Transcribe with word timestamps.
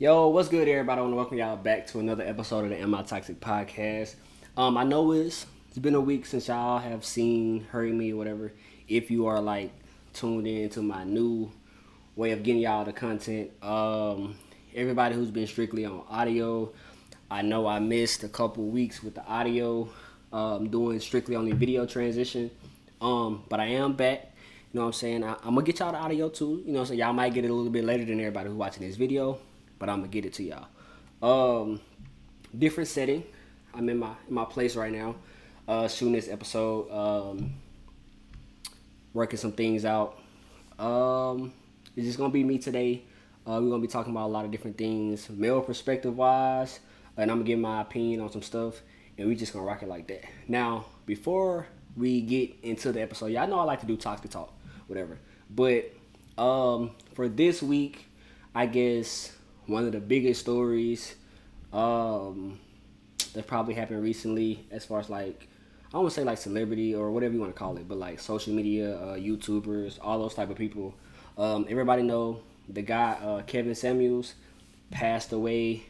Yo, 0.00 0.28
what's 0.28 0.48
good, 0.48 0.66
everybody? 0.66 0.98
I 0.98 1.02
want 1.02 1.12
to 1.12 1.16
welcome 1.16 1.36
y'all 1.36 1.58
back 1.58 1.86
to 1.88 2.00
another 2.00 2.24
episode 2.24 2.64
of 2.64 2.70
the 2.70 2.80
Am 2.80 2.92
Toxic 3.04 3.38
podcast. 3.38 4.14
Um, 4.56 4.78
I 4.78 4.82
know 4.82 5.12
it's 5.12 5.44
it's 5.68 5.76
been 5.76 5.94
a 5.94 6.00
week 6.00 6.24
since 6.24 6.48
y'all 6.48 6.78
have 6.78 7.04
seen, 7.04 7.64
heard 7.64 7.92
me, 7.92 8.14
or 8.14 8.16
whatever. 8.16 8.50
If 8.88 9.10
you 9.10 9.26
are 9.26 9.42
like 9.42 9.70
tuned 10.14 10.46
in 10.46 10.70
to 10.70 10.80
my 10.80 11.04
new 11.04 11.52
way 12.16 12.30
of 12.30 12.42
getting 12.42 12.62
y'all 12.62 12.86
the 12.86 12.94
content, 12.94 13.50
um, 13.62 14.36
everybody 14.74 15.14
who's 15.16 15.30
been 15.30 15.46
strictly 15.46 15.84
on 15.84 16.02
audio, 16.08 16.72
I 17.30 17.42
know 17.42 17.66
I 17.66 17.78
missed 17.78 18.24
a 18.24 18.28
couple 18.30 18.64
weeks 18.68 19.02
with 19.02 19.16
the 19.16 19.24
audio, 19.26 19.86
um, 20.32 20.70
doing 20.70 20.98
strictly 21.00 21.36
only 21.36 21.52
video 21.52 21.84
transition. 21.84 22.50
Um, 23.02 23.44
but 23.50 23.60
I 23.60 23.66
am 23.66 23.92
back. 23.92 24.32
You 24.72 24.78
know 24.78 24.80
what 24.80 24.86
I'm 24.86 24.92
saying? 24.94 25.24
I, 25.24 25.32
am 25.32 25.56
gonna 25.56 25.62
get 25.62 25.78
y'all 25.78 25.92
the 25.92 25.98
audio 25.98 26.30
too. 26.30 26.62
You 26.64 26.72
know 26.72 26.84
so 26.84 26.94
Y'all 26.94 27.12
might 27.12 27.34
get 27.34 27.44
it 27.44 27.50
a 27.50 27.54
little 27.54 27.70
bit 27.70 27.84
later 27.84 28.06
than 28.06 28.18
everybody 28.18 28.48
who's 28.48 28.56
watching 28.56 28.82
this 28.82 28.96
video 28.96 29.38
but 29.80 29.88
I'm 29.88 29.96
gonna 29.96 30.08
get 30.08 30.24
it 30.24 30.34
to 30.34 30.44
y'all. 30.44 30.68
Um, 31.22 31.80
different 32.56 32.88
setting. 32.88 33.24
I'm 33.74 33.88
in 33.88 33.98
my 33.98 34.12
in 34.28 34.34
my 34.34 34.44
place 34.44 34.76
right 34.76 34.92
now, 34.92 35.16
uh, 35.66 35.88
shooting 35.88 36.12
this 36.12 36.28
episode. 36.28 36.88
Um, 36.92 37.54
working 39.12 39.38
some 39.38 39.52
things 39.52 39.84
out. 39.84 40.18
Um, 40.78 41.52
it's 41.96 42.06
just 42.06 42.18
gonna 42.18 42.32
be 42.32 42.44
me 42.44 42.58
today. 42.58 43.02
Uh, 43.46 43.58
we're 43.60 43.70
gonna 43.70 43.80
be 43.82 43.88
talking 43.88 44.12
about 44.12 44.26
a 44.26 44.32
lot 44.32 44.44
of 44.44 44.50
different 44.50 44.78
things, 44.78 45.28
male 45.30 45.60
perspective 45.60 46.16
wise, 46.16 46.78
and 47.16 47.30
I'm 47.30 47.38
gonna 47.38 47.46
give 47.46 47.58
my 47.58 47.80
opinion 47.80 48.20
on 48.20 48.30
some 48.30 48.42
stuff, 48.42 48.80
and 49.18 49.26
we 49.28 49.34
just 49.34 49.52
gonna 49.52 49.64
rock 49.64 49.82
it 49.82 49.88
like 49.88 50.06
that. 50.08 50.24
Now, 50.46 50.84
before 51.06 51.66
we 51.96 52.20
get 52.20 52.54
into 52.62 52.92
the 52.92 53.00
episode, 53.00 53.26
y'all 53.26 53.48
know 53.48 53.58
I 53.58 53.64
like 53.64 53.80
to 53.80 53.86
do 53.86 53.96
toxic 53.96 54.30
talk, 54.30 54.52
whatever. 54.86 55.18
But 55.48 55.92
um, 56.38 56.92
for 57.14 57.28
this 57.28 57.62
week, 57.62 58.06
I 58.54 58.66
guess 58.66 59.32
one 59.70 59.86
of 59.86 59.92
the 59.92 60.00
biggest 60.00 60.40
stories 60.40 61.14
um, 61.72 62.58
that 63.34 63.46
probably 63.46 63.74
happened 63.74 64.02
recently, 64.02 64.66
as 64.70 64.84
far 64.84 65.00
as 65.00 65.08
like 65.08 65.48
I 65.92 65.96
want 65.98 66.10
to 66.10 66.14
say 66.14 66.24
like 66.24 66.38
celebrity 66.38 66.94
or 66.94 67.10
whatever 67.10 67.34
you 67.34 67.40
want 67.40 67.54
to 67.54 67.58
call 67.58 67.76
it, 67.76 67.88
but 67.88 67.98
like 67.98 68.20
social 68.20 68.52
media, 68.52 68.96
uh, 68.96 69.16
YouTubers, 69.16 69.98
all 70.00 70.18
those 70.20 70.34
type 70.34 70.50
of 70.50 70.56
people. 70.56 70.94
Um, 71.38 71.66
everybody 71.68 72.02
know 72.02 72.40
the 72.68 72.82
guy 72.82 73.12
uh, 73.12 73.42
Kevin 73.42 73.74
Samuels 73.74 74.34
passed 74.90 75.32
away 75.32 75.82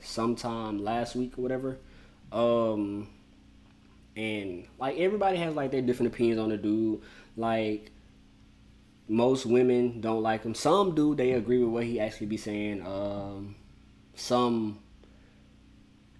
sometime 0.00 0.82
last 0.82 1.16
week 1.16 1.38
or 1.38 1.42
whatever. 1.42 1.78
Um, 2.32 3.08
and 4.16 4.66
like 4.78 4.98
everybody 4.98 5.38
has 5.38 5.54
like 5.54 5.70
their 5.70 5.82
different 5.82 6.12
opinions 6.12 6.38
on 6.38 6.50
the 6.50 6.56
dude. 6.56 7.02
Like 7.36 7.90
most 9.10 9.44
women 9.44 10.00
don't 10.00 10.22
like 10.22 10.44
him. 10.44 10.54
Some 10.54 10.94
do. 10.94 11.16
They 11.16 11.32
agree 11.32 11.58
with 11.58 11.70
what 11.70 11.84
he 11.84 11.98
actually 11.98 12.28
be 12.28 12.36
saying. 12.36 12.86
Um, 12.86 13.56
some 14.14 14.78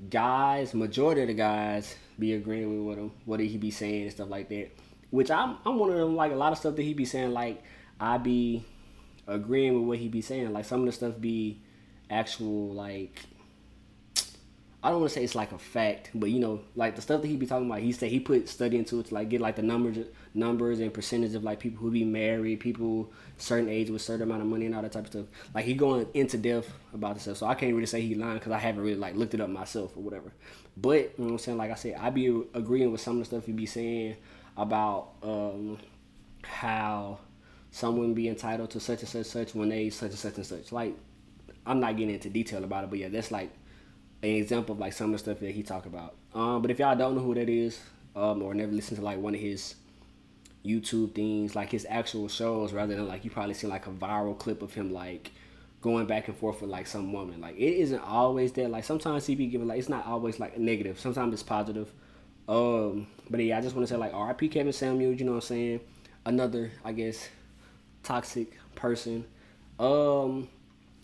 guys, 0.09 0.75
majority 0.75 1.23
of 1.23 1.29
the 1.29 1.35
guys, 1.35 1.95
be 2.19 2.35
agreeing 2.35 2.85
with 2.85 2.99
him. 2.99 3.13
What 3.25 3.39
he 3.39 3.57
be 3.57 3.71
saying 3.71 4.03
and 4.03 4.13
stuff 4.13 4.29
like 4.29 4.49
that. 4.49 4.77
Which 5.11 5.31
I'm, 5.31 5.59
I'm 5.65 5.79
one 5.79 5.91
of 5.91 5.99
them. 5.99 6.17
Like 6.17 6.33
a 6.33 6.37
lot 6.37 6.51
of 6.51 6.59
stuff 6.59 6.75
that 6.75 6.83
he 6.83 6.93
be 6.93 7.05
saying, 7.05 7.31
like 7.31 7.63
I 8.01 8.19
be 8.19 8.65
agreeing 9.29 9.75
with 9.75 9.85
what 9.85 9.99
he 9.99 10.09
be 10.09 10.21
saying. 10.21 10.53
Like 10.53 10.65
some 10.65 10.81
of 10.81 10.87
the 10.87 10.93
stuff 10.93 11.15
be 11.21 11.63
actual 12.11 12.73
like 12.75 13.21
I 14.83 14.91
don't 14.91 15.01
want 15.01 15.13
to 15.13 15.15
say 15.15 15.23
it's 15.23 15.37
like 15.37 15.53
a 15.53 15.59
fact, 15.59 16.11
but 16.15 16.31
you 16.31 16.41
know, 16.41 16.63
like 16.75 16.97
the 16.97 17.03
stuff 17.03 17.23
that 17.23 17.29
he 17.29 17.37
be 17.37 17.47
talking 17.47 17.67
about, 17.67 17.81
he 17.81 17.93
said 17.93 18.11
he 18.11 18.19
put 18.19 18.49
study 18.49 18.79
into 18.79 18.99
it 18.99 19.07
to 19.07 19.15
like 19.15 19.29
get 19.29 19.41
like 19.41 19.57
the 19.57 19.63
numbers, 19.63 19.99
numbers 20.35 20.81
and 20.81 20.93
percentage 20.93 21.35
of 21.35 21.43
like 21.43 21.59
people 21.59 21.79
who 21.79 21.91
be 21.91 22.05
married, 22.05 22.61
people 22.61 23.13
certain 23.37 23.69
age 23.69 23.91
with 23.91 24.03
certain 24.03 24.23
amount 24.23 24.43
of 24.43 24.49
money 24.49 24.67
and 24.67 24.75
all 24.75 24.83
that 24.83 24.93
type 24.93 25.05
of 25.05 25.11
stuff. 25.11 25.27
Like 25.55 25.65
he 25.65 25.75
going 25.75 26.07
into 26.15 26.39
depth 26.39 26.73
about 26.95 27.15
the 27.15 27.21
stuff, 27.21 27.39
so 27.39 27.47
I 27.47 27.55
can't 27.55 27.75
really 27.75 27.87
say 27.87 28.01
he 28.01 28.15
lying 28.15 28.35
because 28.35 28.53
I 28.53 28.59
haven't 28.59 28.83
really 28.83 28.97
like 28.97 29.17
looked 29.17 29.35
it 29.35 29.41
up 29.41 29.49
myself 29.49 29.97
or 29.97 30.03
whatever. 30.03 30.33
But 30.77 30.95
you 30.95 31.11
know 31.19 31.25
what 31.25 31.33
I'm 31.33 31.39
saying, 31.39 31.59
like 31.59 31.71
I 31.71 31.75
said, 31.75 31.97
I 32.01 32.11
be 32.11 32.27
agreeing 32.55 32.93
with 32.93 33.01
some 33.01 33.15
of 33.15 33.21
the 33.21 33.25
stuff 33.25 33.47
he 33.47 33.53
be 33.53 33.67
saying 33.67 34.17
about 34.57 35.11
um, 35.23 35.79
how 36.43 37.19
someone 37.71 38.15
be 38.15 38.29
entitled 38.29 38.71
to 38.71 38.81
such 38.81 39.01
and 39.01 39.09
such 39.09 39.27
such 39.27 39.55
when 39.55 39.69
they 39.69 39.91
such 39.91 40.11
and 40.11 40.19
such 40.19 40.37
and 40.37 40.47
such. 40.47 40.73
Like 40.73 40.97
I'm 41.67 41.81
not 41.81 41.97
getting 41.97 42.15
into 42.15 42.31
detail 42.31 42.65
about 42.65 42.85
it, 42.85 42.91
but 42.91 42.99
yeah, 42.99 43.09
that's 43.09 43.31
like 43.31 43.51
an 44.23 44.31
example 44.31 44.75
of 44.75 44.79
like 44.81 44.93
some 44.93 45.07
of 45.07 45.13
the 45.13 45.19
stuff 45.19 45.41
that 45.41 45.53
he 45.53 45.63
talk 45.63 45.87
about. 45.87 46.15
Um, 46.35 46.63
but 46.63 46.71
if 46.71 46.79
y'all 46.79 46.97
don't 46.97 47.15
know 47.15 47.23
who 47.23 47.35
that 47.35 47.49
is, 47.49 47.81
um, 48.17 48.43
or 48.43 48.55
never 48.55 48.73
listened 48.73 48.99
to 48.99 49.05
like 49.05 49.19
one 49.19 49.35
of 49.35 49.41
his 49.41 49.75
YouTube 50.65 51.15
things, 51.15 51.55
like 51.55 51.71
his 51.71 51.87
actual 51.89 52.29
shows, 52.29 52.73
rather 52.73 52.95
than 52.95 53.09
like 53.09 53.25
you 53.25 53.31
probably 53.31 53.55
see 53.55 53.67
like 53.67 53.87
a 53.87 53.91
viral 53.91 54.39
clip 54.39 54.63
of 54.63 54.75
him 54.75 54.93
like 54.93 55.33
going 55.81 56.07
back 56.07 56.29
and 56.29 56.37
forth 56.37 56.61
with 56.61 56.71
like 56.71 56.87
some 56.87 57.13
woman. 57.13 57.41
Like 57.41 57.57
it 57.57 57.75
isn't 57.81 58.01
always 58.01 58.53
that. 58.53 58.71
Like 58.71 58.85
sometimes 58.85 59.27
he 59.27 59.35
be 59.35 59.47
giving 59.47 59.69
like 59.69 59.79
it's 59.79 59.89
not 59.89 60.07
always 60.07 60.39
like 60.39 60.59
negative. 60.59 60.99
Sometimes 60.99 61.33
it's 61.33 61.43
positive. 61.43 61.91
Um, 62.49 63.07
but 63.29 63.41
yeah, 63.41 63.59
I 63.59 63.61
just 63.61 63.75
want 63.75 63.87
to 63.89 63.95
say 63.95 63.99
like 63.99 64.13
R.I.P. 64.13 64.49
Kevin 64.49 64.73
Samuels. 64.73 65.19
You 65.19 65.27
know 65.27 65.33
what 65.33 65.45
I'm 65.45 65.49
saying? 65.49 65.81
Another, 66.27 66.71
I 66.85 66.93
guess, 66.93 67.29
toxic 68.03 68.59
person. 68.75 69.25
Um, 69.79 70.49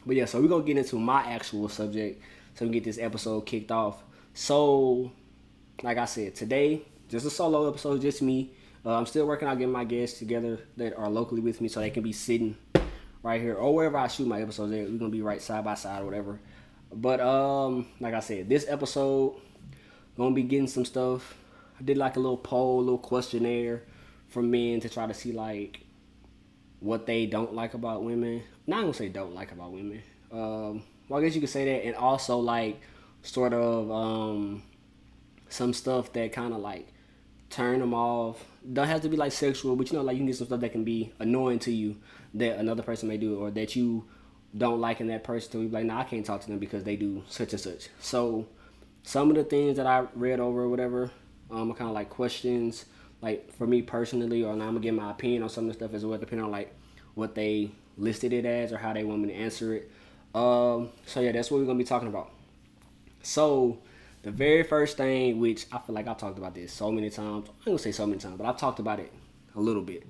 but 0.04 0.16
yeah, 0.16 0.26
so 0.26 0.40
we're 0.40 0.48
gonna 0.48 0.64
get 0.64 0.76
into 0.76 0.98
my 0.98 1.22
actual 1.22 1.68
subject 1.68 2.22
so 2.54 2.66
we 2.66 2.72
get 2.72 2.84
this 2.84 2.98
episode 2.98 3.42
kicked 3.42 3.70
off. 3.70 4.02
So, 4.34 5.12
like 5.82 5.96
I 5.96 6.04
said, 6.04 6.34
today 6.34 6.82
just 7.08 7.26
a 7.26 7.30
solo 7.30 7.68
episode, 7.68 8.00
just 8.00 8.22
me. 8.22 8.50
Uh, 8.86 8.96
I'm 8.96 9.06
still 9.06 9.26
working 9.26 9.48
on 9.48 9.58
getting 9.58 9.72
my 9.72 9.82
guests 9.82 10.20
together 10.20 10.60
that 10.76 10.96
are 10.96 11.10
locally 11.10 11.40
with 11.40 11.60
me 11.60 11.66
so 11.66 11.80
they 11.80 11.90
can 11.90 12.04
be 12.04 12.12
sitting 12.12 12.56
right 13.20 13.40
here 13.40 13.54
or 13.54 13.74
wherever 13.74 13.96
I 13.96 14.06
shoot 14.06 14.28
my 14.28 14.40
episodes. 14.40 14.70
We're 14.70 14.86
gonna 14.86 15.10
be 15.10 15.22
right 15.22 15.42
side 15.42 15.64
by 15.64 15.74
side 15.74 16.02
or 16.02 16.04
whatever. 16.04 16.38
But 16.92 17.18
um, 17.18 17.88
like 17.98 18.14
I 18.14 18.20
said, 18.20 18.48
this 18.48 18.64
episode 18.68 19.40
gonna 20.16 20.36
be 20.36 20.44
getting 20.44 20.68
some 20.68 20.84
stuff. 20.84 21.36
I 21.80 21.82
did 21.82 21.96
like 21.96 22.14
a 22.14 22.20
little 22.20 22.36
poll, 22.36 22.78
a 22.78 22.82
little 22.82 22.98
questionnaire 22.98 23.82
for 24.28 24.40
men 24.40 24.78
to 24.80 24.88
try 24.88 25.04
to 25.08 25.14
see 25.14 25.32
like 25.32 25.80
what 26.78 27.06
they 27.06 27.26
don't 27.26 27.54
like 27.54 27.74
about 27.74 28.04
women. 28.04 28.44
Not 28.68 28.82
gonna 28.82 28.94
say 28.94 29.08
don't 29.08 29.34
like 29.34 29.50
about 29.50 29.72
women. 29.72 30.00
Um, 30.30 30.84
well, 31.08 31.18
I 31.18 31.24
guess 31.24 31.34
you 31.34 31.40
could 31.40 31.50
say 31.50 31.64
that, 31.64 31.86
and 31.86 31.96
also 31.96 32.38
like 32.38 32.80
sort 33.22 33.52
of 33.52 33.90
um, 33.90 34.62
some 35.48 35.72
stuff 35.72 36.12
that 36.12 36.32
kind 36.32 36.54
of 36.54 36.60
like 36.60 36.86
turn 37.50 37.80
them 37.80 37.94
off. 37.94 38.44
Don't 38.72 38.86
have 38.86 39.02
to 39.02 39.08
be 39.08 39.16
like 39.16 39.32
sexual, 39.32 39.76
but 39.76 39.90
you 39.90 39.98
know, 39.98 40.04
like 40.04 40.14
you 40.14 40.20
can 40.20 40.26
get 40.26 40.36
some 40.36 40.46
stuff 40.46 40.60
that 40.60 40.72
can 40.72 40.84
be 40.84 41.12
annoying 41.18 41.58
to 41.60 41.72
you 41.72 41.96
that 42.34 42.58
another 42.58 42.82
person 42.82 43.08
may 43.08 43.16
do, 43.16 43.38
or 43.38 43.50
that 43.50 43.76
you 43.76 44.04
don't 44.56 44.80
like 44.80 45.00
in 45.00 45.06
that 45.08 45.24
person. 45.24 45.52
To 45.52 45.58
be 45.58 45.68
like, 45.68 45.84
nah, 45.84 46.00
I 46.00 46.04
can't 46.04 46.24
talk 46.24 46.40
to 46.42 46.48
them 46.48 46.58
because 46.58 46.84
they 46.84 46.96
do 46.96 47.22
such 47.28 47.52
and 47.52 47.60
such. 47.60 47.88
So 48.00 48.46
some 49.02 49.30
of 49.30 49.36
the 49.36 49.44
things 49.44 49.76
that 49.76 49.86
I 49.86 50.06
read 50.14 50.40
over 50.40 50.62
or 50.62 50.68
whatever, 50.68 51.10
um, 51.50 51.72
kind 51.74 51.88
of 51.88 51.94
like 51.94 52.10
questions, 52.10 52.86
like 53.22 53.52
for 53.56 53.66
me 53.66 53.82
personally, 53.82 54.42
or 54.42 54.54
now 54.56 54.64
I'm 54.64 54.70
gonna 54.70 54.80
get 54.80 54.94
my 54.94 55.10
opinion 55.10 55.42
on 55.42 55.48
some 55.48 55.64
of 55.64 55.68
the 55.68 55.74
stuff 55.74 55.94
as 55.94 56.04
well, 56.04 56.18
depending 56.18 56.44
on 56.44 56.50
like 56.50 56.74
what 57.14 57.34
they 57.34 57.70
listed 57.96 58.32
it 58.32 58.44
as 58.44 58.72
or 58.72 58.78
how 58.78 58.92
they 58.92 59.04
want 59.04 59.22
me 59.22 59.28
to 59.28 59.34
answer 59.34 59.74
it. 59.74 59.90
Um, 60.34 60.90
so 61.06 61.20
yeah, 61.20 61.32
that's 61.32 61.50
what 61.50 61.60
we're 61.60 61.66
gonna 61.66 61.78
be 61.78 61.84
talking 61.84 62.08
about. 62.08 62.30
So 63.22 63.78
the 64.26 64.32
very 64.32 64.64
first 64.64 64.96
thing, 64.96 65.38
which 65.38 65.66
I 65.70 65.78
feel 65.78 65.94
like 65.94 66.08
I've 66.08 66.18
talked 66.18 66.36
about 66.36 66.52
this 66.52 66.72
so 66.72 66.90
many 66.90 67.10
times. 67.10 67.48
I'm 67.48 67.64
gonna 67.64 67.78
say 67.78 67.92
so 67.92 68.06
many 68.06 68.18
times, 68.18 68.36
but 68.36 68.44
I've 68.44 68.56
talked 68.56 68.80
about 68.80 68.98
it 68.98 69.12
a 69.54 69.60
little 69.60 69.82
bit. 69.82 70.04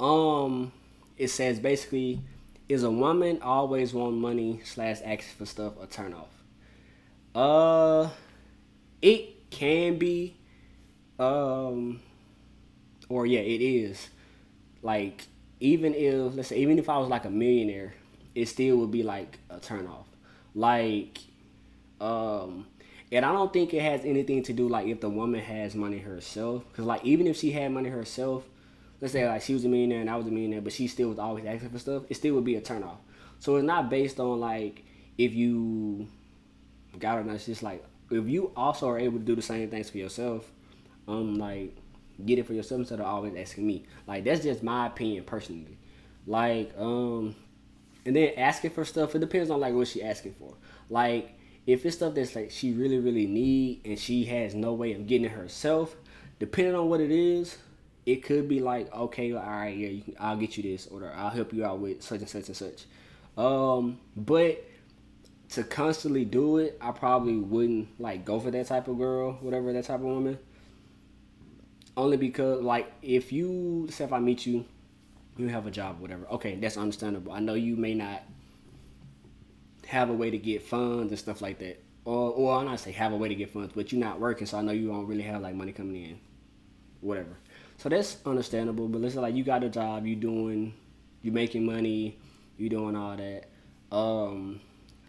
Um, 0.00 0.72
it 1.18 1.28
says 1.28 1.60
basically, 1.60 2.22
is 2.70 2.84
a 2.84 2.90
woman 2.90 3.42
always 3.42 3.92
want 3.92 4.16
money 4.16 4.62
slash 4.64 5.00
ask 5.04 5.24
for 5.36 5.44
stuff 5.44 5.74
a 5.78 5.86
turn 5.86 6.14
off? 6.14 6.30
Uh, 7.34 8.08
it 9.02 9.50
can 9.50 9.98
be, 9.98 10.38
um, 11.18 12.00
or 13.10 13.26
yeah, 13.26 13.40
it 13.40 13.60
is. 13.60 14.08
Like 14.82 15.26
even 15.60 15.94
if 15.94 16.34
let's 16.34 16.48
say 16.48 16.56
even 16.56 16.78
if 16.78 16.88
I 16.88 16.96
was 16.96 17.10
like 17.10 17.26
a 17.26 17.30
millionaire 17.30 17.92
it 18.34 18.46
still 18.46 18.76
would 18.78 18.90
be 18.90 19.02
like 19.02 19.38
a 19.50 19.58
turnoff. 19.58 20.06
Like, 20.54 21.18
um, 22.00 22.66
and 23.12 23.24
I 23.24 23.32
don't 23.32 23.52
think 23.52 23.74
it 23.74 23.82
has 23.82 24.04
anything 24.04 24.42
to 24.44 24.52
do 24.52 24.68
like 24.68 24.86
if 24.86 25.00
the 25.00 25.08
woman 25.08 25.40
has 25.40 25.74
money 25.74 25.98
herself. 25.98 26.64
Because 26.70 26.86
like 26.86 27.04
even 27.04 27.26
if 27.26 27.36
she 27.36 27.50
had 27.50 27.72
money 27.72 27.88
herself, 27.88 28.44
let's 29.00 29.12
say 29.12 29.26
like 29.26 29.42
she 29.42 29.54
was 29.54 29.64
a 29.64 29.68
millionaire 29.68 30.00
and 30.00 30.10
I 30.10 30.16
was 30.16 30.26
a 30.26 30.30
millionaire, 30.30 30.60
but 30.60 30.72
she 30.72 30.86
still 30.86 31.08
was 31.08 31.18
always 31.18 31.44
asking 31.44 31.70
for 31.70 31.78
stuff, 31.78 32.04
it 32.08 32.14
still 32.14 32.34
would 32.34 32.44
be 32.44 32.56
a 32.56 32.60
turnoff. 32.60 32.98
So 33.40 33.56
it's 33.56 33.64
not 33.64 33.90
based 33.90 34.20
on 34.20 34.38
like 34.38 34.84
if 35.18 35.34
you 35.34 36.08
got. 36.98 37.18
Or 37.18 37.24
not. 37.24 37.36
It's 37.36 37.46
just 37.46 37.62
like 37.62 37.84
if 38.10 38.28
you 38.28 38.52
also 38.56 38.88
are 38.88 38.98
able 38.98 39.18
to 39.18 39.24
do 39.24 39.34
the 39.34 39.42
same 39.42 39.68
things 39.70 39.90
for 39.90 39.98
yourself, 39.98 40.50
um, 41.08 41.34
like 41.34 41.76
get 42.24 42.38
it 42.38 42.46
for 42.46 42.52
yourself 42.52 42.80
instead 42.80 43.00
of 43.00 43.06
always 43.06 43.34
asking 43.34 43.66
me. 43.66 43.86
Like 44.06 44.24
that's 44.24 44.42
just 44.42 44.62
my 44.62 44.86
opinion 44.86 45.24
personally. 45.24 45.78
Like 46.26 46.72
um, 46.78 47.34
and 48.04 48.14
then 48.14 48.34
asking 48.36 48.70
for 48.70 48.84
stuff, 48.84 49.14
it 49.14 49.18
depends 49.20 49.50
on 49.50 49.60
like 49.60 49.74
what 49.74 49.88
she 49.88 50.02
asking 50.02 50.34
for. 50.34 50.54
Like 50.88 51.39
if 51.66 51.84
it's 51.84 51.96
stuff 51.96 52.14
that's 52.14 52.34
like 52.34 52.50
she 52.50 52.72
really 52.72 52.98
really 52.98 53.26
need 53.26 53.80
and 53.84 53.98
she 53.98 54.24
has 54.24 54.54
no 54.54 54.72
way 54.72 54.92
of 54.92 55.06
getting 55.06 55.26
it 55.26 55.32
herself, 55.32 55.96
depending 56.38 56.74
on 56.74 56.88
what 56.88 57.00
it 57.00 57.10
is, 57.10 57.58
it 58.06 58.22
could 58.22 58.48
be 58.48 58.60
like 58.60 58.92
okay, 58.94 59.32
all 59.32 59.42
right, 59.42 59.76
yeah, 59.76 60.02
can, 60.02 60.16
I'll 60.18 60.36
get 60.36 60.56
you 60.56 60.62
this, 60.62 60.86
or 60.86 61.12
I'll 61.14 61.30
help 61.30 61.52
you 61.52 61.64
out 61.64 61.78
with 61.78 62.02
such 62.02 62.20
and 62.20 62.28
such 62.28 62.48
and 62.48 62.56
such. 62.56 62.84
Um, 63.36 63.98
but 64.16 64.64
to 65.50 65.64
constantly 65.64 66.24
do 66.24 66.58
it, 66.58 66.78
I 66.80 66.92
probably 66.92 67.36
wouldn't 67.36 68.00
like 68.00 68.24
go 68.24 68.38
for 68.38 68.50
that 68.50 68.66
type 68.66 68.88
of 68.88 68.98
girl, 68.98 69.32
whatever 69.40 69.72
that 69.72 69.84
type 69.84 70.00
of 70.00 70.06
woman. 70.06 70.38
Only 71.96 72.16
because 72.16 72.62
like 72.62 72.92
if 73.02 73.32
you 73.32 73.88
say 73.90 74.04
if 74.04 74.12
I 74.12 74.20
meet 74.20 74.46
you, 74.46 74.64
you 75.36 75.48
have 75.48 75.66
a 75.66 75.70
job, 75.70 76.00
whatever. 76.00 76.26
Okay, 76.28 76.56
that's 76.56 76.76
understandable. 76.76 77.32
I 77.32 77.40
know 77.40 77.54
you 77.54 77.76
may 77.76 77.94
not 77.94 78.22
have 79.90 80.08
a 80.08 80.12
way 80.12 80.30
to 80.30 80.38
get 80.38 80.62
funds 80.62 81.10
and 81.10 81.18
stuff 81.18 81.42
like 81.42 81.58
that. 81.58 81.82
Or 82.04 82.30
or 82.30 82.56
I'm 82.56 82.66
not 82.66 82.78
say 82.78 82.92
have 82.92 83.12
a 83.12 83.16
way 83.16 83.28
to 83.28 83.34
get 83.34 83.50
funds, 83.50 83.72
but 83.74 83.90
you're 83.90 84.00
not 84.00 84.20
working, 84.20 84.46
so 84.46 84.58
I 84.58 84.62
know 84.62 84.72
you 84.72 84.88
don't 84.88 85.06
really 85.06 85.22
have 85.22 85.42
like 85.42 85.54
money 85.54 85.72
coming 85.72 85.96
in. 85.96 86.20
Whatever. 87.00 87.36
So 87.76 87.88
that's 87.88 88.18
understandable. 88.24 88.88
But 88.88 89.00
listen, 89.00 89.20
like 89.20 89.34
you 89.34 89.42
got 89.42 89.64
a 89.64 89.68
job, 89.68 90.06
you 90.06 90.14
doing 90.14 90.74
you 91.22 91.32
making 91.32 91.66
money, 91.66 92.18
you 92.56 92.68
doing 92.68 92.94
all 92.94 93.16
that. 93.16 93.48
Um 93.90 94.60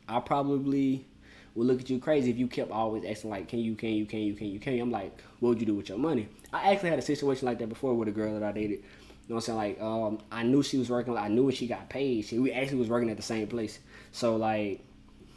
I 0.10 0.19
probably 0.19 1.06
would 1.54 1.68
look 1.68 1.81
at 1.81 1.89
you 1.89 2.00
crazy 2.00 2.31
if 2.31 2.38
you 2.38 2.48
kept 2.48 2.72
always 2.72 3.06
asking 3.06 3.30
like, 3.30 3.48
"Can 3.48 3.60
you? 3.60 3.75
Can 3.75 3.89
you? 3.89 4.06
Can 4.07 4.19
you? 4.22 4.34
Can 4.34 4.48
you? 4.48 4.60
Can 4.60 4.74
you?" 4.74 4.81
I'm 4.81 4.92
like, 4.92 5.22
"What 5.39 5.50
would 5.50 5.60
you 5.60 5.68
do 5.68 5.75
with 5.75 5.89
your 5.89 6.00
money?" 6.00 6.27
I 6.51 6.74
actually 6.74 6.89
had 6.89 7.00
a 7.00 7.04
situation 7.04 7.45
like 7.45 7.60
that 7.60 7.69
before 7.69 7.94
with 7.94 8.07
a 8.07 8.12
girl 8.12 8.34
that 8.34 8.44
I 8.44 8.51
dated. 8.51 8.80
You 8.80 8.86
know 9.30 9.36
what 9.36 9.50
I'm 9.50 9.57
saying? 9.57 9.57
Like, 9.57 9.81
um, 9.81 10.19
I 10.31 10.44
knew 10.44 10.63
she 10.63 10.77
was 10.77 10.89
working. 10.89 11.16
I 11.18 11.27
knew 11.27 11.44
when 11.44 11.56
she 11.56 11.68
got 11.68 11.88
paid. 11.88 12.25
She 12.25 12.39
we 12.39 12.51
actually 12.51 12.80
was 12.80 12.89
working 12.89 13.10
at 13.10 13.18
the 13.18 13.24
same 13.24 13.48
place. 13.48 13.80
So 14.12 14.36
like, 14.36 14.81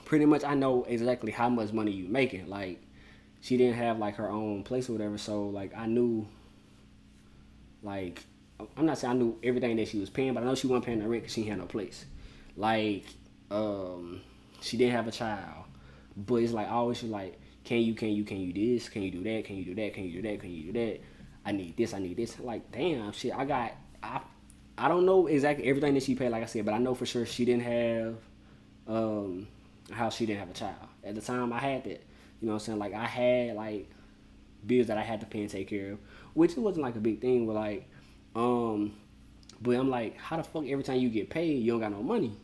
pretty 0.04 0.26
much 0.26 0.44
I 0.44 0.54
know 0.54 0.84
exactly 0.84 1.32
how 1.32 1.48
much 1.48 1.72
money 1.72 1.92
you 1.92 2.08
making. 2.08 2.48
Like, 2.48 2.80
she 3.40 3.56
didn't 3.56 3.76
have 3.76 3.98
like 3.98 4.16
her 4.16 4.30
own 4.30 4.62
place 4.62 4.88
or 4.88 4.92
whatever. 4.92 5.18
So 5.18 5.46
like, 5.46 5.76
I 5.76 5.86
knew. 5.86 6.26
Like, 7.82 8.24
I'm 8.76 8.86
not 8.86 8.98
saying 8.98 9.12
I 9.12 9.16
knew 9.16 9.38
everything 9.42 9.76
that 9.76 9.88
she 9.88 9.98
was 9.98 10.08
paying, 10.08 10.32
but 10.32 10.42
I 10.42 10.46
know 10.46 10.54
she 10.54 10.66
wasn't 10.66 10.86
paying 10.86 11.00
the 11.00 11.08
rent 11.08 11.24
because 11.24 11.34
she 11.34 11.44
had 11.44 11.58
no 11.58 11.66
place. 11.66 12.06
Like, 12.56 13.04
um 13.50 14.22
she 14.60 14.76
didn't 14.76 14.92
have 14.94 15.06
a 15.06 15.10
child. 15.10 15.64
But 16.16 16.36
it's 16.36 16.52
like 16.52 16.68
always 16.70 16.98
she's 16.98 17.10
like, 17.10 17.38
can 17.64 17.78
you, 17.78 17.94
can 17.94 18.10
you, 18.10 18.24
can 18.24 18.40
you 18.40 18.52
this? 18.52 18.88
Can 18.88 19.02
you 19.02 19.10
do 19.10 19.22
that? 19.24 19.44
Can 19.44 19.56
you 19.56 19.64
do 19.64 19.74
that? 19.74 19.94
Can 19.94 20.04
you 20.04 20.22
do 20.22 20.28
that? 20.28 20.40
Can 20.40 20.50
you 20.50 20.72
do 20.72 20.72
that? 20.72 21.00
I 21.44 21.52
need 21.52 21.76
this, 21.76 21.92
I 21.92 21.98
need 21.98 22.16
this. 22.16 22.38
Like, 22.40 22.70
damn, 22.72 23.12
shit, 23.12 23.34
I 23.34 23.44
got 23.44 23.72
I 24.02 24.20
I 24.76 24.88
don't 24.88 25.06
know 25.06 25.26
exactly 25.26 25.66
everything 25.66 25.94
that 25.94 26.02
she 26.02 26.14
paid, 26.14 26.30
like 26.30 26.42
I 26.42 26.46
said, 26.46 26.64
but 26.64 26.74
I 26.74 26.78
know 26.78 26.94
for 26.94 27.06
sure 27.06 27.26
she 27.26 27.44
didn't 27.44 27.62
have 27.62 28.16
um 28.86 29.46
how 29.90 30.10
she 30.10 30.26
didn't 30.26 30.40
have 30.40 30.50
a 30.50 30.54
child. 30.54 30.88
At 31.02 31.14
the 31.14 31.20
time 31.20 31.52
I 31.52 31.58
had 31.58 31.84
that. 31.84 32.02
You 32.40 32.48
know 32.48 32.54
I'm 32.54 32.58
saying? 32.60 32.78
Like 32.78 32.94
I 32.94 33.06
had 33.06 33.56
like 33.56 33.90
bills 34.66 34.88
that 34.88 34.98
I 34.98 35.02
had 35.02 35.20
to 35.20 35.26
pay 35.26 35.40
and 35.40 35.50
take 35.50 35.68
care 35.68 35.92
of. 35.92 35.98
Which 36.34 36.52
it 36.52 36.58
wasn't 36.58 36.84
like 36.84 36.96
a 36.96 37.00
big 37.00 37.20
thing, 37.20 37.46
but 37.46 37.54
like 37.54 37.88
um 38.34 38.94
but 39.60 39.76
I'm 39.76 39.88
like, 39.88 40.18
how 40.18 40.36
the 40.36 40.42
fuck 40.42 40.66
every 40.66 40.84
time 40.84 40.98
you 40.98 41.08
get 41.08 41.30
paid, 41.30 41.62
you 41.62 41.72
don't 41.72 41.80
got 41.80 41.92
no 41.92 42.02
money? 42.02 42.36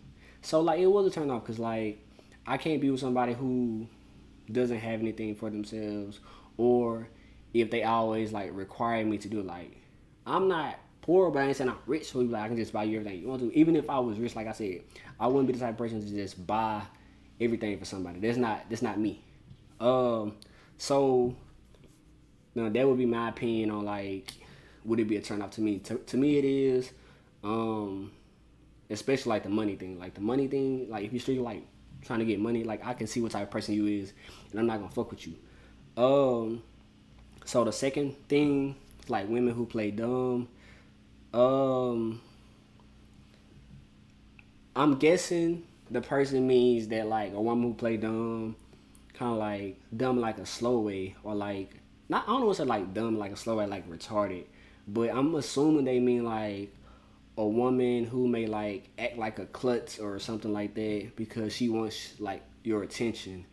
So 0.43 0.61
like 0.61 0.81
it 0.81 0.87
was 0.87 1.07
a 1.07 1.11
turn 1.11 1.31
off 1.31 1.43
because 1.43 1.59
like 1.59 2.05
I 2.47 2.57
can't 2.57 2.81
be 2.81 2.91
with 2.91 3.01
somebody 3.01 3.35
who 3.35 3.87
doesn't 4.51 4.79
have 4.79 5.01
anything 5.01 5.35
for 5.35 5.51
themselves 5.51 6.19
or 6.57 7.09
if 7.53 7.71
they 7.71 7.83
always 7.83 8.33
like 8.33 8.51
require 8.55 9.05
me 9.05 9.19
to 9.19 9.29
do. 9.29 9.43
Like 9.43 9.77
I'm 10.27 10.49
not 10.49 10.79
poor, 11.11 11.29
but 11.33 11.43
I 11.43 11.47
ain't 11.47 11.57
saying 11.57 11.71
I'm 11.71 11.79
rich, 11.87 12.13
so 12.13 12.21
like 12.21 12.45
I 12.45 12.47
can 12.47 12.57
just 12.57 12.73
buy 12.73 12.85
you 12.85 13.01
everything 13.01 13.21
you 13.21 13.27
want 13.27 13.41
to. 13.43 13.53
Even 13.59 13.75
if 13.75 13.91
I 13.91 13.99
was 13.99 14.17
rich, 14.17 14.37
like 14.37 14.47
I 14.47 14.53
said, 14.53 14.83
I 15.19 15.27
wouldn't 15.27 15.49
be 15.49 15.55
the 15.55 15.59
type 15.59 15.71
of 15.71 15.77
person 15.77 16.01
to 16.01 16.07
just 16.09 16.47
buy 16.47 16.83
everything 17.41 17.77
for 17.81 17.85
somebody. 17.85 18.21
That's 18.21 18.39
not 18.39 18.71
that's 18.71 18.81
not 18.81 18.97
me. 18.97 19.21
Um, 19.81 20.37
so 20.79 21.35
now 22.55 22.69
that 22.69 22.87
would 22.87 22.97
be 22.97 23.07
my 23.07 23.29
opinion 23.29 23.73
on 23.73 23.85
like 23.85 24.35
would 24.85 25.01
it 25.01 25.07
be 25.07 25.17
a 25.17 25.21
turn 25.21 25.43
off 25.43 25.51
to 25.53 25.61
me? 25.61 25.81
To, 25.81 25.97
to 25.97 26.17
me, 26.17 26.39
it 26.39 26.45
is. 26.45 26.93
Um, 27.43 28.13
especially 28.89 29.31
like 29.31 29.43
the 29.43 29.49
money 29.49 29.75
thing. 29.75 29.99
Like 29.99 30.15
the 30.15 30.21
money 30.21 30.47
thing, 30.47 30.89
like 30.89 31.05
if 31.05 31.13
you're 31.13 31.21
strictly 31.21 31.43
like 31.43 31.67
trying 32.03 32.21
to 32.21 32.25
get 32.25 32.39
money, 32.39 32.63
like 32.63 32.87
I 32.87 32.95
can 32.95 33.09
see 33.09 33.21
what 33.21 33.33
type 33.33 33.43
of 33.43 33.51
person 33.51 33.75
you 33.75 33.87
is, 33.87 34.13
and 34.53 34.61
I'm 34.61 34.67
not 34.69 34.79
gonna 34.79 34.93
fuck 34.93 35.11
with 35.11 35.27
you. 35.27 35.35
Um, 35.97 36.63
so 37.45 37.65
the 37.65 37.73
second 37.73 38.15
thing, 38.29 38.77
like 39.09 39.29
women 39.29 39.55
who 39.55 39.67
play 39.67 39.91
dumb. 39.91 40.47
Um, 41.33 42.21
I'm 44.75 44.97
guessing 44.99 45.65
the 45.91 46.01
person 46.01 46.47
means 46.47 46.89
that 46.89 47.07
like 47.07 47.33
a 47.33 47.41
woman 47.41 47.69
who 47.69 47.75
play 47.75 47.97
dumb, 47.97 48.57
kind 49.15 49.33
of 49.33 49.39
like 49.39 49.81
dumb 49.97 50.21
like 50.21 50.39
a 50.39 50.47
slow 50.47 50.81
way, 50.81 51.15
or 51.23 51.35
like 51.35 51.71
not 52.09 52.25
I 52.25 52.33
don't 52.33 52.41
know 52.41 52.47
what's 52.47 52.61
like 52.61 52.93
dumb 52.95 53.19
like 53.19 53.33
a 53.33 53.37
slow 53.37 53.59
way, 53.59 53.67
like 53.67 53.89
retarded, 53.89 54.47
but 54.89 55.11
I'm 55.11 55.35
assuming 55.37 55.85
they 55.85 56.01
mean 56.01 56.25
like 56.25 56.75
a 57.39 57.47
woman 57.47 58.05
who 58.05 58.27
may 58.27 58.47
like 58.47 58.91
act 58.99 59.17
like 59.17 59.39
a 59.39 59.47
klutz 59.47 60.01
or 60.01 60.19
something 60.19 60.53
like 60.53 60.75
that 60.75 61.13
because 61.15 61.55
she 61.55 61.69
wants 61.69 62.19
like 62.19 62.43
your 62.65 62.83
attention. 62.83 63.47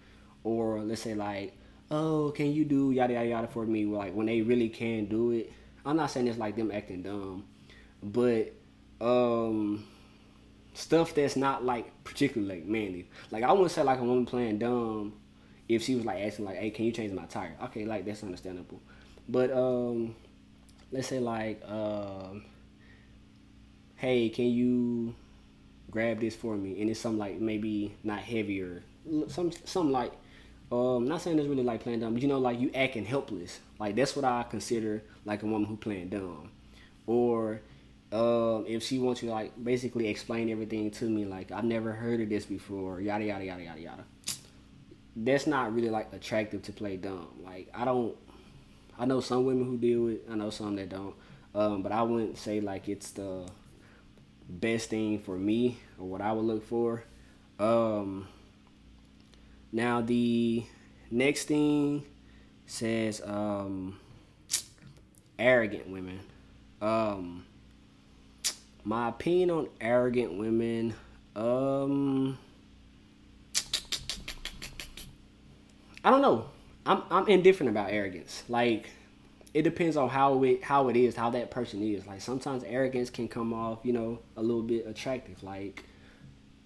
Or 0.44 0.82
let's 0.82 1.02
say 1.02 1.14
like 1.14 1.54
oh 1.92 2.32
can 2.36 2.52
you 2.54 2.66
do 2.66 2.92
yada 2.92 3.14
yada 3.14 3.30
yada 3.30 3.48
for 3.48 3.68
me? 3.68 3.86
Like 3.86 4.16
when 4.16 4.26
they 4.26 4.42
really 4.42 4.70
can 4.70 5.06
do 5.06 5.32
it. 5.32 5.52
I'm 5.86 5.96
not 5.96 6.12
saying 6.12 6.28
it's 6.28 6.38
like 6.38 6.56
them 6.56 6.72
acting 6.72 7.04
dumb 7.04 7.46
but 8.04 8.54
um 9.02 9.86
stuff 10.74 11.16
that's 11.16 11.36
not 11.36 11.66
like 11.66 11.92
particularly 12.04 12.56
like 12.56 12.66
manly 12.66 13.10
like 13.32 13.44
i 13.44 13.52
wouldn't 13.52 13.72
say 13.72 13.82
like 13.84 14.00
a 14.00 14.04
woman 14.04 14.26
playing 14.26 14.60
dumb 14.60 15.14
if 15.68 15.84
she 15.84 15.96
was 15.96 16.06
like 16.06 16.20
asking 16.20 16.46
like 16.46 16.58
hey 16.58 16.70
can 16.70 16.86
you 16.86 16.92
change 16.92 17.12
my 17.12 17.26
tire 17.26 17.56
okay 17.62 17.86
like 17.86 18.06
that's 18.06 18.24
understandable 18.24 18.80
but 19.28 19.52
um 19.52 20.16
let's 20.92 21.08
say 21.08 21.20
like 21.20 21.62
um 21.68 22.44
hey, 23.98 24.30
can 24.30 24.46
you 24.46 25.16
grab 25.92 26.20
this 26.20 26.36
for 26.36 26.56
me? 26.56 26.80
And 26.82 26.90
it's 26.90 27.00
something 27.00 27.20
like 27.20 27.40
maybe 27.40 27.96
not 28.04 28.20
heavier, 28.20 28.84
some 29.28 29.52
something 29.66 29.92
like. 29.92 30.14
Um, 30.70 31.08
not 31.08 31.22
saying 31.22 31.40
it's 31.40 31.48
really 31.48 31.64
like 31.64 31.82
playing 31.82 32.02
dumb, 32.02 32.12
but 32.12 32.22
you 32.22 32.28
know, 32.28 32.40
like 32.40 32.60
you 32.60 32.70
acting 32.76 33.06
helpless. 33.06 33.62
Like 33.80 33.96
that's 33.96 34.18
what 34.18 34.26
I 34.26 34.44
consider 34.44 35.02
like 35.24 35.42
a 35.42 35.46
woman 35.46 35.66
who 35.66 35.78
playing 35.78 36.10
dumb. 36.10 36.52
Or 37.06 37.62
um, 38.12 38.65
if 38.68 38.83
she 38.83 39.00
wants 39.00 39.19
to 39.21 39.28
like 39.28 39.52
basically 39.61 40.07
explain 40.07 40.49
everything 40.49 40.92
to 40.92 41.06
me, 41.06 41.26
like 41.26 41.52
I've 41.52 41.66
never 41.66 41.92
heard 41.92 42.21
of 42.21 42.30
this 42.30 42.45
before, 42.45 43.02
yada 43.02 43.26
yada 43.26 43.44
yada 43.44 43.64
yada 43.64 43.81
yada. 43.81 44.04
That's 45.16 45.47
not 45.47 45.73
really 45.73 45.90
like 45.90 46.14
attractive 46.14 46.61
to 46.64 46.71
play 46.71 46.97
dumb. 46.97 47.28
Like 47.44 47.69
I 47.73 47.85
don't. 47.85 48.16
I 48.99 49.06
know 49.06 49.19
some 49.19 49.45
women 49.45 49.66
who 49.66 49.78
deal 49.78 50.04
with. 50.04 50.19
I 50.30 50.35
know 50.35 50.49
some 50.49 50.76
that 50.78 50.90
don't. 50.90 51.16
Um, 51.54 51.81
but 51.81 51.92
I 51.92 52.04
wouldn't 52.04 52.37
say 52.37 52.61
like 52.61 52.87
it's 52.87 53.11
the 53.11 53.45
best 54.47 54.90
thing 54.90 55.19
for 55.19 55.37
me 55.37 55.78
or 55.99 56.07
what 56.07 56.21
I 56.21 56.31
would 56.31 56.45
look 56.45 56.66
for. 56.66 57.04
Um, 57.59 58.28
now 59.71 60.02
the 60.02 60.64
next 61.11 61.45
thing 61.45 62.06
says 62.66 63.21
um, 63.26 63.99
arrogant 65.37 65.90
women. 65.90 66.19
Um, 66.81 67.45
my 68.88 69.10
opinion 69.10 69.52
on 69.52 69.68
arrogant 69.82 70.38
women. 70.38 70.94
Um, 71.36 72.38
I 76.06 76.10
don't 76.10 76.22
know. 76.22 76.46
I'm 76.86 77.04
I'm 77.12 77.28
indifferent 77.28 77.70
about 77.70 77.92
arrogance. 77.92 78.44
Like 78.48 78.90
it 79.54 79.64
depends 79.64 79.98
on 79.98 80.08
how 80.08 80.42
it 80.42 80.64
how 80.64 80.88
it 80.88 80.96
is, 80.96 81.18
how 81.18 81.30
that 81.32 81.52
person 81.52 81.84
is. 81.84 82.08
Like 82.08 82.22
sometimes 82.22 82.64
arrogance 82.64 83.10
can 83.10 83.28
come 83.28 83.54
off, 83.54 83.80
you 83.84 83.92
know, 83.92 84.20
a 84.38 84.42
little 84.42 84.64
bit 84.64 84.88
attractive, 84.88 85.44
like 85.44 85.84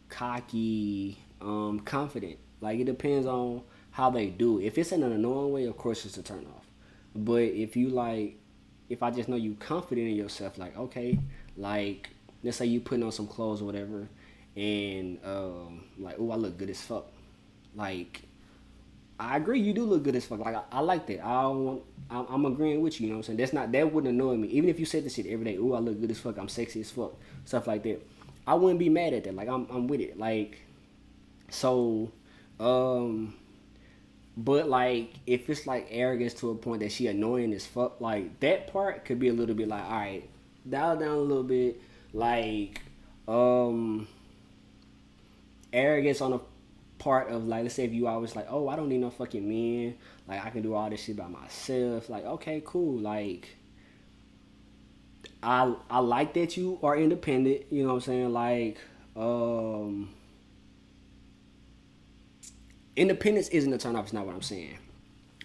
cocky, 0.10 1.18
um, 1.42 1.80
confident. 1.80 2.38
Like 2.62 2.80
it 2.80 2.86
depends 2.86 3.26
on 3.26 3.64
how 3.90 4.12
they 4.12 4.28
do. 4.28 4.62
If 4.62 4.78
it's 4.78 4.92
in 4.92 5.02
an 5.02 5.12
annoying 5.12 5.54
way, 5.54 5.66
of 5.66 5.76
course 5.76 6.06
it's 6.06 6.18
a 6.18 6.24
turn 6.24 6.46
off. 6.56 6.68
But 7.16 7.42
if 7.42 7.76
you 7.76 7.90
like, 7.90 8.38
if 8.90 9.02
I 9.02 9.10
just 9.10 9.28
know 9.28 9.38
you 9.38 9.56
confident 9.56 10.08
in 10.08 10.16
yourself, 10.16 10.60
like 10.60 10.78
okay, 10.78 11.18
like 11.58 12.10
let's 12.44 12.58
say 12.58 12.66
you 12.66 12.80
putting 12.80 13.04
on 13.04 13.12
some 13.12 13.28
clothes 13.28 13.62
or 13.62 13.66
whatever, 13.66 14.08
and 14.56 15.20
um, 15.26 15.84
like 16.00 16.16
oh 16.20 16.32
I 16.32 16.36
look 16.36 16.58
good 16.58 16.70
as 16.70 16.82
fuck, 16.82 17.08
like 17.76 18.24
I 19.22 19.38
agree, 19.38 19.60
you 19.60 19.72
do 19.72 19.84
look 19.84 20.04
good 20.04 20.16
as 20.16 20.26
fuck. 20.26 20.40
Like 20.40 20.56
I, 20.56 20.64
I 20.72 20.80
like 20.80 21.06
that. 21.06 21.24
I 21.24 21.46
want, 21.46 21.84
I'm, 22.10 22.26
I'm, 22.28 22.46
agreeing 22.46 22.82
with 22.82 23.00
you. 23.00 23.06
You 23.06 23.14
know 23.14 23.18
what 23.18 23.26
I'm 23.26 23.28
saying? 23.28 23.38
That's 23.38 23.54
not 23.54 23.72
that 23.72 23.94
wouldn't 23.94 24.12
annoy 24.12 24.36
me. 24.36 24.48
Even 24.48 24.68
if 24.68 24.80
you 24.80 24.86
said 24.86 25.06
this 25.06 25.14
shit 25.14 25.28
every 25.28 25.46
day. 25.46 25.58
Oh, 25.60 25.74
I 25.74 25.80
look 25.80 26.02
good 26.02 26.10
as 26.10 26.18
fuck. 26.18 26.40
I'm 26.40 26.50
sexy 26.50 26.82
as 26.82 26.90
fuck. 26.90 27.14
Stuff 27.46 27.68
like 27.68 27.84
that. 27.84 28.04
I 28.48 28.56
wouldn't 28.56 28.80
be 28.80 28.90
mad 28.90 29.14
at 29.14 29.26
that. 29.26 29.36
Like 29.36 29.48
I'm, 29.48 29.68
I'm 29.70 29.88
with 29.88 30.02
it. 30.02 30.18
Like, 30.18 30.64
so, 31.50 32.12
um, 32.60 33.36
but 34.36 34.68
like 34.68 35.14
if 35.28 35.52
it's 35.52 35.68
like 35.68 35.88
arrogance 35.92 36.34
to 36.36 36.50
a 36.50 36.56
point 36.56 36.80
that 36.80 36.92
she 36.92 37.06
annoying 37.06 37.54
as 37.54 37.68
fuck, 37.68 38.02
like 38.02 38.40
that 38.40 38.74
part 38.74 39.06
could 39.06 39.20
be 39.20 39.28
a 39.28 39.34
little 39.34 39.54
bit 39.54 39.68
like, 39.68 39.84
all 39.84 39.92
right, 39.92 40.28
dial 40.70 40.98
down 40.98 41.10
a 41.10 41.18
little 41.18 41.44
bit. 41.44 41.82
Like, 42.14 42.82
um, 43.28 44.08
arrogance 45.74 46.22
on 46.22 46.34
a 46.34 46.40
part 47.02 47.32
of 47.32 47.48
like 47.48 47.64
let's 47.64 47.74
say 47.76 47.84
if 47.84 47.94
you 47.94 48.06
always 48.06 48.36
like 48.36 48.46
oh 48.48 48.68
I 48.68 48.76
don't 48.76 48.88
need 48.88 49.00
no 49.00 49.10
fucking 49.10 49.48
men. 49.48 49.96
Like 50.28 50.46
I 50.46 50.50
can 50.52 50.62
do 50.62 50.76
all 50.76 50.90
this 50.90 51.04
shit 51.04 51.18
by 51.18 51.28
myself. 51.28 52.10
Like 52.10 52.26
okay 52.26 52.62
cool. 52.64 53.00
Like 53.00 53.56
I 55.42 55.74
I 55.90 56.00
like 56.00 56.34
that 56.36 56.58
you 56.58 56.80
are 56.84 56.96
independent. 56.96 57.64
You 57.72 57.84
know 57.84 57.90
what 57.90 57.96
I'm 57.96 58.02
saying? 58.02 58.34
Like 58.34 58.78
um 59.16 60.10
independence 62.96 63.50
isn't 63.50 63.74
a 63.74 63.80
turn 63.80 63.96
off. 63.96 64.06
It's 64.06 64.14
not 64.14 64.28
what 64.28 64.36
I'm 64.36 64.44
saying, 64.44 64.78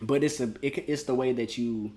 but 0.02 0.23
it's 0.23 0.40
a 0.40 0.52
it, 0.61 0.85
it's 0.88 1.04
the 1.04 1.14
way 1.14 1.32
that 1.32 1.56
you 1.56 1.92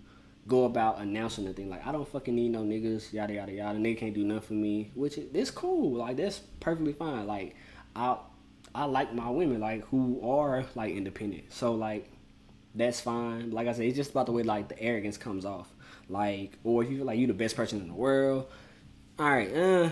go 0.49 0.65
about 0.65 0.99
announcing 0.99 1.45
the 1.45 1.53
thing. 1.53 1.69
Like 1.69 1.85
I 1.85 1.91
don't 1.91 2.07
fucking 2.07 2.35
need 2.35 2.49
no 2.49 2.61
niggas, 2.61 3.13
yada 3.13 3.33
yada 3.33 3.51
yada. 3.53 3.77
Nigga 3.79 3.99
can't 3.99 4.13
do 4.13 4.25
nothing 4.25 4.47
for 4.47 4.53
me, 4.55 4.91
which 4.95 5.17
is 5.17 5.51
cool. 5.51 5.99
Like 5.99 6.17
that's 6.17 6.39
perfectly 6.59 6.93
fine. 6.93 7.27
Like 7.27 7.55
I 7.95 8.17
I 8.75 8.85
like 8.85 9.13
my 9.13 9.29
women 9.29 9.61
like 9.61 9.85
who 9.87 10.19
are 10.27 10.65
like 10.75 10.93
independent. 10.93 11.53
So 11.53 11.73
like 11.75 12.09
that's 12.75 12.99
fine. 12.99 13.51
Like 13.51 13.67
I 13.67 13.73
said, 13.73 13.85
it's 13.85 13.95
just 13.95 14.11
about 14.11 14.25
the 14.25 14.31
way 14.31 14.43
like 14.43 14.67
the 14.67 14.81
arrogance 14.81 15.17
comes 15.17 15.45
off. 15.45 15.69
Like 16.09 16.57
or 16.63 16.83
if 16.83 16.89
you 16.89 16.97
feel 16.97 17.05
like 17.05 17.19
you 17.19 17.27
the 17.27 17.33
best 17.33 17.55
person 17.55 17.79
in 17.79 17.87
the 17.87 17.93
world, 17.93 18.47
all 19.19 19.29
right, 19.29 19.55
uh, 19.55 19.89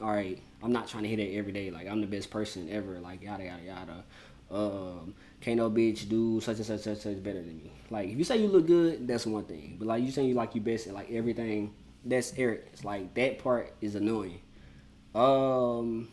all 0.00 0.12
right. 0.12 0.40
I'm 0.62 0.72
not 0.72 0.88
trying 0.88 1.02
to 1.02 1.08
hit 1.08 1.18
it 1.18 1.36
every 1.36 1.52
day. 1.52 1.70
Like 1.70 1.88
I'm 1.88 2.00
the 2.00 2.06
best 2.06 2.30
person 2.30 2.68
ever. 2.70 2.98
Like 3.00 3.22
yada 3.22 3.44
yada 3.44 3.62
yada. 3.62 4.04
Um, 4.50 5.14
can't 5.44 5.58
no 5.58 5.70
bitch 5.70 6.08
do 6.08 6.40
such 6.40 6.56
and 6.56 6.64
such 6.64 6.80
such 6.80 6.98
such 7.00 7.22
better 7.22 7.42
than 7.42 7.58
me. 7.58 7.70
Like 7.90 8.08
if 8.08 8.16
you 8.16 8.24
say 8.24 8.38
you 8.38 8.48
look 8.48 8.66
good, 8.66 9.06
that's 9.06 9.26
one 9.26 9.44
thing. 9.44 9.76
But 9.78 9.88
like 9.88 10.02
you 10.02 10.10
saying 10.10 10.28
you 10.28 10.34
like 10.34 10.54
you 10.54 10.62
best 10.62 10.86
at 10.86 10.94
like 10.94 11.10
everything, 11.10 11.74
that's 12.02 12.32
arrogance. 12.38 12.82
Like 12.82 13.12
that 13.12 13.40
part 13.40 13.74
is 13.82 13.94
annoying. 13.94 14.40
Um, 15.14 16.08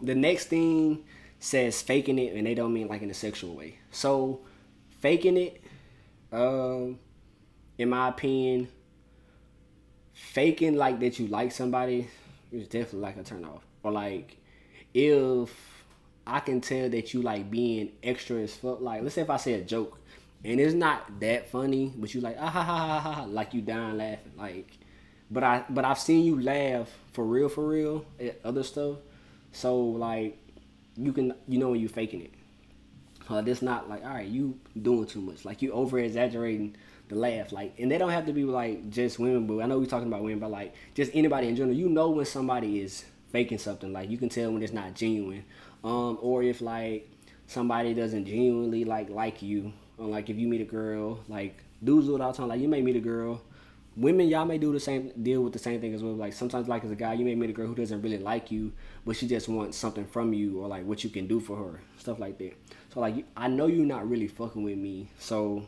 the 0.00 0.14
next 0.14 0.46
thing 0.46 1.04
says 1.40 1.82
faking 1.82 2.20
it, 2.20 2.34
and 2.34 2.46
they 2.46 2.54
don't 2.54 2.72
mean 2.72 2.86
like 2.86 3.02
in 3.02 3.10
a 3.10 3.14
sexual 3.14 3.56
way. 3.56 3.80
So 3.90 4.42
faking 5.00 5.36
it, 5.36 5.60
um, 6.30 7.00
in 7.76 7.88
my 7.88 8.10
opinion, 8.10 8.68
faking 10.12 10.76
like 10.76 11.00
that 11.00 11.18
you 11.18 11.26
like 11.26 11.50
somebody 11.50 12.08
is 12.52 12.68
definitely 12.68 13.00
like 13.00 13.16
a 13.16 13.24
turn 13.24 13.44
off. 13.44 13.66
Or 13.82 13.90
like 13.90 14.36
if 14.94 15.75
I 16.26 16.40
can 16.40 16.60
tell 16.60 16.88
that 16.90 17.14
you 17.14 17.22
like 17.22 17.50
being 17.50 17.92
extra 18.02 18.38
as 18.38 18.54
fuck. 18.54 18.80
Like 18.80 19.02
let's 19.02 19.14
say 19.14 19.22
if 19.22 19.30
I 19.30 19.36
say 19.36 19.54
a 19.54 19.62
joke 19.62 19.98
and 20.44 20.60
it's 20.60 20.74
not 20.74 21.20
that 21.20 21.50
funny, 21.50 21.92
but 21.96 22.14
you 22.14 22.20
like 22.20 22.36
ah 22.38 22.48
ha 22.50 22.62
ha 22.62 23.00
ha 23.00 23.12
ha 23.12 23.24
like 23.24 23.54
you 23.54 23.60
dying 23.62 23.98
laughing. 23.98 24.32
Like 24.36 24.78
but 25.30 25.42
I 25.42 25.64
but 25.68 25.84
I've 25.84 25.98
seen 25.98 26.24
you 26.24 26.40
laugh 26.40 26.90
for 27.12 27.24
real 27.24 27.48
for 27.48 27.66
real 27.66 28.04
at 28.20 28.40
other 28.44 28.62
stuff. 28.62 28.96
So 29.52 29.78
like 29.78 30.38
you 30.96 31.12
can 31.12 31.34
you 31.48 31.58
know 31.58 31.70
when 31.70 31.80
you're 31.80 31.88
faking 31.88 32.22
it. 32.22 32.32
Uh, 33.28 33.40
this 33.40 33.60
not 33.60 33.88
like 33.88 34.04
all 34.04 34.10
right, 34.10 34.28
you 34.28 34.58
doing 34.80 35.06
too 35.06 35.20
much. 35.20 35.44
Like 35.44 35.62
you 35.62 35.72
over 35.72 35.98
exaggerating 35.98 36.76
the 37.08 37.16
laugh. 37.16 37.52
Like 37.52 37.74
and 37.78 37.90
they 37.90 37.98
don't 37.98 38.10
have 38.10 38.26
to 38.26 38.32
be 38.32 38.44
like 38.44 38.90
just 38.90 39.18
women, 39.18 39.46
but 39.46 39.60
I 39.62 39.66
know 39.66 39.78
we're 39.78 39.86
talking 39.86 40.08
about 40.08 40.22
women, 40.22 40.38
but 40.38 40.50
like 40.50 40.74
just 40.94 41.10
anybody 41.14 41.48
in 41.48 41.56
general. 41.56 41.76
You 41.76 41.88
know 41.88 42.10
when 42.10 42.26
somebody 42.26 42.80
is 42.80 43.04
faking 43.30 43.58
something. 43.58 43.92
Like 43.92 44.10
you 44.10 44.18
can 44.18 44.28
tell 44.28 44.52
when 44.52 44.62
it's 44.62 44.72
not 44.72 44.94
genuine. 44.94 45.44
Um, 45.86 46.18
or 46.20 46.42
if 46.42 46.60
like 46.60 47.10
somebody 47.46 47.94
doesn't 47.94 48.26
genuinely 48.26 48.84
like 48.84 49.08
like 49.08 49.40
you. 49.40 49.72
Or 49.96 50.06
like 50.06 50.28
if 50.28 50.36
you 50.36 50.46
meet 50.48 50.60
a 50.60 50.64
girl, 50.64 51.20
like 51.28 51.62
dudes 51.82 52.06
do 52.06 52.16
it 52.16 52.20
all 52.20 52.32
the 52.32 52.36
time. 52.36 52.48
Like 52.48 52.60
you 52.60 52.68
may 52.68 52.82
meet 52.82 52.96
a 52.96 53.00
girl 53.00 53.40
women 53.96 54.28
y'all 54.28 54.44
may 54.44 54.58
do 54.58 54.72
the 54.72 54.80
same 54.80 55.10
deal 55.22 55.40
with 55.40 55.54
the 55.54 55.58
same 55.58 55.80
thing 55.80 55.94
as 55.94 56.02
well 56.02 56.14
like 56.14 56.32
sometimes 56.32 56.68
like 56.68 56.84
as 56.84 56.90
a 56.90 56.94
guy 56.94 57.14
you 57.14 57.24
may 57.24 57.34
meet 57.34 57.48
a 57.48 57.52
girl 57.52 57.66
who 57.66 57.74
doesn't 57.74 58.02
really 58.02 58.18
like 58.18 58.50
you 58.50 58.70
but 59.06 59.16
she 59.16 59.26
just 59.26 59.48
wants 59.48 59.76
something 59.76 60.04
from 60.06 60.34
you 60.34 60.60
or 60.60 60.68
like 60.68 60.84
what 60.84 61.02
you 61.02 61.08
can 61.08 61.26
do 61.26 61.40
for 61.40 61.56
her 61.56 61.80
stuff 61.98 62.18
like 62.18 62.36
that 62.38 62.52
so 62.92 63.00
like 63.00 63.24
i 63.36 63.48
know 63.48 63.66
you're 63.66 63.86
not 63.86 64.08
really 64.08 64.28
fucking 64.28 64.62
with 64.62 64.76
me 64.76 65.08
so 65.18 65.66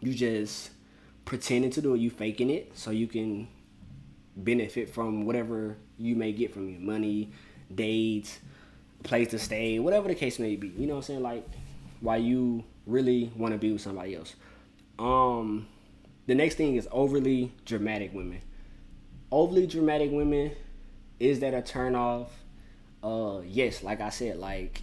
you 0.00 0.12
just 0.12 0.70
pretending 1.24 1.70
to 1.70 1.80
do 1.80 1.94
it 1.94 1.98
you 1.98 2.10
faking 2.10 2.50
it 2.50 2.76
so 2.76 2.90
you 2.90 3.06
can 3.06 3.48
benefit 4.36 4.92
from 4.92 5.24
whatever 5.24 5.76
you 5.96 6.14
may 6.14 6.32
get 6.32 6.52
from 6.52 6.68
your 6.68 6.80
money 6.80 7.30
dates 7.74 8.38
place 9.02 9.28
to 9.28 9.38
stay 9.38 9.78
whatever 9.78 10.08
the 10.08 10.14
case 10.14 10.38
may 10.38 10.56
be 10.56 10.68
you 10.68 10.86
know 10.86 10.94
what 10.94 10.98
i'm 10.98 11.02
saying 11.02 11.22
like 11.22 11.46
why 12.00 12.16
you 12.16 12.62
really 12.86 13.32
want 13.36 13.52
to 13.52 13.58
be 13.58 13.72
with 13.72 13.80
somebody 13.80 14.14
else 14.14 14.34
um 14.98 15.66
the 16.30 16.36
next 16.36 16.54
thing 16.54 16.76
is 16.76 16.86
overly 16.92 17.52
dramatic 17.64 18.14
women. 18.14 18.40
Overly 19.32 19.66
dramatic 19.66 20.12
women, 20.12 20.52
is 21.18 21.40
that 21.40 21.54
a 21.54 21.60
turn 21.60 21.96
off? 21.96 22.30
Uh, 23.02 23.40
yes, 23.44 23.82
like 23.82 24.00
I 24.00 24.10
said, 24.10 24.38
like 24.38 24.82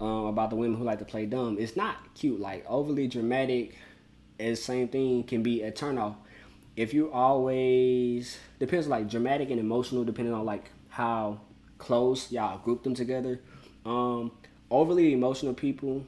um, 0.00 0.24
about 0.26 0.50
the 0.50 0.56
women 0.56 0.76
who 0.76 0.82
like 0.82 0.98
to 0.98 1.04
play 1.04 1.24
dumb. 1.24 1.56
It's 1.60 1.76
not 1.76 2.12
cute. 2.16 2.40
Like 2.40 2.64
overly 2.68 3.06
dramatic, 3.06 3.76
as 4.40 4.60
same 4.60 4.88
thing 4.88 5.22
can 5.22 5.44
be 5.44 5.62
a 5.62 5.70
turn 5.70 5.98
off. 5.98 6.16
If 6.74 6.92
you 6.92 7.12
always 7.12 8.38
depends 8.58 8.88
like 8.88 9.08
dramatic 9.08 9.50
and 9.50 9.60
emotional, 9.60 10.02
depending 10.02 10.34
on 10.34 10.44
like 10.44 10.68
how 10.88 11.42
close 11.82 12.30
y'all 12.30 12.58
group 12.58 12.84
them 12.84 12.94
together. 12.94 13.40
Um, 13.84 14.30
overly 14.70 15.12
emotional 15.12 15.52
people, 15.52 16.04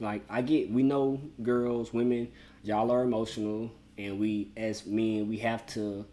like 0.00 0.22
I 0.30 0.40
get, 0.40 0.70
we 0.70 0.82
know 0.82 1.20
girls, 1.42 1.92
women, 1.92 2.28
y'all 2.62 2.90
are 2.90 3.02
emotional 3.02 3.70
and 3.98 4.18
we 4.18 4.48
as 4.56 4.86
men 4.86 5.28
we 5.28 5.38
have 5.38 5.66
to 5.66 6.06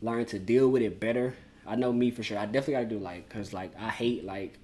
learn 0.00 0.24
to 0.26 0.38
deal 0.38 0.68
with 0.68 0.82
it 0.82 1.00
better. 1.00 1.34
I 1.66 1.74
know 1.74 1.92
me 1.92 2.12
for 2.12 2.22
sure. 2.22 2.38
I 2.38 2.46
definitely 2.46 2.74
gotta 2.74 2.86
do 2.86 2.98
like 2.98 3.28
because 3.28 3.52
like 3.52 3.72
I 3.76 3.88
hate 3.88 4.24
like 4.24 4.56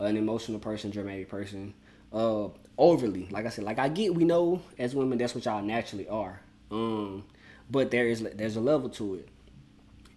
an 0.00 0.16
emotional 0.16 0.58
person, 0.58 0.90
dramatic 0.90 1.28
person, 1.28 1.74
uh, 2.12 2.48
overly. 2.76 3.28
Like 3.30 3.46
I 3.46 3.50
said, 3.50 3.64
like 3.64 3.78
I 3.78 3.88
get 3.88 4.14
we 4.14 4.24
know 4.24 4.62
as 4.78 4.96
women 4.96 5.18
that's 5.18 5.34
what 5.34 5.44
y'all 5.44 5.62
naturally 5.62 6.08
are. 6.08 6.40
Um, 6.72 7.24
but 7.70 7.92
there 7.92 8.08
is 8.08 8.22
there's 8.34 8.56
a 8.56 8.60
level 8.60 8.88
to 8.90 9.14
it. 9.16 9.28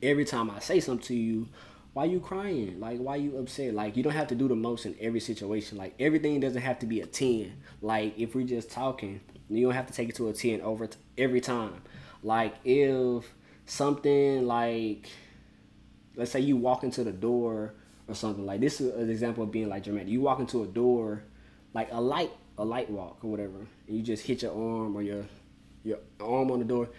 Every 0.02 0.26
time 0.26 0.50
I 0.50 0.60
say 0.60 0.80
something 0.80 1.06
to 1.08 1.16
you, 1.16 1.50
why 1.94 2.06
you 2.06 2.20
crying? 2.20 2.80
Like 2.80 3.00
why 3.00 3.16
you 3.16 3.38
upset? 3.38 3.74
Like 3.74 3.98
you 3.98 4.04
don't 4.04 4.14
have 4.14 4.28
to 4.28 4.36
do 4.36 4.48
the 4.48 4.56
most 4.56 4.86
in 4.86 4.96
every 5.00 5.20
situation. 5.20 5.78
Like 5.78 5.96
everything 6.00 6.40
doesn't 6.40 6.62
have 6.62 6.80
to 6.80 6.86
be 6.86 7.02
a 7.02 7.06
ten. 7.06 7.54
Like 7.82 8.18
if 8.18 8.36
we're 8.36 8.48
just 8.48 8.72
talking, 8.72 9.22
you 9.50 9.66
don't 9.66 9.76
have 9.76 9.88
to 9.88 9.94
take 9.94 10.10
it 10.10 10.16
to 10.16 10.30
a 10.30 10.34
ten 10.34 10.62
over 10.62 10.88
t- 10.88 10.98
every 11.18 11.42
time. 11.42 11.82
Like 12.24 12.56
if 12.64 13.26
something 13.66 14.46
like 14.46 15.10
let's 16.16 16.32
say 16.32 16.40
you 16.40 16.58
walk 16.58 16.84
into 16.84 17.04
the 17.04 17.12
door 17.12 17.74
or 18.08 18.16
something 18.16 18.46
like 18.46 18.60
this 18.60 18.82
is 18.82 18.94
an 18.96 19.10
example 19.10 19.44
of 19.44 19.52
being 19.52 19.70
like 19.70 19.84
dramatic. 19.84 20.10
You 20.10 20.22
walk 20.22 20.40
into 20.40 20.64
a 20.64 20.68
door, 20.68 21.24
like 21.74 21.90
a 21.92 22.02
light 22.02 22.32
a 22.58 22.66
light 22.66 22.90
walk 22.90 23.20
or 23.24 23.32
whatever, 23.32 23.68
and 23.88 23.98
you 23.98 24.04
just 24.04 24.26
hit 24.26 24.42
your 24.44 24.52
arm 24.52 24.96
or 24.96 25.02
your 25.02 25.26
your 25.84 26.00
arm 26.20 26.52
on 26.52 26.60
the 26.60 26.66
door, 26.66 26.90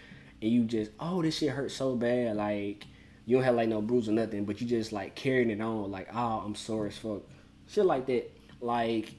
and 0.41 0.51
you 0.51 0.65
just 0.65 0.91
oh 0.99 1.21
this 1.21 1.37
shit 1.37 1.51
hurts 1.51 1.75
so 1.75 1.95
bad 1.95 2.35
like 2.35 2.85
you 3.31 3.37
don't 3.37 3.45
have 3.45 3.55
like 3.55 3.69
no 3.69 3.81
bruise 3.81 4.09
or 4.09 4.11
nothing, 4.11 4.43
but 4.43 4.59
you 4.59 4.67
just 4.67 4.91
like 4.91 5.15
carrying 5.15 5.49
it 5.51 5.61
on 5.61 5.89
like 5.89 6.09
oh 6.13 6.43
I'm 6.45 6.53
sore 6.53 6.87
as 6.87 6.97
fuck, 6.97 7.21
shit 7.65 7.85
like 7.85 8.05
that, 8.07 8.29
like 8.59 9.13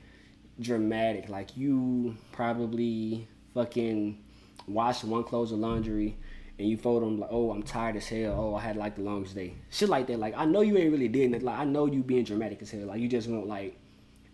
dramatic. 0.60 1.30
Like 1.30 1.56
you 1.56 2.14
probably 2.30 3.26
fucking 3.54 4.22
wash 4.68 5.02
one 5.02 5.24
clothes 5.24 5.50
of 5.52 5.60
laundry 5.60 6.18
and 6.58 6.68
you 6.68 6.76
fold 6.76 7.02
them 7.02 7.20
like, 7.20 7.30
oh, 7.32 7.52
I'm 7.52 7.62
tired 7.62 7.96
as 7.96 8.06
hell. 8.06 8.34
Oh, 8.36 8.54
I 8.54 8.60
had 8.60 8.76
like 8.76 8.96
the 8.96 9.00
longest 9.00 9.34
day. 9.34 9.54
Shit 9.70 9.88
like 9.88 10.08
that. 10.08 10.18
Like 10.18 10.34
I 10.36 10.44
know 10.44 10.60
you 10.60 10.76
ain't 10.76 10.92
really 10.92 11.08
doing 11.08 11.32
it. 11.32 11.42
Like 11.42 11.58
I 11.58 11.64
know 11.64 11.86
you 11.86 12.02
being 12.02 12.24
dramatic 12.24 12.60
as 12.60 12.70
hell. 12.70 12.88
Like 12.88 13.00
you 13.00 13.08
just 13.08 13.30
want 13.30 13.46
like 13.46 13.78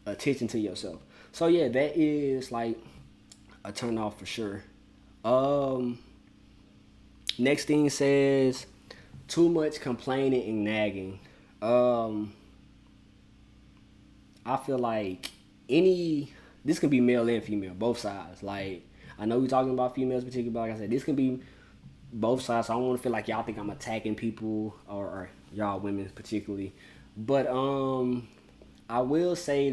attention 0.06 0.48
to 0.48 0.58
yourself. 0.58 1.00
So 1.30 1.46
yeah, 1.46 1.68
that 1.68 1.96
is 1.96 2.50
like 2.50 2.76
a 3.64 3.70
turn 3.70 3.96
off 3.96 4.18
for 4.18 4.26
sure. 4.26 4.64
Um, 5.24 6.00
next 7.38 7.66
thing 7.66 7.88
says 7.90 8.66
too 9.28 9.48
much 9.48 9.80
complaining 9.80 10.48
and 10.48 10.64
nagging. 10.64 11.20
Um, 11.62 12.32
I 14.44 14.56
feel 14.56 14.78
like 14.78 15.30
any 15.68 16.32
this 16.64 16.78
can 16.78 16.88
be 16.88 17.00
male 17.00 17.28
and 17.28 17.44
female, 17.44 17.74
both 17.74 17.98
sides. 17.98 18.42
Like 18.42 18.86
I 19.18 19.26
know 19.26 19.38
we're 19.38 19.48
talking 19.48 19.72
about 19.72 19.94
females 19.94 20.24
particularly, 20.24 20.50
but 20.50 20.60
like 20.60 20.72
I 20.72 20.78
said, 20.78 20.90
this 20.90 21.04
can 21.04 21.14
be 21.14 21.40
both 22.12 22.42
sides. 22.42 22.66
So 22.66 22.72
I 22.72 22.76
don't 22.76 22.88
want 22.88 22.98
to 22.98 23.02
feel 23.02 23.12
like 23.12 23.28
y'all 23.28 23.42
think 23.42 23.58
I'm 23.58 23.70
attacking 23.70 24.14
people 24.14 24.74
or, 24.88 25.04
or 25.04 25.30
y'all 25.52 25.78
women 25.78 26.10
particularly. 26.14 26.74
But 27.16 27.46
um, 27.48 28.28
I 28.88 29.00
will 29.00 29.36
say 29.36 29.70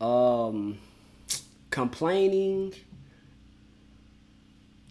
that 0.00 0.04
um, 0.04 0.78
complaining 1.70 2.72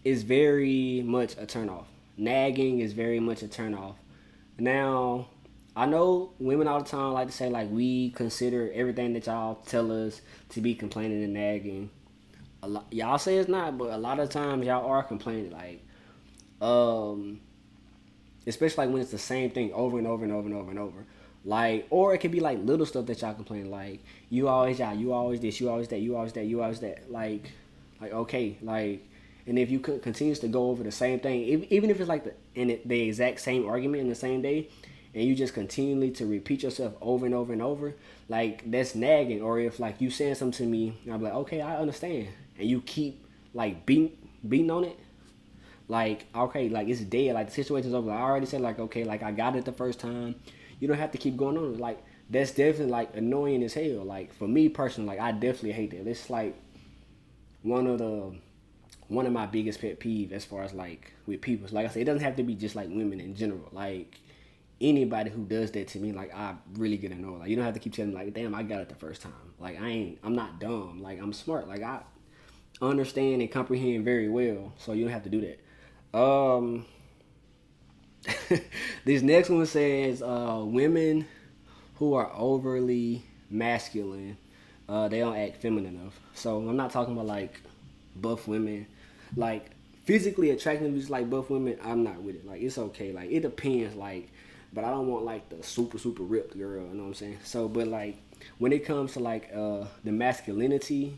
is 0.03 0.23
very 0.23 1.01
much 1.05 1.33
a 1.33 1.45
turnoff. 1.45 1.85
Nagging 2.19 2.81
is 2.81 2.93
very 2.93 3.19
much 3.19 3.41
a 3.43 3.47
turnoff. 3.47 3.95
Now, 4.57 5.27
I 5.75 5.85
know 5.85 6.33
women 6.38 6.67
all 6.67 6.79
the 6.79 6.89
time 6.89 7.13
like 7.13 7.27
to 7.27 7.33
say 7.33 7.49
like 7.49 7.71
we 7.71 8.09
consider 8.11 8.69
everything 8.73 9.13
that 9.13 9.27
y'all 9.27 9.55
tell 9.55 9.91
us 9.91 10.21
to 10.49 10.61
be 10.61 10.75
complaining 10.75 11.23
and 11.23 11.33
nagging 11.33 11.89
a 12.61 12.67
lot 12.67 12.85
y'all 12.91 13.17
say 13.17 13.38
it's 13.38 13.49
not, 13.49 13.77
but 13.77 13.91
a 13.91 13.97
lot 13.97 14.19
of 14.19 14.29
times 14.29 14.65
y'all 14.65 14.89
are 14.89 15.03
complaining 15.03 15.51
like 15.51 15.81
um 16.61 17.39
especially 18.45 18.85
like 18.85 18.93
when 18.93 19.01
it's 19.01 19.11
the 19.11 19.17
same 19.17 19.51
thing 19.51 19.71
over 19.73 19.97
and 19.97 20.07
over 20.07 20.23
and 20.23 20.33
over 20.33 20.47
and 20.47 20.57
over 20.57 20.69
and 20.69 20.79
over. 20.79 21.05
Like 21.45 21.88
or 21.89 22.13
it 22.13 22.17
could 22.17 22.31
be 22.31 22.41
like 22.41 22.59
little 22.63 22.85
stuff 22.85 23.05
that 23.05 23.21
y'all 23.21 23.33
complain 23.33 23.71
like 23.71 24.03
you 24.29 24.47
always 24.47 24.79
y'all, 24.79 24.93
you 24.93 25.13
always 25.13 25.39
this, 25.39 25.61
you 25.61 25.69
always 25.69 25.88
that, 25.89 25.99
you 25.99 26.15
always 26.15 26.33
that, 26.33 26.45
you 26.45 26.61
always 26.61 26.81
that. 26.81 27.09
Like 27.09 27.51
like 28.01 28.11
okay, 28.11 28.57
like 28.61 29.07
and 29.49 29.57
if 29.57 29.71
you 29.71 29.79
continues 29.79 30.37
to 30.39 30.47
go 30.47 30.69
over 30.69 30.83
the 30.83 30.91
same 30.91 31.19
thing, 31.19 31.47
if, 31.47 31.71
even 31.71 31.89
if 31.89 31.99
it's 31.99 32.07
like 32.07 32.23
the 32.23 32.33
in 32.53 32.69
it, 32.69 32.87
the 32.87 33.01
exact 33.01 33.41
same 33.41 33.67
argument 33.67 34.01
in 34.01 34.07
the 34.07 34.13
same 34.13 34.43
day, 34.43 34.69
and 35.15 35.23
you 35.23 35.33
just 35.33 35.55
continually 35.55 36.11
to 36.11 36.27
repeat 36.27 36.61
yourself 36.61 36.93
over 37.01 37.25
and 37.25 37.33
over 37.33 37.51
and 37.51 37.61
over, 37.61 37.95
like 38.29 38.69
that's 38.69 38.93
nagging. 38.93 39.41
Or 39.41 39.59
if 39.59 39.79
like 39.79 39.99
you 39.99 40.11
saying 40.11 40.35
something 40.35 40.65
to 40.65 40.69
me, 40.69 40.99
I'm 41.11 41.23
like, 41.23 41.33
okay, 41.33 41.61
I 41.61 41.77
understand, 41.77 42.27
and 42.59 42.69
you 42.69 42.81
keep 42.81 43.25
like 43.55 43.87
beating 43.87 44.15
beating 44.47 44.69
on 44.69 44.83
it, 44.83 44.99
like 45.87 46.27
okay, 46.35 46.69
like 46.69 46.87
it's 46.87 47.01
dead, 47.01 47.33
like 47.33 47.47
the 47.47 47.53
situation's 47.53 47.95
over. 47.95 48.11
I 48.11 48.21
already 48.21 48.45
said 48.45 48.61
like 48.61 48.77
okay, 48.77 49.03
like 49.03 49.23
I 49.23 49.31
got 49.31 49.55
it 49.55 49.65
the 49.65 49.71
first 49.71 49.99
time. 49.99 50.35
You 50.79 50.87
don't 50.87 50.99
have 50.99 51.11
to 51.13 51.17
keep 51.17 51.35
going 51.35 51.57
on. 51.57 51.79
Like 51.79 52.03
that's 52.29 52.51
definitely 52.51 52.91
like 52.91 53.17
annoying 53.17 53.63
as 53.63 53.73
hell. 53.73 54.03
Like 54.03 54.31
for 54.31 54.47
me 54.47 54.69
personally, 54.69 55.07
like 55.07 55.19
I 55.19 55.31
definitely 55.31 55.71
hate 55.71 55.89
that. 55.89 56.07
It's 56.07 56.29
like 56.29 56.55
one 57.63 57.87
of 57.87 57.97
the 57.97 58.35
one 59.09 59.25
of 59.25 59.33
my 59.33 59.45
biggest 59.45 59.81
pet 59.81 59.99
peeve 59.99 60.31
as 60.31 60.45
far 60.45 60.63
as 60.63 60.73
like 60.73 61.13
with 61.25 61.41
people. 61.41 61.67
Like 61.71 61.85
I 61.85 61.89
said, 61.89 62.03
it 62.03 62.05
doesn't 62.05 62.23
have 62.23 62.37
to 62.37 62.43
be 62.43 62.55
just 62.55 62.75
like 62.75 62.87
women 62.87 63.19
in 63.19 63.35
general. 63.35 63.67
Like 63.71 64.19
anybody 64.79 65.29
who 65.29 65.43
does 65.43 65.71
that 65.71 65.89
to 65.89 65.99
me, 65.99 66.11
like 66.11 66.33
I 66.33 66.55
really 66.75 66.97
get 66.97 67.11
annoyed. 67.11 67.39
Like 67.39 67.49
you 67.49 67.55
don't 67.55 67.65
have 67.65 67.73
to 67.73 67.79
keep 67.79 67.93
telling 67.93 68.11
me 68.11 68.17
like, 68.17 68.33
damn, 68.33 68.55
I 68.55 68.63
got 68.63 68.81
it 68.81 68.89
the 68.89 68.95
first 68.95 69.21
time. 69.21 69.33
Like 69.59 69.81
I 69.81 69.87
ain't 69.87 70.19
I'm 70.23 70.35
not 70.35 70.59
dumb. 70.59 71.01
Like 71.01 71.19
I'm 71.19 71.33
smart. 71.33 71.67
Like 71.67 71.81
I 71.81 72.01
understand 72.81 73.41
and 73.41 73.51
comprehend 73.51 74.05
very 74.05 74.29
well. 74.29 74.73
So 74.77 74.93
you 74.93 75.03
don't 75.03 75.13
have 75.13 75.23
to 75.23 75.29
do 75.29 75.41
that. 75.41 76.17
Um 76.17 76.85
this 79.05 79.21
next 79.21 79.49
one 79.49 79.65
says 79.65 80.21
uh 80.21 80.61
women 80.63 81.25
who 81.95 82.13
are 82.13 82.31
overly 82.33 83.23
masculine, 83.49 84.37
uh, 84.87 85.07
they 85.07 85.19
don't 85.19 85.35
act 85.35 85.61
feminine 85.61 85.97
enough. 85.97 86.19
So 86.33 86.57
I'm 86.57 86.77
not 86.77 86.91
talking 86.91 87.13
about 87.13 87.25
like 87.25 87.61
buff 88.15 88.47
women, 88.47 88.87
like 89.36 89.71
physically 90.03 90.50
attractive 90.51 90.93
just 90.95 91.09
like 91.09 91.29
buff 91.29 91.50
women. 91.50 91.77
I'm 91.83 92.03
not 92.03 92.21
with 92.21 92.36
it. 92.36 92.48
Like 92.48 92.62
it's 92.62 92.77
okay. 92.77 93.12
Like 93.12 93.31
it 93.31 93.41
depends. 93.41 93.95
Like, 93.95 94.29
but 94.74 94.83
I 94.83 94.89
don't 94.89 95.07
want 95.07 95.25
like 95.25 95.50
the 95.50 95.63
super 95.63 95.98
super 95.98 96.24
ripped 96.24 96.57
girl. 96.57 96.83
You 96.83 96.93
know 96.93 97.03
what 97.03 97.09
I'm 97.09 97.13
saying? 97.13 97.38
So, 97.43 97.67
but 97.67 97.88
like 97.88 98.17
when 98.57 98.74
it 98.74 98.86
comes 98.86 99.13
to 99.13 99.19
like 99.19 99.50
uh 99.55 99.86
the 100.03 100.12
masculinity 100.12 101.17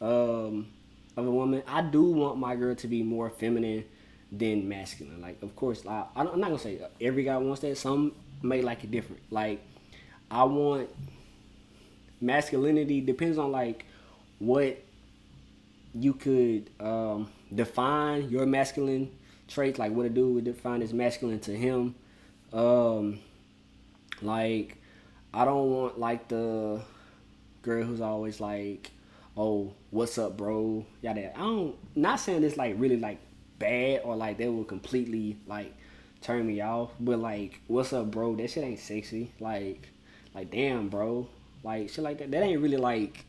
um 0.00 0.68
of 1.16 1.26
a 1.26 1.30
woman, 1.30 1.62
I 1.66 1.82
do 1.82 2.04
want 2.04 2.38
my 2.38 2.54
girl 2.54 2.74
to 2.76 2.86
be 2.86 3.02
more 3.02 3.30
feminine 3.30 3.84
than 4.30 4.68
masculine. 4.68 5.20
Like, 5.20 5.42
of 5.42 5.56
course, 5.56 5.84
I, 5.86 6.04
I'm 6.14 6.26
not 6.26 6.48
gonna 6.48 6.58
say 6.58 6.80
every 7.00 7.24
guy 7.24 7.36
wants 7.38 7.60
that. 7.62 7.76
Some 7.76 8.12
may 8.42 8.62
like 8.62 8.84
it 8.84 8.90
different. 8.90 9.22
Like, 9.30 9.60
I 10.30 10.44
want 10.44 10.90
masculinity 12.20 13.00
depends 13.00 13.38
on 13.38 13.52
like 13.52 13.84
what 14.38 14.78
you 15.94 16.14
could 16.14 16.70
um, 16.80 17.30
define 17.54 18.28
your 18.30 18.46
masculine 18.46 19.10
traits, 19.46 19.78
like 19.78 19.92
what 19.92 20.06
a 20.06 20.10
dude 20.10 20.34
would 20.34 20.44
define 20.44 20.82
as 20.82 20.92
masculine 20.92 21.40
to 21.40 21.56
him. 21.56 21.94
Um, 22.52 23.20
like 24.22 24.76
I 25.32 25.44
don't 25.44 25.70
want 25.70 25.98
like 25.98 26.28
the 26.28 26.82
girl 27.62 27.84
who's 27.84 28.00
always 28.00 28.40
like, 28.40 28.90
"Oh, 29.36 29.74
what's 29.90 30.18
up, 30.18 30.36
bro?" 30.36 30.86
That 31.02 31.18
I 31.18 31.38
don't. 31.38 31.76
Not 31.96 32.20
saying 32.20 32.44
it's 32.44 32.56
like 32.56 32.74
really 32.78 32.96
like 32.96 33.18
bad 33.58 34.02
or 34.04 34.16
like 34.16 34.38
they 34.38 34.48
will 34.48 34.64
completely 34.64 35.36
like 35.46 35.74
turn 36.20 36.46
me 36.46 36.60
off, 36.60 36.90
but 37.00 37.18
like, 37.18 37.60
"What's 37.66 37.92
up, 37.92 38.10
bro?" 38.10 38.36
That 38.36 38.50
shit 38.50 38.64
ain't 38.64 38.80
sexy. 38.80 39.32
Like 39.40 39.88
like 40.34 40.50
damn, 40.50 40.88
bro, 40.88 41.28
like 41.62 41.90
shit 41.90 42.04
like 42.04 42.18
that. 42.18 42.30
That 42.30 42.42
ain't 42.42 42.60
really 42.60 42.76
like 42.76 43.24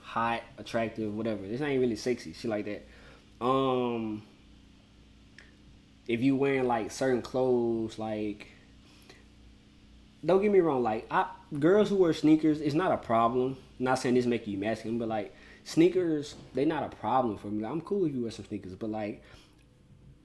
hot, 0.00 0.42
attractive, 0.56 1.14
whatever. 1.14 1.46
This 1.46 1.60
ain't 1.60 1.80
really 1.80 1.96
sexy, 1.96 2.32
shit 2.32 2.50
like 2.50 2.64
that. 2.64 2.86
Um, 3.40 4.22
if 6.08 6.22
you 6.22 6.36
wearing 6.36 6.66
like 6.66 6.90
certain 6.90 7.22
clothes, 7.22 7.98
like 7.98 8.48
don't 10.24 10.42
get 10.42 10.50
me 10.50 10.60
wrong, 10.60 10.82
like 10.82 11.06
I 11.10 11.26
girls 11.58 11.88
who 11.88 11.96
wear 11.96 12.12
sneakers, 12.12 12.60
it's 12.60 12.74
not 12.74 12.92
a 12.92 12.96
problem. 12.96 13.56
I'm 13.78 13.84
not 13.84 13.98
saying 13.98 14.14
this 14.14 14.26
make 14.26 14.46
you 14.46 14.58
masculine, 14.58 14.98
but 14.98 15.08
like 15.08 15.34
sneakers, 15.64 16.34
they 16.54 16.64
not 16.64 16.82
a 16.82 16.96
problem 16.96 17.36
for 17.36 17.48
me. 17.48 17.62
like, 17.62 17.72
I'm 17.72 17.80
cool 17.80 18.06
if 18.06 18.14
you 18.14 18.22
wear 18.22 18.30
some 18.30 18.46
sneakers, 18.46 18.74
but 18.74 18.90
like 18.90 19.22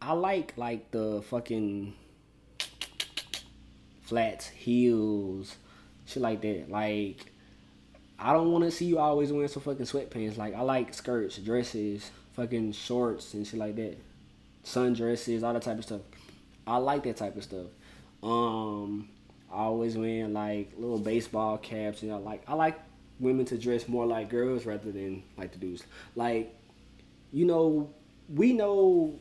I 0.02 0.14
like 0.14 0.54
like 0.58 0.92
the 0.92 1.22
fucking 1.24 1.94
flats, 4.02 4.48
heels, 4.50 5.56
shit 6.06 6.22
like 6.22 6.42
that. 6.42 6.70
Like, 6.70 7.32
I 8.20 8.34
don't 8.34 8.52
want 8.52 8.66
to 8.66 8.72
see 8.72 8.86
you 8.86 9.00
always 9.00 9.32
wearing 9.32 9.48
some 9.48 9.62
fucking 9.62 9.86
sweatpants. 9.86 10.38
Like, 10.38 10.54
I 10.54 10.62
like 10.62 10.94
skirts, 10.94 11.38
dresses, 11.38 12.12
fucking 12.34 12.72
shorts 12.74 13.34
and 13.34 13.46
shit 13.46 13.60
like 13.60 13.76
that. 13.76 13.98
Sundresses, 14.64 15.44
all 15.44 15.54
that 15.54 15.62
type 15.62 15.78
of 15.78 15.84
stuff. 15.84 16.02
I 16.68 16.78
like 16.78 17.04
that 17.04 17.18
type 17.18 17.36
of 17.36 17.44
stuff. 17.44 17.68
Um, 18.24 19.10
I 19.52 19.64
always 19.64 19.98
wear 19.98 20.28
like 20.28 20.74
little 20.78 21.00
baseball 21.00 21.58
caps. 21.58 22.04
You 22.04 22.10
know, 22.10 22.20
like 22.20 22.44
I 22.48 22.54
like 22.54 22.80
women 23.20 23.46
to 23.46 23.58
dress 23.58 23.88
more 23.88 24.06
like 24.06 24.30
girls 24.30 24.66
rather 24.66 24.92
than 24.92 25.24
like 25.38 25.52
the 25.52 25.58
dudes. 25.58 25.84
Like, 26.16 26.56
you 27.32 27.46
know, 27.46 27.90
we 28.34 28.54
know. 28.54 29.16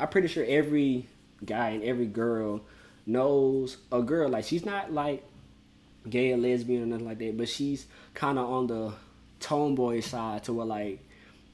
I'm 0.00 0.08
pretty 0.08 0.28
sure 0.28 0.44
every 0.46 1.06
guy 1.44 1.70
and 1.70 1.84
every 1.84 2.06
girl 2.06 2.62
knows 3.06 3.76
a 3.92 4.02
girl. 4.02 4.28
Like 4.28 4.44
she's 4.44 4.64
not 4.64 4.92
like 4.92 5.22
gay 6.08 6.32
or 6.32 6.36
lesbian 6.36 6.82
or 6.82 6.86
nothing 6.86 7.06
like 7.06 7.18
that, 7.18 7.36
but 7.36 7.48
she's 7.48 7.86
kind 8.14 8.38
of 8.38 8.48
on 8.48 8.66
the 8.66 8.92
tomboy 9.40 10.00
side 10.00 10.44
to 10.44 10.52
where 10.52 10.66
like 10.66 11.03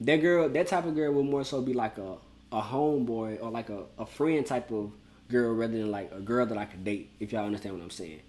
that 0.01 0.17
girl, 0.17 0.49
that 0.49 0.67
type 0.67 0.85
of 0.85 0.95
girl 0.95 1.13
would 1.13 1.25
more 1.25 1.43
so 1.43 1.61
be 1.61 1.73
like 1.73 1.97
a 1.97 2.17
a 2.51 2.61
homeboy 2.61 3.41
or 3.41 3.49
like 3.49 3.69
a, 3.69 3.83
a 3.97 4.05
friend 4.05 4.45
type 4.45 4.71
of 4.71 4.91
girl 5.29 5.53
rather 5.53 5.77
than 5.77 5.89
like 5.89 6.11
a 6.11 6.19
girl 6.19 6.45
that 6.45 6.57
I 6.57 6.65
could 6.65 6.83
date. 6.83 7.11
If 7.19 7.31
y'all 7.31 7.45
understand 7.45 7.75
what 7.75 7.83
I'm 7.83 7.89
saying. 7.89 8.21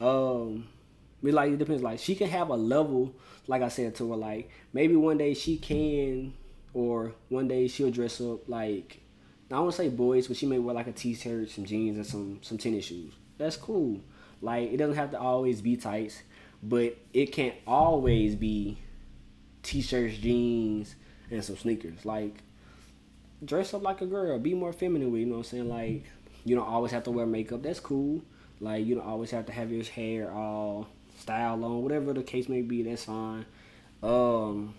Um, 0.00 0.68
like 1.22 1.52
it 1.52 1.58
depends. 1.58 1.82
Like 1.82 1.98
she 1.98 2.14
can 2.14 2.28
have 2.28 2.48
a 2.50 2.56
level, 2.56 3.14
like 3.46 3.62
I 3.62 3.68
said 3.68 3.94
to 3.96 4.10
her, 4.10 4.16
like 4.16 4.50
maybe 4.72 4.96
one 4.96 5.18
day 5.18 5.34
she 5.34 5.56
can, 5.56 6.34
or 6.74 7.14
one 7.28 7.48
day 7.48 7.68
she'll 7.68 7.90
dress 7.90 8.20
up 8.20 8.48
like 8.48 9.00
I 9.50 9.56
don't 9.56 9.72
say 9.72 9.88
boys, 9.88 10.28
but 10.28 10.36
she 10.36 10.46
may 10.46 10.58
wear 10.58 10.74
like 10.74 10.86
a 10.86 10.92
t-shirt, 10.92 11.50
some 11.50 11.64
jeans, 11.64 11.96
and 11.96 12.06
some 12.06 12.38
some 12.42 12.58
tennis 12.58 12.84
shoes. 12.84 13.12
That's 13.38 13.56
cool. 13.56 14.00
Like 14.42 14.72
it 14.72 14.76
doesn't 14.76 14.96
have 14.96 15.10
to 15.12 15.20
always 15.20 15.60
be 15.60 15.76
tights, 15.76 16.22
but 16.62 16.96
it 17.12 17.32
can't 17.32 17.54
always 17.66 18.34
be 18.34 18.78
t-shirts, 19.62 20.16
jeans, 20.18 20.94
and 21.30 21.44
some 21.44 21.56
sneakers. 21.56 22.04
Like 22.04 22.36
dress 23.44 23.72
up 23.74 23.82
like 23.82 24.00
a 24.00 24.06
girl, 24.06 24.38
be 24.38 24.54
more 24.54 24.72
feminine 24.72 25.10
with, 25.10 25.20
you 25.20 25.26
know 25.26 25.36
what 25.36 25.38
I'm 25.38 25.44
saying? 25.44 25.68
Like 25.68 26.04
you 26.44 26.56
don't 26.56 26.68
always 26.68 26.92
have 26.92 27.04
to 27.04 27.10
wear 27.10 27.26
makeup. 27.26 27.62
That's 27.62 27.80
cool. 27.80 28.22
Like 28.60 28.84
you 28.84 28.94
don't 28.94 29.06
always 29.06 29.30
have 29.30 29.46
to 29.46 29.52
have 29.52 29.72
your 29.72 29.84
hair 29.84 30.30
all 30.30 30.88
styled 31.18 31.62
on, 31.62 31.82
whatever 31.82 32.12
the 32.12 32.22
case 32.22 32.48
may 32.48 32.62
be. 32.62 32.82
That's 32.82 33.04
fine. 33.04 33.46
Um, 34.02 34.74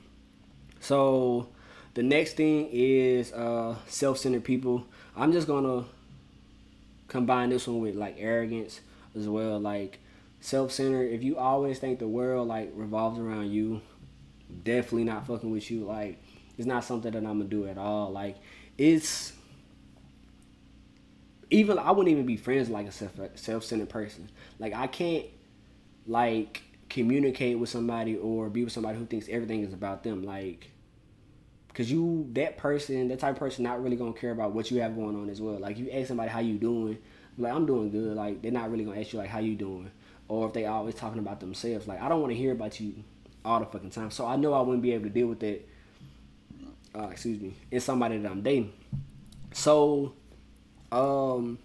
so 0.79 1.49
the 1.93 2.03
next 2.03 2.33
thing 2.33 2.69
is 2.71 3.33
uh, 3.33 3.75
self-centered 3.87 4.43
people. 4.43 4.85
I'm 5.15 5.31
just 5.31 5.47
gonna 5.47 5.85
combine 7.07 7.49
this 7.49 7.67
one 7.67 7.81
with 7.81 7.95
like 7.95 8.15
arrogance 8.19 8.81
as 9.15 9.27
well. 9.27 9.59
Like 9.59 9.99
self-centered. 10.39 11.11
If 11.11 11.23
you 11.23 11.37
always 11.37 11.79
think 11.79 11.99
the 11.99 12.07
world 12.07 12.47
like 12.47 12.71
revolves 12.75 13.19
around 13.19 13.51
you, 13.51 13.81
definitely 14.63 15.03
not 15.03 15.27
fucking 15.27 15.51
with 15.51 15.69
you. 15.69 15.85
Like 15.85 16.21
it's 16.61 16.67
not 16.67 16.83
something 16.83 17.11
that 17.11 17.17
I'm 17.17 17.39
gonna 17.39 17.45
do 17.45 17.67
at 17.67 17.77
all. 17.77 18.11
Like 18.11 18.37
it's 18.77 19.33
even 21.49 21.77
I 21.77 21.91
wouldn't 21.91 22.11
even 22.11 22.25
be 22.25 22.37
friends 22.37 22.69
like 22.69 22.87
a 22.87 22.91
self 22.91 23.11
self-centered 23.35 23.89
person. 23.89 24.29
Like 24.59 24.73
I 24.73 24.87
can't 24.87 25.25
like 26.07 26.61
communicate 26.89 27.57
with 27.59 27.69
somebody 27.69 28.15
or 28.15 28.49
be 28.49 28.63
with 28.63 28.73
somebody 28.73 28.97
who 28.97 29.05
thinks 29.05 29.27
everything 29.29 29.63
is 29.63 29.73
about 29.73 30.03
them. 30.03 30.23
Like 30.23 30.71
because 31.67 31.91
you 31.91 32.29
that 32.33 32.57
person 32.57 33.07
that 33.07 33.19
type 33.19 33.33
of 33.33 33.39
person 33.39 33.63
not 33.63 33.81
really 33.81 33.95
gonna 33.95 34.13
care 34.13 34.31
about 34.31 34.51
what 34.53 34.69
you 34.69 34.81
have 34.81 34.95
going 34.95 35.15
on 35.15 35.29
as 35.29 35.41
well 35.41 35.57
like 35.57 35.77
you 35.77 35.89
ask 35.91 36.09
somebody 36.09 36.29
how 36.29 36.39
you 36.39 36.57
doing 36.57 36.97
like 37.37 37.53
i'm 37.53 37.65
doing 37.65 37.89
good 37.89 38.15
like 38.15 38.41
they're 38.41 38.51
not 38.51 38.69
really 38.69 38.83
gonna 38.83 38.99
ask 38.99 39.13
you 39.13 39.19
like 39.19 39.29
how 39.29 39.39
you 39.39 39.55
doing 39.55 39.89
or 40.27 40.47
if 40.47 40.53
they 40.53 40.65
always 40.65 40.93
talking 40.95 41.19
about 41.19 41.39
themselves 41.39 41.87
like 41.87 42.01
i 42.01 42.09
don't 42.09 42.19
want 42.19 42.31
to 42.31 42.37
hear 42.37 42.51
about 42.51 42.79
you 42.79 42.93
all 43.45 43.59
the 43.59 43.65
fucking 43.65 43.89
time 43.89 44.11
so 44.11 44.25
i 44.25 44.35
know 44.35 44.53
i 44.53 44.59
wouldn't 44.61 44.83
be 44.83 44.91
able 44.91 45.05
to 45.05 45.09
deal 45.09 45.27
with 45.27 45.39
that 45.39 45.65
uh, 46.95 47.07
excuse 47.11 47.39
me 47.39 47.53
in 47.71 47.79
somebody 47.79 48.17
that 48.17 48.31
i'm 48.31 48.41
dating 48.41 48.71
so 49.53 50.13
um 50.91 51.57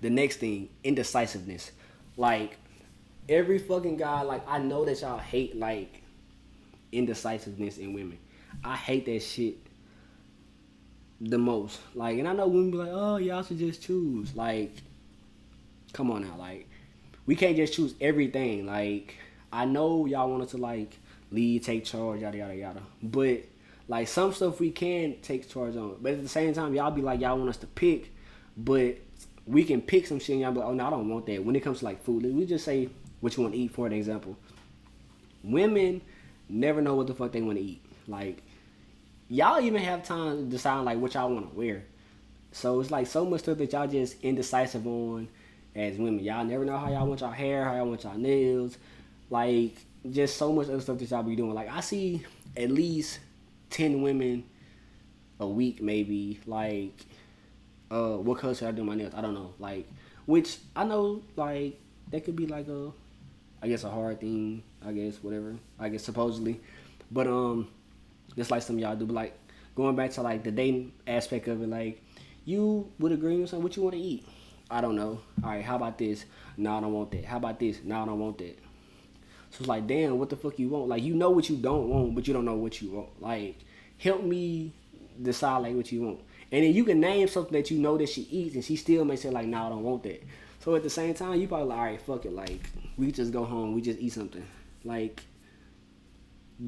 the 0.00 0.10
next 0.10 0.36
thing 0.36 0.68
indecisiveness 0.82 1.70
like 2.16 2.56
every 3.28 3.58
fucking 3.58 3.96
guy 3.96 4.22
like 4.22 4.42
i 4.48 4.58
know 4.58 4.84
that 4.84 5.00
y'all 5.00 5.18
hate 5.18 5.56
like 5.56 6.02
indecisiveness 6.92 7.78
in 7.78 7.92
women 7.92 8.18
I 8.64 8.76
hate 8.76 9.06
that 9.06 9.20
shit 9.20 9.56
the 11.20 11.38
most. 11.38 11.80
Like, 11.94 12.18
and 12.18 12.28
I 12.28 12.32
know 12.32 12.46
women 12.46 12.70
be 12.70 12.76
like, 12.78 12.90
oh, 12.90 13.16
y'all 13.16 13.42
should 13.42 13.58
just 13.58 13.82
choose. 13.82 14.34
Like, 14.34 14.72
come 15.92 16.10
on 16.10 16.22
now. 16.22 16.36
Like, 16.36 16.68
we 17.26 17.36
can't 17.36 17.56
just 17.56 17.74
choose 17.74 17.94
everything. 18.00 18.66
Like, 18.66 19.16
I 19.52 19.64
know 19.64 20.06
y'all 20.06 20.30
wanted 20.30 20.48
to, 20.50 20.58
like, 20.58 20.96
lead, 21.30 21.64
take 21.64 21.84
charge, 21.84 22.20
yada, 22.20 22.38
yada, 22.38 22.54
yada. 22.54 22.82
But, 23.02 23.44
like, 23.92 24.08
some 24.08 24.32
stuff 24.32 24.58
we 24.58 24.70
can 24.70 25.16
take 25.20 25.46
charge 25.50 25.76
on. 25.76 25.98
But 26.00 26.12
at 26.12 26.22
the 26.22 26.28
same 26.28 26.54
time, 26.54 26.74
y'all 26.74 26.90
be 26.90 27.02
like, 27.02 27.20
y'all 27.20 27.36
want 27.36 27.50
us 27.50 27.58
to 27.58 27.66
pick. 27.66 28.10
But 28.56 28.96
we 29.46 29.64
can 29.64 29.82
pick 29.82 30.06
some 30.06 30.18
shit 30.18 30.30
and 30.30 30.40
y'all 30.40 30.52
be 30.52 30.60
like, 30.60 30.68
oh 30.68 30.72
no, 30.72 30.86
I 30.86 30.90
don't 30.90 31.10
want 31.10 31.26
that. 31.26 31.44
When 31.44 31.54
it 31.54 31.60
comes 31.60 31.80
to 31.80 31.84
like 31.84 32.02
food, 32.02 32.24
we 32.24 32.46
just 32.46 32.64
say 32.64 32.88
what 33.20 33.36
you 33.36 33.42
want 33.42 33.54
to 33.54 33.60
eat 33.60 33.70
for 33.70 33.86
an 33.86 33.92
example. 33.92 34.38
Women 35.44 36.00
never 36.48 36.80
know 36.80 36.94
what 36.94 37.06
the 37.06 37.14
fuck 37.14 37.32
they 37.32 37.42
want 37.42 37.58
to 37.58 37.64
eat. 37.64 37.84
Like 38.08 38.42
y'all 39.28 39.60
even 39.60 39.82
have 39.82 40.04
time 40.04 40.38
to 40.38 40.42
decide 40.44 40.80
like 40.80 40.96
what 40.96 41.12
y'all 41.12 41.30
want 41.30 41.50
to 41.50 41.54
wear. 41.54 41.84
So 42.52 42.80
it's 42.80 42.90
like 42.90 43.06
so 43.06 43.26
much 43.26 43.40
stuff 43.40 43.58
that 43.58 43.72
y'all 43.72 43.86
just 43.86 44.18
indecisive 44.22 44.86
on 44.86 45.28
as 45.76 45.98
women. 45.98 46.24
Y'all 46.24 46.46
never 46.46 46.64
know 46.64 46.78
how 46.78 46.88
y'all 46.90 47.06
want 47.06 47.20
y'all 47.20 47.30
hair, 47.30 47.64
how 47.64 47.76
y'all 47.76 47.88
want 47.88 48.04
y'all 48.04 48.16
nails, 48.16 48.78
like 49.28 49.76
just 50.10 50.38
so 50.38 50.50
much 50.50 50.68
other 50.68 50.80
stuff 50.80 50.98
that 50.98 51.10
y'all 51.10 51.22
be 51.22 51.36
doing. 51.36 51.52
Like 51.52 51.70
I 51.70 51.80
see 51.80 52.22
at 52.56 52.70
least 52.70 53.18
ten 53.72 54.02
women 54.02 54.44
a 55.40 55.46
week, 55.46 55.82
maybe. 55.82 56.38
Like, 56.46 56.94
uh, 57.90 58.16
what 58.16 58.38
color 58.38 58.54
should 58.54 58.68
I 58.68 58.72
do 58.72 58.84
my 58.84 58.94
nails? 58.94 59.14
I 59.16 59.20
don't 59.20 59.34
know. 59.34 59.54
Like, 59.58 59.88
which 60.26 60.58
I 60.76 60.84
know, 60.84 61.22
like 61.34 61.80
that 62.10 62.24
could 62.24 62.36
be 62.36 62.46
like 62.46 62.68
a, 62.68 62.92
I 63.60 63.68
guess 63.68 63.84
a 63.84 63.90
hard 63.90 64.20
thing. 64.20 64.62
I 64.84 64.92
guess 64.92 65.16
whatever. 65.22 65.56
I 65.78 65.88
guess 65.88 66.04
supposedly, 66.04 66.60
but 67.10 67.26
um, 67.26 67.68
just 68.36 68.50
like 68.50 68.62
some 68.62 68.78
y'all 68.78 68.94
do. 68.94 69.06
But 69.06 69.14
like 69.14 69.38
going 69.74 69.96
back 69.96 70.10
to 70.12 70.22
like 70.22 70.44
the 70.44 70.52
dating 70.52 70.92
aspect 71.06 71.48
of 71.48 71.62
it, 71.62 71.68
like 71.68 72.02
you 72.44 72.90
would 72.98 73.12
agree 73.12 73.38
with 73.38 73.50
something. 73.50 73.64
What 73.64 73.76
you 73.76 73.82
want 73.82 73.94
to 73.94 74.00
eat? 74.00 74.26
I 74.70 74.80
don't 74.80 74.96
know. 74.96 75.20
All 75.44 75.50
right, 75.50 75.64
how 75.64 75.76
about 75.76 75.98
this? 75.98 76.24
No, 76.56 76.76
I 76.76 76.80
don't 76.80 76.92
want 76.92 77.10
that. 77.12 77.24
How 77.24 77.36
about 77.36 77.58
this? 77.58 77.80
No, 77.84 78.02
I 78.02 78.06
don't 78.06 78.18
want 78.18 78.38
that. 78.38 78.58
So 79.52 79.58
it's 79.60 79.68
like, 79.68 79.86
damn, 79.86 80.18
what 80.18 80.30
the 80.30 80.36
fuck 80.36 80.58
you 80.58 80.70
want? 80.70 80.88
Like, 80.88 81.02
you 81.02 81.14
know 81.14 81.30
what 81.30 81.48
you 81.48 81.56
don't 81.56 81.88
want, 81.88 82.14
but 82.14 82.26
you 82.26 82.32
don't 82.32 82.46
know 82.46 82.54
what 82.54 82.80
you 82.80 82.90
want. 82.90 83.22
Like, 83.22 83.58
help 83.98 84.24
me 84.24 84.72
decide 85.20 85.58
like 85.58 85.74
what 85.74 85.92
you 85.92 86.02
want. 86.02 86.20
And 86.50 86.64
then 86.64 86.74
you 86.74 86.84
can 86.84 87.00
name 87.00 87.28
something 87.28 87.52
that 87.52 87.70
you 87.70 87.78
know 87.78 87.98
that 87.98 88.08
she 88.08 88.22
eats, 88.22 88.54
and 88.54 88.64
she 88.64 88.76
still 88.76 89.04
may 89.04 89.16
say 89.16 89.30
like, 89.30 89.46
no, 89.46 89.66
I 89.66 89.68
don't 89.68 89.82
want 89.82 90.02
that. 90.04 90.22
So 90.60 90.74
at 90.74 90.82
the 90.82 90.90
same 90.90 91.14
time, 91.14 91.38
you 91.38 91.48
probably 91.48 91.68
like, 91.68 91.78
all 91.78 91.84
right, 91.84 92.00
fuck 92.00 92.24
it. 92.24 92.32
Like, 92.32 92.70
we 92.96 93.12
just 93.12 93.32
go 93.32 93.44
home, 93.44 93.74
we 93.74 93.82
just 93.82 93.98
eat 93.98 94.12
something. 94.12 94.46
Like, 94.84 95.22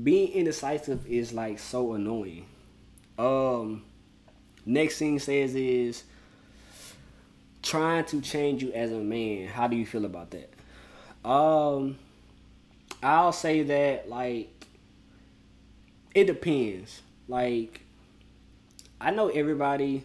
being 0.02 0.32
indecisive 0.32 1.06
is 1.06 1.32
like 1.32 1.58
so 1.58 1.94
annoying. 1.94 2.46
Um, 3.18 3.84
next 4.66 4.98
thing 4.98 5.18
says 5.18 5.54
is 5.54 6.04
trying 7.62 8.04
to 8.06 8.20
change 8.20 8.62
you 8.62 8.72
as 8.72 8.92
a 8.92 8.98
man. 8.98 9.48
How 9.48 9.68
do 9.68 9.76
you 9.76 9.86
feel 9.86 10.04
about 10.04 10.32
that? 10.32 10.52
Um, 11.28 11.98
I'll 13.04 13.32
say 13.32 13.62
that 13.64 14.08
like 14.08 14.66
it 16.14 16.24
depends. 16.24 17.02
Like 17.28 17.82
I 18.98 19.10
know 19.10 19.28
everybody 19.28 20.04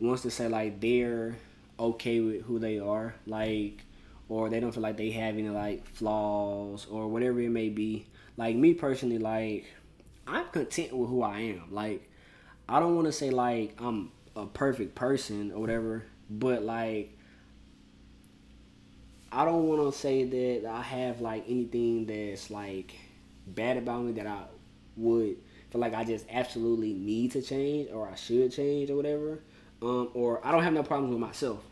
wants 0.00 0.22
to 0.22 0.32
say 0.32 0.48
like 0.48 0.80
they're 0.80 1.36
okay 1.78 2.18
with 2.18 2.42
who 2.42 2.58
they 2.58 2.80
are, 2.80 3.14
like 3.24 3.84
or 4.28 4.48
they 4.48 4.58
don't 4.58 4.72
feel 4.72 4.82
like 4.82 4.96
they 4.96 5.12
have 5.12 5.38
any 5.38 5.48
like 5.48 5.86
flaws 5.86 6.86
or 6.90 7.06
whatever 7.06 7.40
it 7.40 7.50
may 7.50 7.68
be. 7.68 8.04
Like 8.36 8.56
me 8.56 8.74
personally, 8.74 9.18
like 9.18 9.66
I'm 10.26 10.48
content 10.48 10.92
with 10.92 11.08
who 11.08 11.22
I 11.22 11.38
am. 11.38 11.68
Like 11.70 12.10
I 12.68 12.80
don't 12.80 12.96
want 12.96 13.06
to 13.06 13.12
say 13.12 13.30
like 13.30 13.76
I'm 13.78 14.10
a 14.34 14.44
perfect 14.44 14.96
person 14.96 15.52
or 15.52 15.60
whatever, 15.60 16.04
but 16.28 16.64
like 16.64 17.16
I 19.32 19.44
don't 19.44 19.68
want 19.68 19.92
to 19.92 19.98
say 19.98 20.24
that 20.24 20.68
I 20.68 20.82
have 20.82 21.20
like 21.20 21.44
anything 21.48 22.06
that's 22.06 22.50
like 22.50 22.92
bad 23.46 23.76
about 23.76 24.04
me 24.04 24.12
that 24.12 24.26
I 24.26 24.42
would 24.96 25.36
feel 25.70 25.80
like 25.80 25.94
I 25.94 26.04
just 26.04 26.26
absolutely 26.30 26.92
need 26.92 27.32
to 27.32 27.42
change 27.42 27.90
or 27.90 28.08
I 28.08 28.16
should 28.16 28.52
change 28.52 28.90
or 28.90 28.96
whatever. 28.96 29.40
Um, 29.82 30.10
or 30.14 30.44
I 30.44 30.52
don't 30.52 30.62
have 30.62 30.74
no 30.74 30.82
problems 30.82 31.12
with 31.12 31.20
myself, 31.20 31.64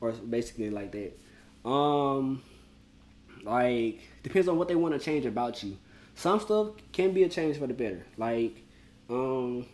or 0.00 0.10
basically 0.10 0.70
like 0.70 0.90
that. 0.92 1.68
Um, 1.68 2.42
like 3.44 4.00
depends 4.22 4.48
on 4.48 4.58
what 4.58 4.68
they 4.68 4.74
want 4.74 4.94
to 4.94 5.00
change 5.00 5.26
about 5.26 5.62
you. 5.62 5.76
Some 6.14 6.40
stuff 6.40 6.70
can 6.92 7.12
be 7.12 7.22
a 7.22 7.28
change 7.28 7.58
for 7.58 7.66
the 7.66 7.74
better. 7.74 8.04
Like, 8.16 8.64
um, 9.08 9.66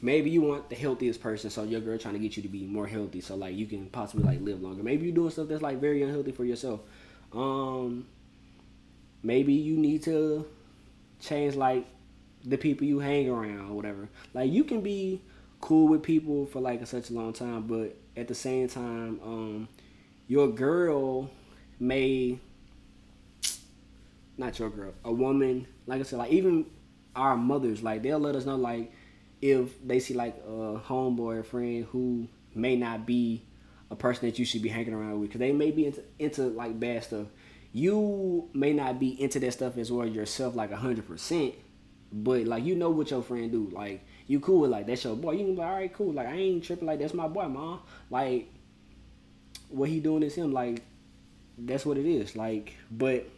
maybe 0.00 0.30
you 0.30 0.42
want 0.42 0.68
the 0.68 0.76
healthiest 0.76 1.20
person, 1.20 1.50
so 1.50 1.64
your 1.64 1.80
girl 1.80 1.98
trying 1.98 2.14
to 2.14 2.20
get 2.20 2.36
you 2.36 2.42
to 2.42 2.48
be 2.48 2.64
more 2.64 2.86
healthy, 2.86 3.20
so 3.20 3.36
like 3.36 3.56
you 3.56 3.66
can 3.66 3.86
possibly 3.86 4.24
like 4.24 4.40
live 4.40 4.62
longer. 4.62 4.82
Maybe 4.82 5.06
you're 5.06 5.14
doing 5.14 5.30
stuff 5.30 5.48
that's 5.48 5.62
like 5.62 5.80
very 5.80 6.02
unhealthy 6.02 6.32
for 6.32 6.44
yourself. 6.44 6.80
Um, 7.32 8.06
maybe 9.22 9.52
you 9.52 9.76
need 9.76 10.02
to 10.04 10.46
change 11.20 11.54
like 11.56 11.86
the 12.44 12.56
people 12.56 12.86
you 12.86 13.00
hang 13.00 13.28
around 13.28 13.70
or 13.70 13.74
whatever. 13.74 14.08
Like 14.34 14.50
you 14.50 14.64
can 14.64 14.80
be 14.80 15.22
cool 15.60 15.88
with 15.88 16.02
people 16.02 16.46
for 16.46 16.60
like 16.60 16.86
such 16.86 17.10
a 17.10 17.12
long 17.12 17.32
time, 17.32 17.66
but 17.66 17.96
at 18.16 18.28
the 18.28 18.34
same 18.34 18.68
time, 18.68 19.20
um, 19.22 19.68
your 20.28 20.48
girl 20.48 21.30
may 21.78 22.38
not 24.38 24.58
your 24.58 24.70
girl, 24.70 24.92
a 25.04 25.12
woman. 25.12 25.66
Like 25.86 26.00
I 26.00 26.02
said, 26.02 26.18
like 26.18 26.30
even 26.30 26.66
our 27.14 27.36
mothers, 27.36 27.82
like 27.82 28.02
they'll 28.02 28.18
let 28.18 28.36
us 28.36 28.44
know 28.44 28.56
like 28.56 28.92
if 29.42 29.86
they 29.86 30.00
see 30.00 30.14
like 30.14 30.36
a 30.46 30.80
homeboy 30.86 31.38
or 31.38 31.42
friend 31.42 31.84
who 31.90 32.28
may 32.54 32.76
not 32.76 33.06
be 33.06 33.42
a 33.90 33.96
person 33.96 34.28
that 34.28 34.38
you 34.38 34.44
should 34.44 34.62
be 34.62 34.68
hanging 34.68 34.94
around 34.94 35.20
with 35.20 35.28
because 35.28 35.38
they 35.38 35.52
may 35.52 35.70
be 35.70 35.86
into, 35.86 36.02
into 36.18 36.42
like 36.44 36.78
bad 36.78 37.04
stuff. 37.04 37.26
You 37.72 38.48
may 38.54 38.72
not 38.72 38.98
be 38.98 39.20
into 39.20 39.38
that 39.40 39.52
stuff 39.52 39.76
as 39.76 39.92
well 39.92 40.06
yourself 40.06 40.54
like 40.56 40.70
100% 40.70 41.54
but 42.12 42.46
like 42.46 42.64
you 42.64 42.74
know 42.74 42.90
what 42.90 43.10
your 43.10 43.22
friend 43.22 43.50
do. 43.50 43.70
Like 43.72 44.04
you 44.26 44.40
cool 44.40 44.60
with 44.60 44.70
like 44.70 44.86
that's 44.86 45.04
your 45.04 45.16
boy. 45.16 45.32
You 45.32 45.44
can 45.44 45.54
be 45.54 45.60
like 45.60 45.68
all 45.68 45.74
right 45.74 45.92
cool. 45.92 46.12
Like 46.12 46.28
i 46.28 46.34
ain't 46.34 46.64
tripping. 46.64 46.86
Like 46.86 46.98
that's 46.98 47.14
my 47.14 47.28
boy 47.28 47.48
mom 47.48 47.80
like 48.10 48.52
what 49.68 49.88
he 49.88 50.00
doing 50.00 50.22
is 50.22 50.34
him. 50.34 50.52
Like 50.52 50.82
that's 51.58 51.84
what 51.84 51.98
it 51.98 52.06
is. 52.06 52.36
Like 52.36 52.74
but 52.90 53.28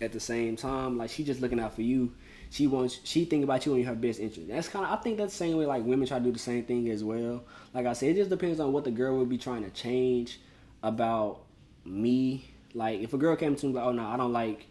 at 0.00 0.12
the 0.12 0.20
same 0.20 0.56
time 0.56 0.98
like 0.98 1.08
she 1.08 1.24
just 1.24 1.40
looking 1.40 1.58
out 1.58 1.74
for 1.74 1.80
you 1.80 2.12
she 2.50 2.66
wants 2.66 3.00
she 3.04 3.24
think 3.24 3.44
about 3.44 3.66
you 3.66 3.74
in 3.74 3.84
her 3.84 3.94
best 3.94 4.20
interest. 4.20 4.48
That's 4.48 4.68
kind 4.68 4.84
of 4.84 4.92
I 4.92 5.02
think 5.02 5.18
that's 5.18 5.32
the 5.32 5.38
same 5.38 5.56
way 5.56 5.66
like 5.66 5.84
women 5.84 6.06
try 6.06 6.18
to 6.18 6.24
do 6.24 6.32
the 6.32 6.38
same 6.38 6.64
thing 6.64 6.88
as 6.90 7.02
well. 7.04 7.44
Like 7.74 7.86
I 7.86 7.92
said, 7.92 8.10
it 8.10 8.16
just 8.16 8.30
depends 8.30 8.60
on 8.60 8.72
what 8.72 8.84
the 8.84 8.90
girl 8.90 9.18
would 9.18 9.28
be 9.28 9.38
trying 9.38 9.64
to 9.64 9.70
change 9.70 10.40
about 10.82 11.40
me. 11.84 12.50
Like 12.74 13.00
if 13.00 13.12
a 13.12 13.18
girl 13.18 13.36
came 13.36 13.56
to 13.56 13.66
me 13.66 13.72
like, 13.72 13.84
oh 13.84 13.92
no, 13.92 14.06
I 14.06 14.16
don't 14.16 14.32
like 14.32 14.66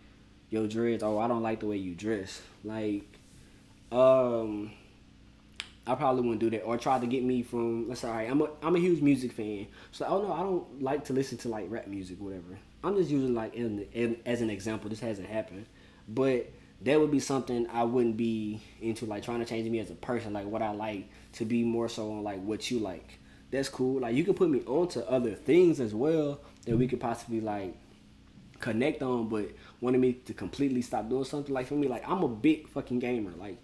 your 0.50 0.68
dreads, 0.68 1.04
or 1.04 1.22
I 1.22 1.28
don't 1.28 1.44
like 1.44 1.60
the 1.60 1.68
way 1.68 1.78
you 1.78 1.96
dress. 1.96 2.42
Like, 2.64 3.04
um, 3.92 4.72
I 5.88 5.96
probably 5.96 6.22
wouldn't 6.22 6.40
do 6.40 6.50
that. 6.52 6.64
Or 6.64 6.78
try 6.78 7.00
to 7.00 7.08
get 7.08 7.24
me 7.24 7.44
from 7.44 7.90
let's 7.90 8.02
say, 8.02 8.10
right, 8.10 8.30
I'm 8.30 8.42
a 8.42 8.50
I'm 8.64 8.76
a 8.76 8.80
huge 8.80 9.02
music 9.02 9.34
fan, 9.34 9.68
so 9.92 10.06
oh 10.06 10.22
no, 10.22 10.34
I 10.34 10.40
don't 10.40 10.82
like 10.82 11.06
to 11.06 11.14
listen 11.14 11.38
to 11.40 11.50
like 11.50 11.66
rap 11.70 11.88
music, 11.88 12.20
whatever. 12.20 12.58
I'm 12.84 12.96
just 12.96 13.10
using 13.10 13.34
like 13.34 13.56
in, 13.56 14.18
as 14.26 14.42
an 14.42 14.50
example. 14.50 14.90
This 14.90 15.00
hasn't 15.00 15.28
happened, 15.28 15.66
but 16.08 16.52
that 16.82 17.00
would 17.00 17.12
be 17.12 17.20
something 17.20 17.68
I 17.72 17.84
wouldn't 17.84 18.18
be 18.18 18.62
into, 18.82 19.06
like 19.06 19.24
trying 19.24 19.40
to 19.40 19.46
change 19.46 19.70
me 19.70 19.80
as 19.80 19.90
a 19.90 19.96
person, 19.96 20.34
like 20.34 20.46
what 20.46 20.62
I 20.62 20.72
like 20.72 21.10
to 21.34 21.46
be 21.46 21.64
more 21.64 21.90
so 21.90 22.12
on 22.12 22.24
like 22.24 22.42
what 22.42 22.70
you 22.70 22.80
like. 22.80 23.20
That's 23.52 23.70
cool. 23.70 24.02
Like 24.02 24.16
you 24.16 24.24
can 24.24 24.34
put 24.34 24.50
me 24.50 24.62
onto 24.66 25.00
other 25.02 25.34
things 25.34 25.80
as 25.80 25.94
well 25.94 26.42
that 26.66 26.78
we 26.78 26.88
could 26.88 27.00
possibly 27.00 27.42
like 27.42 27.76
connect 28.60 29.02
on, 29.02 29.30
but 29.30 29.50
wanting 29.82 30.02
me 30.02 30.14
to 30.14 30.34
completely 30.34 30.82
stop 30.82 31.10
doing 31.10 31.24
something 31.24 31.54
like 31.54 31.68
for 31.68 31.76
me, 31.76 31.88
like 31.88 32.08
I'm 32.08 32.24
a 32.24 32.28
big 32.28 32.68
fucking 32.70 33.00
gamer. 33.00 33.32
Like 33.32 33.62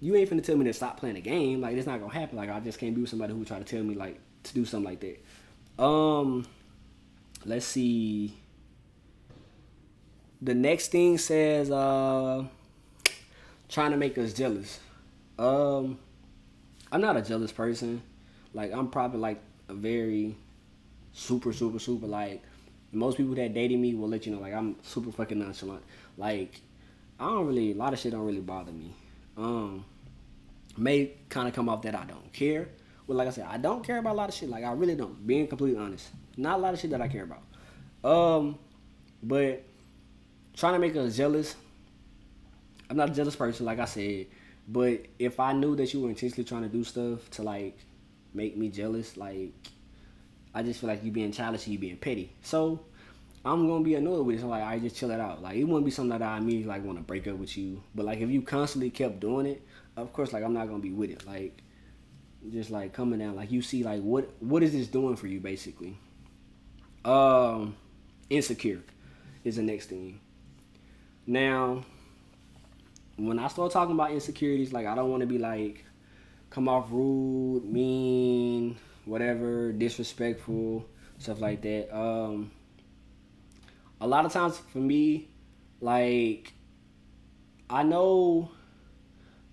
you 0.00 0.14
ain't 0.14 0.28
finna 0.28 0.44
tell 0.44 0.56
me 0.56 0.64
to 0.66 0.72
stop 0.72 0.98
playing 0.98 1.16
a 1.16 1.20
game. 1.20 1.60
Like 1.60 1.76
it's 1.76 1.86
not 1.86 2.00
gonna 2.00 2.12
happen. 2.12 2.36
Like 2.36 2.50
I 2.50 2.60
just 2.60 2.78
can't 2.78 2.94
be 2.94 3.00
with 3.00 3.10
somebody 3.10 3.32
who 3.32 3.44
try 3.44 3.58
to 3.58 3.64
tell 3.64 3.82
me 3.82 3.94
like 3.94 4.20
to 4.44 4.54
do 4.54 4.64
something 4.64 4.84
like 4.84 5.00
that. 5.00 5.82
Um, 5.82 6.46
let's 7.44 7.66
see 7.66 8.34
the 10.40 10.54
next 10.54 10.88
thing 10.88 11.18
says 11.18 11.70
uh 11.70 12.44
trying 13.68 13.90
to 13.90 13.96
make 13.96 14.16
us 14.18 14.32
jealous. 14.32 14.80
Um 15.38 15.98
I'm 16.92 17.00
not 17.00 17.16
a 17.16 17.22
jealous 17.22 17.52
person. 17.52 18.02
Like 18.54 18.72
I'm 18.72 18.88
probably 18.88 19.20
like 19.20 19.40
a 19.68 19.74
very 19.74 20.36
super 21.12 21.52
super 21.52 21.78
super 21.78 22.06
like 22.06 22.42
most 22.92 23.16
people 23.16 23.34
that 23.34 23.52
dated 23.52 23.78
me 23.78 23.94
will 23.94 24.08
let 24.08 24.26
you 24.26 24.32
know 24.34 24.40
like 24.40 24.54
I'm 24.54 24.76
super 24.82 25.10
fucking 25.10 25.38
nonchalant. 25.38 25.82
Like 26.16 26.60
I 27.18 27.26
don't 27.26 27.46
really 27.46 27.72
a 27.72 27.74
lot 27.74 27.92
of 27.92 27.98
shit 27.98 28.12
don't 28.12 28.26
really 28.26 28.40
bother 28.40 28.72
me. 28.72 28.94
Um 29.36 29.84
may 30.76 31.12
kind 31.28 31.48
of 31.48 31.54
come 31.54 31.68
off 31.68 31.82
that 31.82 31.94
I 31.94 32.04
don't 32.04 32.32
care. 32.32 32.68
Well, 33.06 33.16
like 33.16 33.28
I 33.28 33.30
said, 33.30 33.46
I 33.48 33.56
don't 33.56 33.84
care 33.84 33.98
about 33.98 34.14
a 34.14 34.18
lot 34.18 34.28
of 34.28 34.34
shit. 34.34 34.48
Like 34.48 34.64
I 34.64 34.72
really 34.72 34.94
don't. 34.94 35.26
Being 35.26 35.46
completely 35.46 35.80
honest, 35.80 36.08
not 36.36 36.58
a 36.58 36.62
lot 36.62 36.74
of 36.74 36.80
shit 36.80 36.90
that 36.90 37.00
I 37.00 37.08
care 37.08 37.24
about. 37.24 37.42
Um, 38.04 38.58
but 39.22 39.64
trying 40.56 40.72
to 40.72 40.78
make 40.78 40.96
us 40.96 41.16
jealous. 41.16 41.54
I'm 42.88 42.96
not 42.96 43.10
a 43.10 43.12
jealous 43.12 43.36
person, 43.36 43.66
like 43.66 43.78
I 43.78 43.84
said, 43.84 44.26
but 44.68 45.06
if 45.18 45.38
I 45.38 45.52
knew 45.52 45.76
that 45.76 45.92
you 45.92 46.00
were 46.00 46.08
intentionally 46.08 46.44
trying 46.44 46.62
to 46.62 46.68
do 46.68 46.82
stuff 46.84 47.28
to 47.32 47.42
like 47.42 47.78
make 48.32 48.56
me 48.56 48.68
jealous, 48.68 49.16
like 49.16 49.52
I 50.54 50.62
just 50.62 50.80
feel 50.80 50.88
like 50.88 51.04
you 51.04 51.10
being 51.10 51.32
childish 51.32 51.66
and 51.66 51.72
you 51.72 51.78
being 51.78 51.96
petty. 51.96 52.32
So 52.42 52.80
I'm 53.44 53.68
gonna 53.68 53.84
be 53.84 53.94
annoyed 53.94 54.24
with 54.24 54.36
it. 54.36 54.40
So 54.40 54.48
like 54.48 54.62
I 54.62 54.78
just 54.78 54.96
chill 54.96 55.10
it 55.10 55.20
out. 55.20 55.42
Like 55.42 55.56
it 55.56 55.64
wouldn't 55.64 55.84
be 55.84 55.90
something 55.90 56.18
that 56.18 56.26
I 56.26 56.38
immediately 56.38 56.68
like 56.68 56.84
want 56.84 56.98
to 56.98 57.04
break 57.04 57.26
up 57.26 57.36
with 57.36 57.56
you. 57.56 57.82
But 57.94 58.06
like 58.06 58.20
if 58.20 58.30
you 58.30 58.42
constantly 58.42 58.90
kept 58.90 59.20
doing 59.20 59.46
it, 59.46 59.66
of 59.96 60.12
course 60.12 60.32
like 60.32 60.42
I'm 60.42 60.54
not 60.54 60.68
gonna 60.68 60.78
be 60.78 60.92
with 60.92 61.10
it. 61.10 61.26
Like 61.26 61.62
just 62.50 62.70
like 62.70 62.92
coming 62.92 63.18
down. 63.18 63.36
Like 63.36 63.50
you 63.50 63.62
see, 63.62 63.82
like 63.82 64.02
what 64.02 64.30
what 64.40 64.62
is 64.62 64.72
this 64.72 64.86
doing 64.88 65.16
for 65.16 65.26
you, 65.26 65.40
basically? 65.40 65.98
Um, 67.04 67.76
insecure 68.30 68.82
is 69.44 69.56
the 69.56 69.62
next 69.62 69.86
thing. 69.86 70.20
Now, 71.26 71.84
when 73.16 73.38
I 73.38 73.48
start 73.48 73.72
talking 73.72 73.94
about 73.94 74.12
insecurities, 74.12 74.72
like 74.72 74.86
I 74.86 74.94
don't 74.94 75.10
want 75.10 75.22
to 75.22 75.26
be 75.26 75.38
like 75.38 75.84
come 76.50 76.68
off 76.68 76.86
rude, 76.90 77.64
mean, 77.64 78.76
whatever, 79.04 79.72
disrespectful, 79.72 80.86
stuff 81.18 81.40
like 81.40 81.62
that. 81.62 81.94
Um, 81.96 82.50
a 84.00 84.06
lot 84.06 84.24
of 84.24 84.32
times 84.32 84.58
for 84.72 84.78
me, 84.78 85.28
like 85.80 86.52
I 87.68 87.82
know 87.82 88.50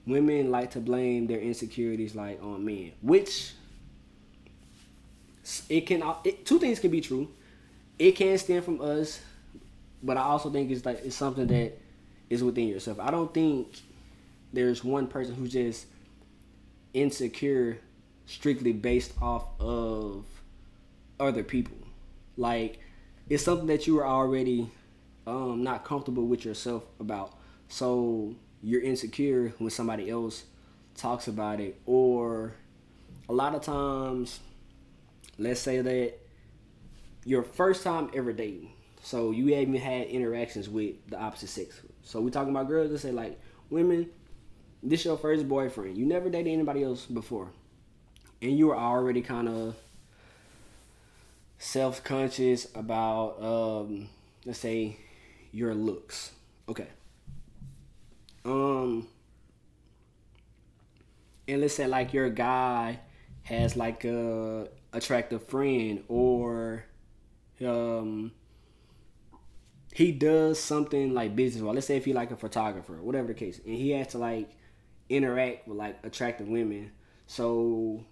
women 0.06 0.52
like 0.52 0.72
to 0.72 0.80
blame 0.80 1.28
their 1.28 1.40
insecurities 1.40 2.16
like 2.16 2.42
on 2.44 2.66
men, 2.66 2.92
which 3.02 3.54
it 5.70 5.82
can 5.82 6.04
it, 6.24 6.46
two 6.46 6.60
things 6.60 6.80
can 6.80 6.92
be 6.92 7.02
true. 7.02 7.30
It 7.98 8.14
can 8.14 8.38
stem 8.38 8.62
from 8.64 8.82
us, 8.82 9.22
but 10.04 10.18
I 10.18 10.22
also 10.22 10.50
think 10.50 10.70
it's 10.70 10.86
like 10.86 11.00
it's 11.06 11.16
something 11.16 11.48
that 11.48 11.80
is 12.30 12.44
within 12.44 12.68
yourself. 12.68 13.00
I 13.00 13.10
don't 13.10 13.34
think 13.34 13.70
there's 14.52 14.84
one 14.84 15.08
person 15.08 15.34
who's 15.34 15.52
just 15.52 15.88
insecure 16.94 17.80
strictly 18.26 18.74
based 18.74 19.14
off 19.22 19.46
of 19.60 20.26
other 21.20 21.44
people. 21.44 21.78
Like 22.38 22.80
it's 23.30 23.44
something 23.44 23.68
that 23.68 23.88
you 23.88 24.00
are 24.00 24.06
already 24.08 24.70
um, 25.26 25.64
not 25.64 25.86
comfortable 25.86 26.26
with 26.26 26.44
yourself 26.46 26.84
about. 27.00 27.38
So 27.70 28.36
you're 28.62 28.82
insecure 28.82 29.54
when 29.58 29.70
somebody 29.70 30.10
else 30.10 30.44
talks 30.96 31.28
about 31.28 31.60
it, 31.60 31.80
or 31.86 32.54
a 33.28 33.34
lot 33.34 33.56
of 33.56 33.62
times, 33.62 34.40
let's 35.38 35.60
say 35.60 35.82
that 35.82 36.20
your 37.26 37.44
first 37.44 37.84
time 37.84 38.12
ever 38.14 38.34
dating. 38.34 38.74
So 39.04 39.32
you 39.32 39.54
haven't 39.54 39.76
had 39.76 40.08
interactions 40.08 40.70
with 40.70 40.96
the 41.10 41.20
opposite 41.20 41.50
sex. 41.50 41.82
So 42.04 42.22
we're 42.22 42.30
talking 42.30 42.52
about 42.52 42.70
girls. 42.70 42.90
Let's 42.90 43.04
say 43.04 43.12
like 43.12 43.40
women. 43.70 44.10
This 44.82 45.06
your 45.06 45.18
first 45.18 45.48
boyfriend. 45.48 45.98
You 45.98 46.06
never 46.06 46.30
dated 46.30 46.52
anybody 46.52 46.84
else 46.84 47.06
before, 47.06 47.50
and 48.42 48.58
you 48.58 48.68
were 48.68 48.78
already 48.78 49.22
kind 49.22 49.48
of 49.48 49.76
self 51.58 52.04
conscious 52.04 52.68
about, 52.76 53.42
um, 53.42 54.10
let's 54.46 54.60
say, 54.60 54.98
your 55.52 55.74
looks. 55.74 56.32
Okay. 56.68 56.88
Um, 58.46 59.08
and 61.48 61.62
let's 61.62 61.76
say 61.76 61.88
like 61.88 62.14
your 62.14 62.30
guy 62.30 63.00
has 63.44 63.76
like 63.76 64.06
a 64.06 64.68
attractive 64.94 65.46
friend 65.48 66.04
or 66.08 66.86
um 67.66 68.32
he 69.94 70.12
does 70.12 70.60
something 70.60 71.14
like 71.14 71.36
business 71.36 71.64
well 71.64 71.74
let's 71.74 71.86
say 71.86 71.98
if 71.98 72.06
he 72.06 72.14
like 72.14 72.32
a 72.32 72.36
photographer 72.36 72.94
whatever 73.02 73.28
the 73.28 73.34
case. 73.34 73.60
And 73.66 73.76
he 73.76 73.92
has 73.92 74.08
to 74.08 74.18
like 74.18 74.50
interact 75.10 75.68
with 75.68 75.78
like 75.78 75.98
attractive 76.04 76.48
women. 76.48 76.92
So 77.28 78.04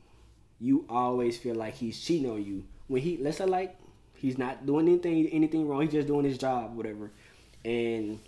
you 0.60 0.86
always 0.90 1.38
feel 1.38 1.56
like 1.56 1.74
he's 1.74 2.00
cheating 2.00 2.30
on 2.30 2.46
you. 2.46 2.64
When 2.88 3.02
he 3.02 3.18
let's 3.18 3.38
say 3.38 3.46
like 3.46 3.78
he's 4.16 4.38
not 4.38 4.66
doing 4.66 4.88
anything 4.88 5.28
anything 5.28 5.68
wrong. 5.68 5.82
He's 5.82 5.92
just 5.92 6.08
doing 6.08 6.26
his 6.26 6.38
job 6.38 6.76
whatever. 6.76 7.12
And 7.66 8.20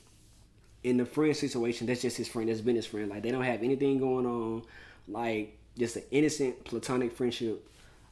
in 0.84 0.98
the 0.98 1.06
friend 1.06 1.36
situation 1.36 1.88
that's 1.88 2.02
just 2.02 2.18
his 2.18 2.28
friend. 2.28 2.50
That's 2.50 2.62
been 2.62 2.76
his 2.76 2.88
friend. 2.88 3.10
Like 3.10 3.22
they 3.24 3.32
don't 3.32 3.44
have 3.44 3.62
anything 3.62 4.00
going 4.00 4.26
on. 4.26 4.64
Like 5.08 5.58
just 5.78 5.96
an 5.98 6.04
innocent 6.12 6.64
platonic 6.66 7.14
friendship. 7.14 7.68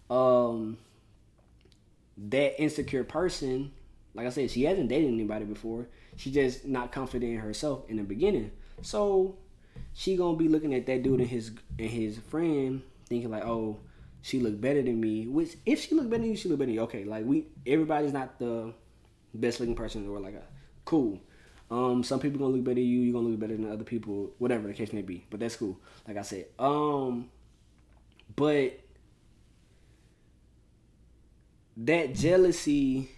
Um 0.10 0.78
that 2.18 2.62
insecure 2.62 3.04
person 3.04 3.72
like 4.14 4.26
i 4.26 4.30
said 4.30 4.50
she 4.50 4.64
hasn't 4.64 4.90
dated 4.90 5.12
anybody 5.12 5.46
before 5.46 5.88
she's 6.16 6.34
just 6.34 6.66
not 6.66 6.92
confident 6.92 7.34
in 7.34 7.40
herself 7.40 7.84
in 7.90 7.98
the 7.98 8.04
beginning 8.04 8.52
so 8.82 9.36
she 9.94 10.16
gonna 10.16 10.38
be 10.38 10.48
looking 10.48 10.74
at 10.74 10.86
that 10.86 11.04
dude 11.04 11.20
and 11.20 11.30
his 11.30 11.52
and 11.80 11.90
his 11.90 12.18
friend 12.18 12.82
thinking 13.08 13.30
like 13.30 13.46
oh 13.46 13.80
she 14.22 14.40
look 14.40 14.60
better 14.60 14.82
than 14.82 15.00
me. 15.00 15.28
Which 15.28 15.58
if 15.66 15.82
she 15.82 15.96
look 15.96 16.10
better 16.10 16.22
than 16.22 16.32
you, 16.32 16.36
she 16.36 16.50
look 16.50 16.60
better 16.60 16.68
than 16.68 16.76
you. 16.76 16.82
Okay, 16.82 17.04
like 17.04 17.26
we 17.26 17.48
everybody's 17.66 18.14
not 18.14 18.40
the 18.40 18.74
best 19.34 19.60
looking 19.60 19.76
person 19.76 20.02
in 20.02 20.08
the 20.08 20.12
world. 20.12 20.24
Like, 20.24 20.42
cool. 20.86 21.20
Um, 21.70 22.04
some 22.04 22.20
people 22.20 22.40
gonna 22.40 22.54
look 22.54 22.64
better 22.64 22.76
than 22.76 22.84
you. 22.84 23.02
You 23.02 23.14
gonna 23.14 23.30
look 23.30 23.40
better 23.40 23.56
than 23.56 23.72
other 23.72 23.84
people. 23.84 24.32
Whatever 24.38 24.68
the 24.68 24.74
case 24.74 24.94
may 24.94 25.02
be. 25.02 25.26
But 25.30 25.40
that's 25.40 25.56
cool. 25.56 25.80
Like 26.08 26.18
I 26.18 26.22
said. 26.22 26.46
Um, 26.60 27.30
but 28.36 28.80
that 31.78 32.14
jealousy, 32.14 33.10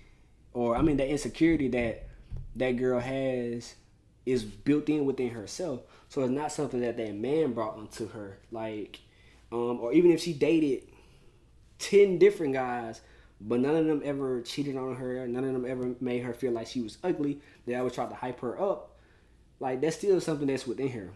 or 0.53 0.75
I 0.75 0.81
mean 0.81 0.97
the 0.97 1.07
insecurity 1.07 1.67
that 1.69 2.07
that 2.55 2.71
girl 2.71 2.99
has, 2.99 3.75
is 4.25 4.43
built 4.43 4.89
in 4.89 5.05
within 5.05 5.29
herself. 5.29 5.81
So 6.09 6.21
it's 6.21 6.31
not 6.31 6.51
something 6.51 6.81
that 6.81 6.97
that 6.97 7.15
man 7.15 7.53
brought 7.53 7.75
onto 7.75 8.09
her. 8.09 8.37
Like, 8.51 8.99
um, 9.51 9.79
or 9.79 9.93
even 9.93 10.11
if 10.11 10.21
she 10.21 10.33
dated 10.33 10.83
10 11.79 12.19
different 12.19 12.53
guys, 12.53 13.01
but 13.41 13.59
none 13.59 13.75
of 13.75 13.85
them 13.85 14.01
ever 14.05 14.41
cheated 14.41 14.77
on 14.77 14.95
her. 14.95 15.27
None 15.27 15.43
of 15.43 15.53
them 15.53 15.65
ever 15.65 15.95
made 15.99 16.23
her 16.23 16.33
feel 16.33 16.51
like 16.51 16.67
she 16.67 16.81
was 16.81 16.97
ugly. 17.03 17.41
They 17.65 17.75
always 17.75 17.93
tried 17.93 18.09
to 18.09 18.15
hype 18.15 18.39
her 18.41 18.61
up. 18.61 18.97
Like, 19.59 19.81
that's 19.81 19.97
still 19.97 20.21
something 20.21 20.47
that's 20.47 20.67
within 20.67 20.89
her. 20.89 21.09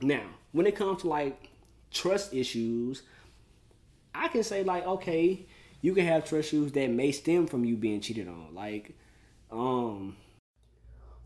Now, 0.00 0.24
when 0.52 0.66
it 0.66 0.76
comes 0.76 1.02
to 1.02 1.08
like 1.08 1.50
trust 1.90 2.34
issues, 2.34 3.02
I 4.14 4.28
can 4.28 4.42
say, 4.42 4.64
like, 4.64 4.86
okay, 4.86 5.46
you 5.84 5.92
can 5.92 6.06
have 6.06 6.24
trust 6.24 6.48
issues 6.48 6.72
that 6.72 6.90
may 6.90 7.12
stem 7.12 7.46
from 7.46 7.62
you 7.62 7.76
being 7.76 8.00
cheated 8.00 8.26
on. 8.26 8.54
Like, 8.54 8.96
um, 9.50 10.16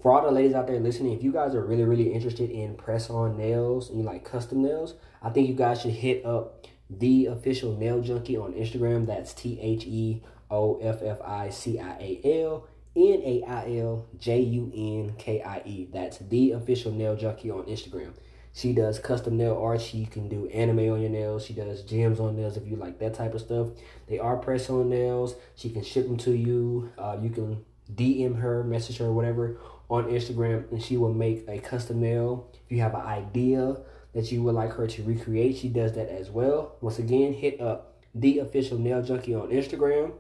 for 0.03 0.12
all 0.12 0.25
the 0.27 0.33
ladies 0.33 0.53
out 0.53 0.66
there 0.66 0.81
listening, 0.81 1.12
if 1.12 1.23
you 1.23 1.31
guys 1.31 1.55
are 1.55 1.64
really, 1.64 1.85
really 1.85 2.12
interested 2.12 2.51
in 2.51 2.75
press 2.75 3.09
on 3.09 3.38
nails 3.38 3.88
and 3.88 4.01
you 4.01 4.05
like 4.05 4.25
custom 4.25 4.64
nails, 4.64 4.94
I 5.23 5.31
think 5.31 5.49
you 5.49 5.55
guys 5.55 5.83
should 5.83 5.92
hit 5.92 6.27
up 6.27 6.66
the 6.90 7.27
official 7.27 7.77
nail 7.77 8.01
junkie 8.01 8.37
on 8.37 8.53
Instagram. 8.53 9.07
That's 9.07 9.33
T 9.33 9.61
H 9.62 9.85
E 9.87 10.25
O 10.51 10.81
F 10.81 11.03
F 11.05 11.21
I 11.25 11.51
C 11.51 11.79
I 11.79 11.92
A 12.01 12.42
L 12.42 12.66
N 12.97 13.23
A 13.25 13.44
I 13.47 13.77
L 13.79 14.09
J 14.18 14.40
U 14.40 14.73
N 14.75 15.14
K 15.18 15.40
I 15.40 15.62
E. 15.66 15.88
That's 15.92 16.18
the 16.18 16.51
official 16.51 16.90
nail 16.90 17.14
junkie 17.14 17.53
on 17.53 17.62
Instagram. 17.66 18.12
She 18.59 18.73
does 18.73 18.99
custom 18.99 19.37
nail 19.37 19.57
art. 19.57 19.81
She 19.81 20.05
can 20.05 20.29
do 20.29 20.49
anime 20.49 20.90
on 20.90 21.01
your 21.01 21.11
nails. 21.11 21.47
She 21.47 21.53
does 21.53 21.83
gems 21.83 22.18
on 22.18 22.35
nails 22.35 22.57
if 22.57 22.66
you 22.66 22.75
like 22.75 22.99
that 22.99 23.14
type 23.14 23.35
of 23.35 23.40
stuff. 23.40 23.68
They 24.09 24.18
are 24.18 24.37
press 24.37 24.68
on 24.68 24.88
nails. 24.88 25.37
She 25.55 25.71
can 25.71 25.85
ship 25.85 26.09
them 26.09 26.16
to 26.16 26.33
you. 26.33 26.90
Uh, 26.99 27.18
you 27.23 27.31
can 27.31 27.64
DM 27.94 28.40
her, 28.40 28.64
message 28.64 28.99
her, 28.99 29.12
whatever 29.12 29.59
on 29.88 30.07
Instagram, 30.07 30.68
and 30.73 30.83
she 30.83 30.97
will 30.97 31.14
make 31.14 31.44
a 31.47 31.61
custom 31.61 32.01
nail. 32.01 32.51
If 32.66 32.73
you 32.73 32.81
have 32.81 32.94
an 32.94 33.03
idea 33.03 33.77
that 34.12 34.33
you 34.33 34.42
would 34.42 34.57
like 34.57 34.73
her 34.73 34.88
to 34.88 35.03
recreate, 35.05 35.57
she 35.57 35.68
does 35.68 35.92
that 35.92 36.09
as 36.09 36.29
well. 36.29 36.79
Once 36.81 36.99
again, 36.99 37.35
hit 37.35 37.61
up 37.61 37.94
the 38.12 38.40
official 38.40 38.77
nail 38.77 39.03
junkie 39.03 39.37
on 39.37 39.51
Instagram. 39.51 40.14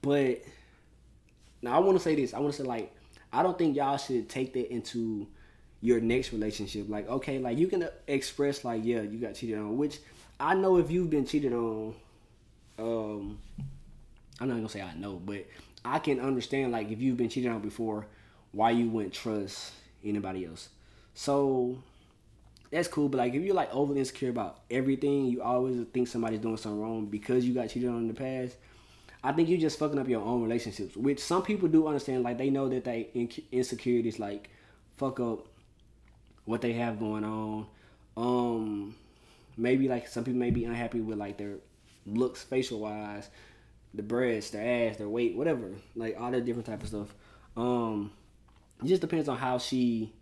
But 0.00 0.40
now 1.60 1.76
I 1.76 1.78
want 1.80 1.98
to 1.98 2.02
say 2.02 2.14
this. 2.14 2.32
I 2.32 2.38
want 2.38 2.54
to 2.54 2.62
say 2.62 2.66
like 2.66 2.90
I 3.34 3.42
don't 3.42 3.58
think 3.58 3.76
y'all 3.76 3.98
should 3.98 4.30
take 4.30 4.54
that 4.54 4.72
into 4.72 5.28
your 5.86 6.00
next 6.00 6.32
relationship. 6.32 6.88
Like 6.88 7.08
okay, 7.08 7.38
like 7.38 7.56
you 7.56 7.68
can 7.68 7.88
express 8.08 8.64
like 8.64 8.84
yeah, 8.84 9.02
you 9.02 9.18
got 9.18 9.34
cheated 9.34 9.56
on, 9.56 9.78
which 9.78 10.00
I 10.40 10.54
know 10.54 10.78
if 10.78 10.90
you've 10.90 11.10
been 11.10 11.24
cheated 11.24 11.52
on. 11.52 11.94
Um, 12.76 13.38
I'm 14.40 14.48
not 14.48 14.56
gonna 14.56 14.68
say 14.68 14.82
I 14.82 14.94
know, 14.94 15.14
but 15.24 15.46
I 15.84 16.00
can 16.00 16.18
understand 16.18 16.72
like 16.72 16.90
if 16.90 17.00
you've 17.00 17.16
been 17.16 17.28
cheated 17.28 17.52
on 17.52 17.60
before, 17.60 18.06
why 18.50 18.72
you 18.72 18.90
wouldn't 18.90 19.14
trust 19.14 19.74
anybody 20.04 20.44
else. 20.44 20.70
So 21.14 21.78
that's 22.72 22.88
cool. 22.88 23.08
But 23.08 23.18
like 23.18 23.34
if 23.34 23.42
you're 23.44 23.54
like 23.54 23.72
overly 23.72 24.00
insecure 24.00 24.30
about 24.30 24.62
everything, 24.68 25.26
you 25.26 25.40
always 25.40 25.86
think 25.94 26.08
somebody's 26.08 26.40
doing 26.40 26.56
something 26.56 26.80
wrong 26.80 27.06
because 27.06 27.46
you 27.46 27.54
got 27.54 27.68
cheated 27.68 27.88
on 27.88 27.98
in 27.98 28.08
the 28.08 28.14
past. 28.14 28.56
I 29.22 29.30
think 29.30 29.48
you're 29.48 29.60
just 29.60 29.78
fucking 29.78 30.00
up 30.00 30.08
your 30.08 30.20
own 30.20 30.42
relationships, 30.42 30.96
which 30.96 31.20
some 31.20 31.42
people 31.42 31.68
do 31.68 31.86
understand. 31.86 32.24
Like 32.24 32.38
they 32.38 32.50
know 32.50 32.68
that 32.70 32.84
they 32.84 33.30
insecurities 33.52 34.18
like 34.18 34.50
fuck 34.96 35.20
up 35.20 35.46
what 36.46 36.62
they 36.62 36.72
have 36.72 36.98
going 36.98 37.24
on. 37.24 37.66
Um, 38.16 38.94
maybe 39.56 39.88
like 39.88 40.08
some 40.08 40.24
people 40.24 40.40
may 40.40 40.50
be 40.50 40.64
unhappy 40.64 41.00
with 41.00 41.18
like 41.18 41.36
their 41.36 41.56
looks, 42.06 42.42
facial 42.42 42.80
wise, 42.80 43.28
the 43.92 44.02
breasts, 44.02 44.50
their 44.50 44.88
ass, 44.88 44.96
their 44.96 45.08
weight, 45.08 45.36
whatever, 45.36 45.70
like 45.94 46.18
all 46.18 46.30
that 46.30 46.44
different 46.44 46.66
type 46.66 46.82
of 46.82 46.88
stuff. 46.88 47.14
Um, 47.56 48.12
it 48.82 48.86
just 48.86 49.02
depends 49.02 49.28
on 49.28 49.36
how 49.36 49.58
she 49.58 50.12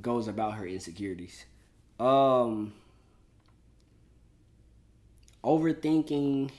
goes 0.00 0.28
about 0.28 0.54
her 0.54 0.66
insecurities. 0.66 1.44
Um, 2.00 2.72
overthinking 5.42 6.50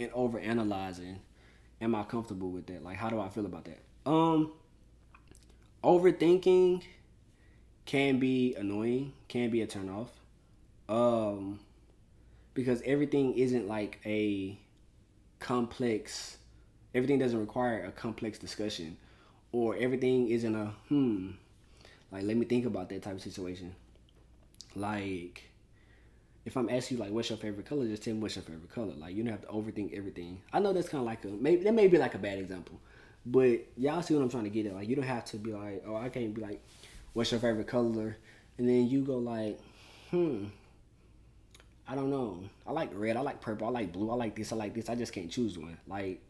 and 0.00 0.10
overanalyzing. 0.12 1.16
Am 1.80 1.94
I 1.94 2.02
comfortable 2.04 2.50
with 2.50 2.66
that? 2.66 2.82
Like, 2.82 2.96
how 2.96 3.08
do 3.08 3.20
I 3.20 3.28
feel 3.28 3.46
about 3.46 3.66
that? 3.66 3.78
Um, 4.10 4.52
overthinking 5.84 6.82
can 7.88 8.18
be 8.18 8.54
annoying, 8.54 9.14
can 9.28 9.48
be 9.48 9.62
a 9.62 9.66
turnoff. 9.66 10.08
Um, 10.90 11.58
because 12.52 12.82
everything 12.84 13.32
isn't 13.38 13.66
like 13.66 13.98
a 14.04 14.58
complex 15.40 16.36
everything 16.94 17.18
doesn't 17.18 17.38
require 17.38 17.84
a 17.84 17.92
complex 17.92 18.38
discussion 18.38 18.96
or 19.52 19.76
everything 19.76 20.28
isn't 20.28 20.54
a 20.54 20.66
hmm 20.88 21.30
like 22.12 22.24
let 22.24 22.36
me 22.36 22.44
think 22.44 22.66
about 22.66 22.88
that 22.88 23.02
type 23.02 23.14
of 23.14 23.22
situation. 23.22 23.74
Like 24.74 25.44
if 26.44 26.56
i'm 26.56 26.68
asking 26.68 26.96
you 26.96 27.02
like 27.02 27.12
what's 27.12 27.28
your 27.28 27.38
favorite 27.38 27.66
color 27.66 27.86
just 27.86 28.02
tell 28.02 28.14
me 28.14 28.20
what's 28.20 28.36
your 28.36 28.42
favorite 28.42 28.70
color. 28.70 28.92
Like 28.98 29.14
you 29.14 29.22
don't 29.22 29.32
have 29.32 29.42
to 29.42 29.48
overthink 29.48 29.96
everything. 29.96 30.42
I 30.52 30.60
know 30.60 30.74
that's 30.74 30.90
kind 30.90 31.00
of 31.00 31.06
like 31.06 31.24
a 31.24 31.28
maybe 31.28 31.64
that 31.64 31.72
may 31.72 31.88
be 31.88 31.96
like 31.96 32.14
a 32.14 32.18
bad 32.18 32.38
example 32.38 32.78
but 33.26 33.60
y'all 33.76 34.00
see 34.02 34.14
what 34.14 34.22
i'm 34.22 34.30
trying 34.30 34.44
to 34.44 34.50
get 34.50 34.66
at. 34.66 34.74
Like 34.74 34.88
you 34.88 34.96
don't 34.96 35.04
have 35.04 35.24
to 35.26 35.36
be 35.38 35.52
like 35.52 35.84
oh 35.86 35.96
i 35.96 36.08
can't 36.10 36.34
be 36.34 36.42
like 36.42 36.62
what's 37.12 37.30
your 37.30 37.40
favorite 37.40 37.66
color 37.66 38.16
and 38.58 38.68
then 38.68 38.88
you 38.88 39.02
go 39.02 39.16
like 39.18 39.58
hmm 40.10 40.46
I 41.88 41.94
don't 41.94 42.10
know. 42.10 42.44
I 42.66 42.72
like 42.72 42.90
red. 42.92 43.16
I 43.16 43.20
like 43.20 43.40
purple. 43.40 43.66
I 43.66 43.70
like 43.70 43.92
blue. 43.92 44.10
I 44.10 44.14
like 44.14 44.36
this. 44.36 44.52
I 44.52 44.56
like 44.56 44.74
this. 44.74 44.88
I 44.88 44.94
just 44.94 45.12
can't 45.12 45.30
choose 45.30 45.58
one. 45.58 45.78
Like, 45.86 46.20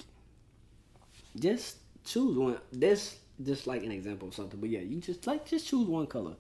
just 1.39 1.77
choose 2.05 2.37
one. 2.37 2.59
This 2.73 3.19
just 3.43 3.67
like 3.67 3.85
an 3.85 3.93
example 3.93 4.29
of 4.29 4.35
something. 4.35 4.59
But 4.61 4.71
yeah, 4.71 4.81
you 4.81 5.01
just 5.01 5.27
like 5.27 5.47
just 5.47 5.67
choose 5.69 5.87
one 5.87 6.07
color. 6.07 6.35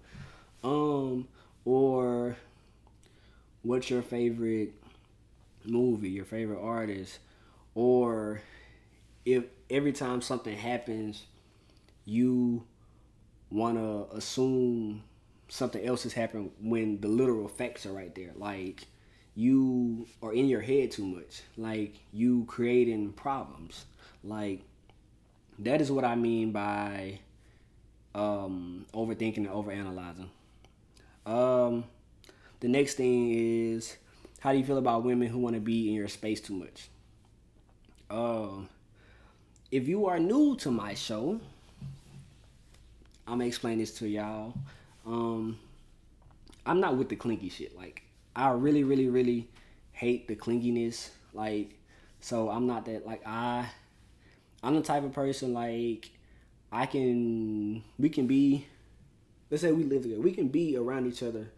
Um, 0.64 1.29
or 1.64 2.37
what's 3.62 3.90
your 3.90 4.03
favorite 4.03 4.72
movie? 5.64 6.11
Your 6.11 6.24
favorite 6.24 6.61
artist? 6.62 7.18
Or 7.74 8.40
if 9.24 9.44
every 9.70 9.92
time 9.92 10.22
something 10.22 10.57
happens, 10.57 11.24
you 12.05 12.64
wanna 13.50 14.04
assume 14.12 15.02
something 15.48 15.84
else 15.84 16.02
has 16.02 16.12
happened 16.12 16.50
when 16.61 17.00
the 17.00 17.08
literal 17.08 17.48
facts 17.48 17.87
are 17.87 17.92
right 17.92 18.14
there. 18.14 18.32
Like 18.37 18.87
you 19.34 20.06
are 20.22 20.32
in 20.32 20.48
your 20.48 20.61
head 20.61 20.90
too 20.90 21.06
much. 21.06 21.42
Like 21.56 21.94
you 22.12 22.44
creating 22.46 23.12
problems. 23.12 23.87
Like 24.22 24.62
that 25.61 25.80
is 25.80 25.90
what 25.90 26.04
I 26.04 26.14
mean 26.14 26.52
by 26.52 27.20
um, 28.14 28.87
overthinking 28.92 29.38
and 29.38 29.48
overanalyzing. 29.48 30.28
Um, 31.26 31.84
the 32.61 32.68
next 32.68 32.94
thing 32.94 33.30
is 33.32 33.96
how 34.40 34.52
do 34.52 34.58
you 34.58 34.64
feel 34.64 34.78
about 34.78 35.04
women 35.04 35.28
who 35.28 35.38
want 35.38 35.54
to 35.54 35.61
be 35.61 35.88
in 35.88 35.94
your 35.94 36.08
space 36.08 36.40
too 36.40 36.54
much? 36.54 36.88
Um, 38.11 38.68
if 39.70 39.88
you 39.88 40.06
are 40.06 40.18
new 40.18 40.56
to 40.56 40.70
my 40.70 40.94
show, 40.94 41.40
I'm 43.28 43.34
gonna 43.34 43.44
explain 43.44 43.76
this 43.76 43.92
to 43.98 44.08
y'all. 44.08 44.54
Um, 45.06 45.58
I'm 46.64 46.80
not 46.80 46.96
with 46.96 47.10
the 47.10 47.16
clinky 47.16 47.50
shit. 47.50 47.76
Like 47.76 48.02
I 48.34 48.50
really, 48.52 48.84
really, 48.84 49.08
really 49.08 49.48
hate 49.92 50.28
the 50.28 50.34
clinginess. 50.34 51.10
Like, 51.34 51.78
so 52.20 52.48
I'm 52.48 52.66
not 52.66 52.86
that 52.86 53.06
like 53.06 53.20
I. 53.26 53.68
I'm 54.62 54.74
the 54.74 54.82
type 54.82 55.04
of 55.04 55.12
person 55.12 55.52
like 55.52 56.10
I 56.72 56.86
can. 56.86 57.84
We 57.98 58.08
can 58.08 58.26
be. 58.26 58.66
Let's 59.50 59.62
say 59.62 59.72
we 59.72 59.84
live 59.84 60.02
together. 60.02 60.22
We 60.22 60.32
can 60.32 60.48
be 60.48 60.78
around 60.78 61.06
each 61.06 61.22
other 61.22 61.48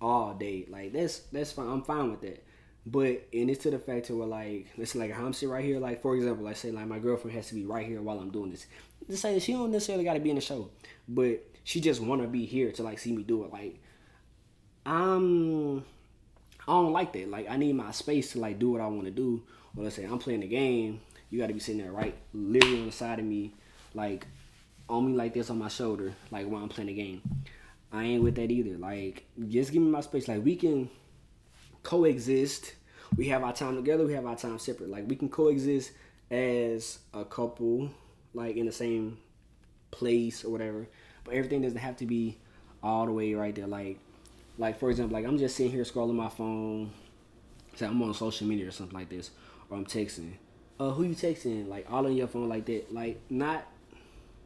all 0.00 0.34
day. 0.34 0.66
Like 0.68 0.92
that's 0.92 1.18
that's 1.32 1.50
fine. 1.50 1.68
I'm 1.68 1.82
fine 1.82 2.12
with 2.12 2.20
that. 2.20 2.44
But 2.86 3.26
and 3.32 3.50
it's 3.50 3.64
to 3.64 3.70
the 3.70 3.80
fact 3.80 4.08
where 4.10 4.26
like 4.26 4.68
let's 4.78 4.92
say 4.92 5.00
like 5.00 5.18
I'm 5.18 5.32
sitting 5.32 5.52
right 5.52 5.64
here. 5.64 5.80
Like 5.80 6.00
for 6.00 6.14
example, 6.14 6.44
like 6.44 6.56
say 6.56 6.70
like 6.70 6.86
my 6.86 7.00
girlfriend 7.00 7.36
has 7.36 7.48
to 7.48 7.56
be 7.56 7.66
right 7.66 7.86
here 7.86 8.00
while 8.00 8.20
I'm 8.20 8.30
doing 8.30 8.52
this. 8.52 8.66
To 9.08 9.16
say 9.16 9.38
she 9.38 9.52
don't 9.52 9.70
necessarily 9.70 10.04
got 10.04 10.14
to 10.14 10.20
be 10.20 10.30
in 10.30 10.36
the 10.36 10.42
show, 10.42 10.70
but 11.08 11.42
she 11.64 11.80
just 11.80 12.00
want 12.00 12.22
to 12.22 12.28
be 12.28 12.44
here 12.44 12.72
to 12.72 12.82
like 12.82 12.98
see 12.98 13.12
me 13.12 13.22
do 13.22 13.44
it. 13.44 13.52
Like 13.52 13.80
I'm 14.84 15.78
I 15.78 16.72
don't 16.72 16.92
like 16.92 17.12
that. 17.14 17.30
Like 17.30 17.48
I 17.48 17.56
need 17.56 17.74
my 17.74 17.90
space 17.92 18.32
to 18.32 18.40
like 18.40 18.58
do 18.58 18.70
what 18.70 18.80
I 18.80 18.86
want 18.86 19.04
to 19.04 19.10
do. 19.10 19.42
Or 19.76 19.84
let's 19.84 19.96
say 19.96 20.04
I'm 20.04 20.18
playing 20.18 20.40
the 20.40 20.48
game, 20.48 21.00
you 21.30 21.38
got 21.38 21.46
to 21.46 21.54
be 21.54 21.60
sitting 21.60 21.80
there 21.80 21.92
right, 21.92 22.14
literally 22.34 22.80
on 22.80 22.86
the 22.86 22.92
side 22.92 23.18
of 23.18 23.24
me, 23.24 23.54
like 23.94 24.26
on 24.88 25.06
me 25.06 25.14
like 25.14 25.34
this 25.34 25.50
on 25.50 25.58
my 25.58 25.68
shoulder, 25.68 26.12
like 26.30 26.46
while 26.46 26.62
I'm 26.62 26.68
playing 26.68 26.88
the 26.88 26.94
game. 26.94 27.22
I 27.90 28.04
ain't 28.04 28.22
with 28.22 28.34
that 28.34 28.50
either. 28.50 28.76
Like 28.76 29.24
just 29.48 29.72
give 29.72 29.82
me 29.82 29.90
my 29.90 30.02
space. 30.02 30.28
Like 30.28 30.44
we 30.44 30.56
can 30.56 30.90
coexist. 31.82 32.74
We 33.16 33.28
have 33.28 33.42
our 33.42 33.54
time 33.54 33.76
together. 33.76 34.04
We 34.04 34.12
have 34.12 34.26
our 34.26 34.36
time 34.36 34.58
separate. 34.58 34.90
Like 34.90 35.08
we 35.08 35.16
can 35.16 35.30
coexist 35.30 35.92
as 36.30 36.98
a 37.14 37.24
couple, 37.24 37.90
like 38.34 38.56
in 38.56 38.66
the 38.66 38.72
same 38.72 39.18
place 39.90 40.44
or 40.44 40.50
whatever. 40.50 40.86
But 41.24 41.34
everything 41.34 41.62
doesn't 41.62 41.78
have 41.78 41.96
to 41.98 42.06
be 42.06 42.38
all 42.82 43.06
the 43.06 43.12
way 43.12 43.34
right 43.34 43.54
there. 43.54 43.66
Like 43.66 43.98
like 44.58 44.78
for 44.78 44.90
example, 44.90 45.16
like 45.16 45.26
I'm 45.26 45.38
just 45.38 45.56
sitting 45.56 45.72
here 45.72 45.84
scrolling 45.84 46.14
my 46.14 46.28
phone. 46.28 46.90
Say 47.76 47.86
I'm 47.86 48.02
on 48.02 48.12
social 48.14 48.46
media 48.46 48.68
or 48.68 48.72
something 48.72 48.96
like 48.96 49.08
this, 49.08 49.30
or 49.70 49.76
I'm 49.76 49.86
texting. 49.86 50.32
Uh, 50.80 50.90
who 50.90 51.04
you 51.04 51.14
texting? 51.14 51.68
Like 51.68 51.86
all 51.90 52.06
on 52.06 52.14
your 52.14 52.26
phone 52.26 52.48
like 52.48 52.66
that. 52.66 52.92
Like 52.92 53.20
not 53.30 53.66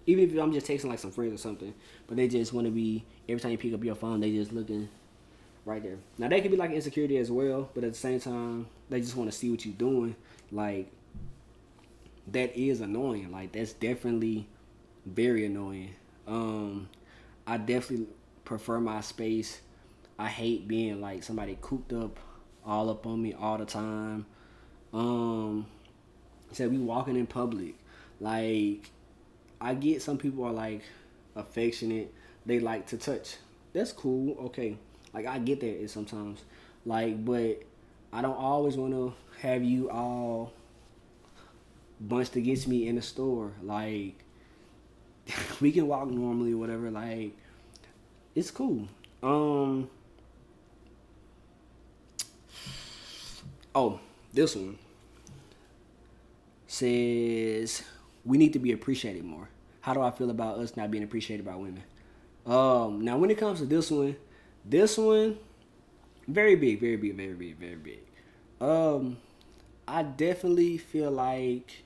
even 0.07 0.31
if 0.31 0.39
I'm 0.39 0.53
just 0.53 0.67
texting 0.67 0.87
like 0.87 0.99
some 0.99 1.13
friends 1.13 1.35
or 1.35 1.39
something, 1.39 1.75
but 2.07 2.17
they 2.17 2.29
just 2.29 2.53
want 2.53 2.67
to 2.67 2.71
be 2.71 3.05
every 3.29 3.41
time 3.41 3.53
you 3.53 3.59
pick 3.59 3.73
up 3.73 3.85
your 3.85 3.95
phone, 3.95 4.21
they 4.21 4.33
just 4.33 4.53
looking 4.53 4.89
right 5.65 5.83
there. 5.83 5.99
Now 6.19 6.29
they 6.29 6.41
could 6.41 6.51
be 6.51 6.57
like 6.57 6.73
insecurity 6.73 7.17
as 7.19 7.31
well, 7.31 7.71
but 7.75 7.85
at 7.85 7.93
the 7.93 7.99
same 7.99 8.21
time, 8.21 8.67
they 8.91 9.01
just 9.01 9.17
want 9.17 9.31
to 9.31 9.37
see 9.37 9.51
what 9.51 9.65
you're 9.65 9.75
doing. 9.75 10.17
Like 10.51 10.91
that 12.29 12.57
is 12.57 12.81
annoying. 12.81 13.33
Like 13.33 13.53
that's 13.53 13.73
definitely 13.73 14.47
very 15.07 15.45
annoying. 15.45 15.95
Um, 16.27 16.89
I 17.47 17.57
definitely 17.57 18.07
prefer 18.45 18.81
my 18.81 19.01
space 19.01 19.61
I 20.23 20.29
hate 20.29 20.69
being 20.69 21.01
like 21.01 21.23
somebody 21.23 21.59
cooped 21.61 21.93
up 21.93 22.19
all 22.65 22.91
up 22.91 23.07
on 23.07 23.21
me 23.21 23.35
all 23.35 23.59
the 23.59 23.65
time. 23.65 24.25
Um 24.93 25.67
said 26.53 26.71
we 26.71 26.79
walking 26.79 27.17
in 27.17 27.27
public. 27.27 27.75
Like 28.21 28.91
I 29.61 29.75
get 29.75 30.03
some 30.03 30.19
people 30.19 30.45
are 30.45 30.53
like 30.53 30.83
affectionate, 31.35 32.15
they 32.47 32.61
like 32.61 32.87
to 32.89 32.99
touch. 32.99 33.37
That's 33.73 33.91
cool, 33.91 34.37
okay. 34.47 34.77
Like 35.13 35.27
I 35.27 35.41
get 35.41 35.61
that 35.61 35.91
sometimes. 35.91 36.45
Like 36.85 37.25
but 37.25 37.63
I 38.13 38.23
don't 38.23 38.37
always 38.37 38.77
wanna 38.77 39.13
have 39.41 39.65
you 39.65 39.91
all 39.91 40.53
bunched 42.09 42.37
against 42.37 42.69
me 42.69 42.87
in 42.89 42.97
the 42.97 43.03
store. 43.03 43.53
Like 43.63 44.25
we 45.61 45.73
can 45.73 45.87
walk 45.87 46.09
normally, 46.09 46.55
whatever. 46.55 46.91
Like 46.91 47.33
it's 48.35 48.51
cool. 48.51 48.89
Um, 49.23 49.89
Oh, 53.75 54.01
this 54.35 54.55
one 54.55 54.79
says 56.67 57.83
we 58.25 58.37
need 58.37 58.53
to 58.53 58.59
be 58.59 58.73
appreciated 58.73 59.25
more. 59.25 59.49
How 59.81 59.95
do 59.95 60.03
I 60.03 60.11
feel 60.11 60.31
about 60.31 60.59
us 60.59 60.77
not 60.77 60.91
being 60.91 61.05
appreciated 61.05 61.47
by 61.47 61.57
women? 61.57 61.83
Um, 62.45 63.01
now 63.01 63.17
when 63.17 63.31
it 63.31 63.39
comes 63.39 63.61
to 63.61 63.67
this 63.67 63.91
one, 63.91 64.17
this 64.65 64.99
one, 64.99 65.39
very 66.29 66.55
big, 66.55 66.81
very 66.81 66.97
big, 66.97 67.17
very 67.17 67.33
big, 67.33 67.57
very 67.57 67.77
big. 67.77 68.01
Um, 68.61 69.17
I 69.89 70.03
definitely 70.03 70.77
feel 70.77 71.11
like 71.11 71.83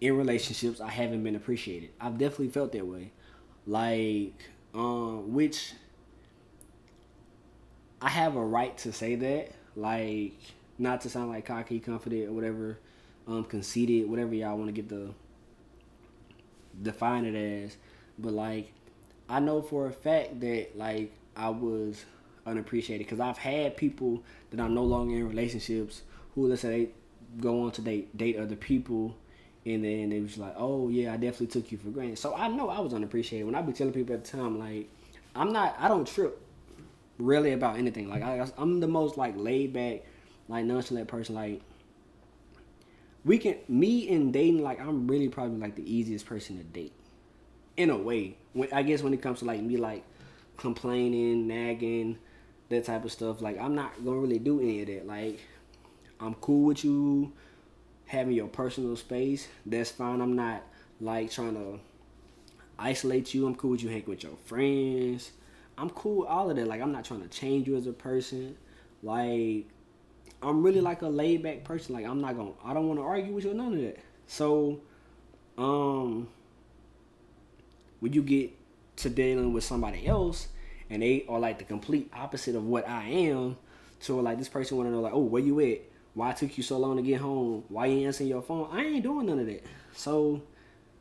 in 0.00 0.16
relationships 0.16 0.80
I 0.80 0.90
haven't 0.90 1.22
been 1.22 1.36
appreciated. 1.36 1.90
I've 2.00 2.18
definitely 2.18 2.48
felt 2.48 2.72
that 2.72 2.86
way. 2.86 3.12
Like, 3.66 4.34
um, 4.74 5.32
which 5.32 5.72
I 8.00 8.08
have 8.10 8.36
a 8.36 8.44
right 8.44 8.76
to 8.78 8.92
say 8.92 9.16
that. 9.16 9.52
Like, 9.74 10.38
not 10.78 11.00
to 11.02 11.10
sound 11.10 11.30
like 11.30 11.46
cocky, 11.46 11.80
confident, 11.80 12.28
or 12.28 12.32
whatever, 12.32 12.78
um, 13.26 13.44
conceited, 13.44 14.08
whatever 14.08 14.34
y'all 14.34 14.56
want 14.56 14.68
to 14.68 14.72
get 14.72 14.88
the 14.88 15.10
define 16.82 17.24
it 17.24 17.34
as. 17.34 17.76
But 18.18 18.32
like, 18.32 18.72
I 19.28 19.40
know 19.40 19.62
for 19.62 19.86
a 19.86 19.92
fact 19.92 20.40
that 20.40 20.76
like 20.76 21.12
I 21.36 21.50
was 21.50 22.04
unappreciated 22.46 23.06
because 23.06 23.20
I've 23.20 23.38
had 23.38 23.76
people 23.76 24.22
that 24.50 24.60
I'm 24.60 24.74
no 24.74 24.84
longer 24.84 25.16
in 25.16 25.28
relationships 25.28 26.02
who 26.34 26.46
let's 26.46 26.62
say 26.62 26.68
they 26.68 26.90
go 27.40 27.64
on 27.64 27.72
to 27.72 27.82
date 27.82 28.16
date 28.16 28.36
other 28.36 28.56
people 28.56 29.16
and 29.66 29.84
then 29.84 30.10
they 30.10 30.20
was 30.20 30.38
like, 30.38 30.54
oh 30.56 30.88
yeah, 30.88 31.12
I 31.12 31.16
definitely 31.16 31.48
took 31.48 31.72
you 31.72 31.78
for 31.78 31.88
granted. 31.88 32.18
So 32.18 32.34
I 32.34 32.48
know 32.48 32.70
I 32.70 32.78
was 32.80 32.94
unappreciated. 32.94 33.46
When 33.46 33.56
I 33.56 33.62
be 33.62 33.72
telling 33.72 33.92
people 33.92 34.14
at 34.14 34.24
the 34.24 34.36
time, 34.36 34.58
like, 34.58 34.88
I'm 35.34 35.52
not, 35.52 35.76
I 35.78 35.88
don't 35.88 36.06
trip 36.06 36.40
really 37.18 37.52
about 37.52 37.76
anything. 37.76 38.08
Like 38.08 38.22
I, 38.22 38.46
I'm 38.56 38.80
the 38.80 38.86
most 38.86 39.16
like 39.16 39.34
laid 39.36 39.72
back, 39.72 40.04
like 40.48 40.64
nonchalant 40.64 41.08
person. 41.08 41.34
Like 41.34 41.60
we 43.24 43.38
can 43.38 43.56
me 43.68 44.08
and 44.14 44.32
dating. 44.32 44.62
Like 44.62 44.80
I'm 44.80 45.08
really 45.08 45.28
probably 45.28 45.58
like 45.58 45.74
the 45.74 45.92
easiest 45.92 46.26
person 46.26 46.58
to 46.58 46.64
date, 46.64 46.92
in 47.76 47.90
a 47.90 47.96
way. 47.96 48.36
When 48.52 48.72
I 48.72 48.82
guess 48.82 49.02
when 49.02 49.12
it 49.14 49.20
comes 49.20 49.40
to 49.40 49.44
like 49.46 49.60
me 49.60 49.76
like 49.76 50.04
complaining, 50.56 51.48
nagging, 51.48 52.18
that 52.68 52.84
type 52.84 53.04
of 53.04 53.10
stuff. 53.10 53.42
Like 53.42 53.58
I'm 53.58 53.74
not 53.74 53.92
gonna 54.04 54.18
really 54.18 54.38
do 54.38 54.60
any 54.60 54.82
of 54.82 54.86
that. 54.86 55.06
Like 55.06 55.40
I'm 56.20 56.34
cool 56.34 56.66
with 56.66 56.84
you 56.84 57.32
having 58.06 58.34
your 58.34 58.48
personal 58.48 58.96
space. 58.96 59.48
That's 59.64 59.90
fine. 59.90 60.20
I'm 60.20 60.36
not 60.36 60.62
like 61.00 61.30
trying 61.30 61.54
to 61.54 61.80
isolate 62.78 63.34
you. 63.34 63.46
I'm 63.46 63.54
cool 63.54 63.72
with 63.72 63.82
you 63.82 63.88
hanging 63.88 64.06
with 64.06 64.22
your 64.22 64.36
friends. 64.44 65.32
I'm 65.78 65.90
cool 65.90 66.20
with 66.20 66.28
all 66.28 66.50
of 66.50 66.56
that. 66.56 66.66
Like 66.66 66.80
I'm 66.80 66.92
not 66.92 67.04
trying 67.04 67.22
to 67.22 67.28
change 67.28 67.66
you 67.66 67.76
as 67.76 67.86
a 67.86 67.92
person. 67.92 68.56
Like 69.02 69.66
I'm 70.42 70.62
really 70.62 70.80
like 70.80 71.02
a 71.02 71.08
laid 71.08 71.42
back 71.42 71.64
person. 71.64 71.94
Like 71.94 72.06
I'm 72.06 72.20
not 72.20 72.36
gonna 72.36 72.52
I 72.64 72.74
don't 72.74 72.88
wanna 72.88 73.02
argue 73.02 73.32
with 73.32 73.44
you 73.44 73.50
or 73.50 73.54
none 73.54 73.74
of 73.74 73.80
that. 73.80 73.98
So 74.26 74.80
um 75.58 76.28
when 78.00 78.12
you 78.12 78.22
get 78.22 78.52
to 78.96 79.10
dealing 79.10 79.52
with 79.52 79.64
somebody 79.64 80.06
else 80.06 80.48
and 80.88 81.02
they 81.02 81.24
are 81.28 81.38
like 81.40 81.58
the 81.58 81.64
complete 81.64 82.10
opposite 82.14 82.54
of 82.54 82.64
what 82.64 82.88
I 82.88 83.04
am, 83.04 83.56
so 84.00 84.16
like 84.18 84.38
this 84.38 84.48
person 84.48 84.76
wanna 84.76 84.90
know 84.90 85.00
like, 85.00 85.12
oh, 85.14 85.20
where 85.20 85.42
you 85.42 85.60
at? 85.60 85.80
Why 86.16 86.32
took 86.32 86.56
you 86.56 86.64
so 86.64 86.78
long 86.78 86.96
to 86.96 87.02
get 87.02 87.20
home? 87.20 87.64
Why 87.68 87.86
you 87.86 88.06
answering 88.06 88.30
your 88.30 88.40
phone? 88.40 88.70
I 88.72 88.82
ain't 88.86 89.02
doing 89.02 89.26
none 89.26 89.38
of 89.38 89.44
that. 89.48 89.62
So 89.94 90.40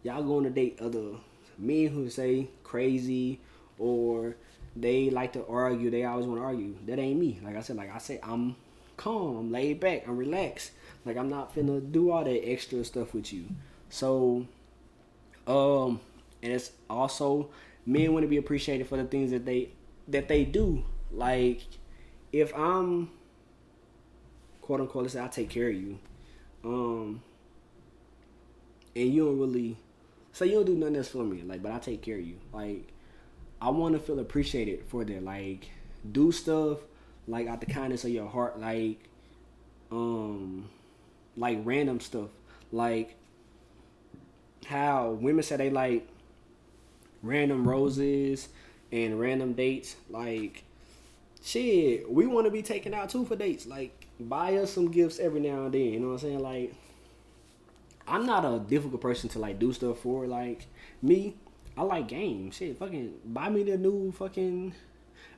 y'all 0.04 0.22
going 0.22 0.44
to 0.44 0.50
date 0.50 0.78
other 0.82 1.16
men 1.58 1.88
who 1.88 2.10
say 2.10 2.50
crazy 2.64 3.40
or 3.80 4.36
they 4.76 5.10
like 5.10 5.32
to 5.32 5.46
argue. 5.48 5.90
They 5.90 6.04
always 6.04 6.26
want 6.26 6.42
to 6.42 6.44
argue. 6.44 6.76
That 6.86 7.00
ain't 7.00 7.18
me. 7.18 7.40
Like 7.42 7.56
I 7.56 7.62
said, 7.62 7.78
like 7.78 7.96
I 7.96 7.98
said, 7.98 8.20
I'm 8.24 8.58
calm. 8.98 9.38
I'm 9.38 9.52
laid 9.54 9.80
back. 9.80 10.06
I'm 10.06 10.18
relaxed. 10.18 10.72
Like 11.06 11.16
I'm 11.16 11.30
not 11.30 11.56
finna 11.56 11.90
do 11.94 12.12
all 12.12 12.26
that 12.26 12.46
extra 12.46 12.84
stuff 12.84 13.14
with 13.14 13.32
you. 13.32 13.46
So, 13.90 14.46
um, 15.48 16.02
and 16.44 16.52
it's 16.52 16.72
also 16.90 17.52
men 17.86 18.12
want 18.12 18.24
to 18.24 18.28
be 18.28 18.36
appreciated 18.36 18.88
for 18.88 18.98
the 18.98 19.06
things 19.06 19.32
that 19.32 19.46
they 19.46 19.70
that 20.10 20.28
they 20.28 20.44
do. 20.44 20.84
Like 21.10 21.62
if 22.34 22.54
I'm 22.54 23.12
quote 24.66 24.82
unquote, 24.82 25.04
let's 25.04 25.14
say 25.14 25.24
I 25.24 25.28
take 25.28 25.50
care 25.50 25.70
of 25.70 25.76
you, 25.76 26.00
um, 26.64 27.22
and 28.96 29.14
you 29.14 29.26
don't 29.26 29.40
really 29.40 29.78
say 30.32 30.48
you 30.48 30.54
don't 30.54 30.66
do 30.66 30.76
nothing 30.76 30.96
else 30.96 31.10
for 31.10 31.24
me, 31.24 31.44
like, 31.44 31.62
but 31.62 31.72
I 31.72 31.80
take 31.80 32.02
care 32.02 32.18
of 32.18 32.26
you, 32.26 32.38
like 32.52 32.92
I 33.62 33.70
want 33.70 33.94
to 33.94 34.00
feel 34.00 34.20
appreciated 34.20 34.84
for 34.88 35.04
that. 35.04 35.24
Like, 35.24 35.70
do 36.12 36.32
stuff 36.32 36.80
like 37.28 37.48
out 37.48 37.60
the 37.62 37.66
kindness 37.68 38.04
of 38.04 38.12
your 38.12 38.28
heart, 38.28 38.60
like, 38.60 39.00
um, 39.92 40.70
like 41.38 41.60
random 41.64 42.00
stuff, 42.00 42.30
like 42.72 43.16
how 44.66 45.12
women 45.12 45.44
say 45.44 45.58
they 45.58 45.70
like 45.70 46.08
random 47.22 47.68
roses 47.68 48.50
and 48.92 49.20
random 49.20 49.54
dates. 49.54 49.96
Like, 50.10 50.64
shit, 51.44 52.12
we 52.12 52.28
want 52.28 52.46
to 52.46 52.52
be 52.52 52.62
taken 52.62 52.94
out 52.94 53.10
too 53.10 53.26
for 53.26 53.36
dates. 53.36 53.66
Like, 53.66 54.05
buy 54.20 54.56
us 54.58 54.74
some 54.74 54.92
gifts 54.92 55.20
every 55.20 55.40
now 55.40 55.66
and 55.66 55.74
then. 55.74 55.82
You 55.82 56.00
know 56.00 56.08
what 56.08 56.14
I'm 56.14 56.20
saying? 56.20 56.40
Like, 56.40 56.74
I'm 58.08 58.26
not 58.26 58.46
a 58.46 58.60
difficult 58.60 59.02
person 59.02 59.30
to 59.32 59.40
like 59.40 59.60
do 59.60 59.74
stuff 59.74 60.00
for. 60.00 60.28
Like 60.28 60.68
me, 61.02 61.36
I 61.78 61.84
like 61.84 62.08
games. 62.08 62.56
Shit, 62.56 62.78
fucking 62.78 63.14
buy 63.26 63.50
me 63.50 63.64
the 63.64 63.78
new 63.78 64.12
fucking 64.12 64.74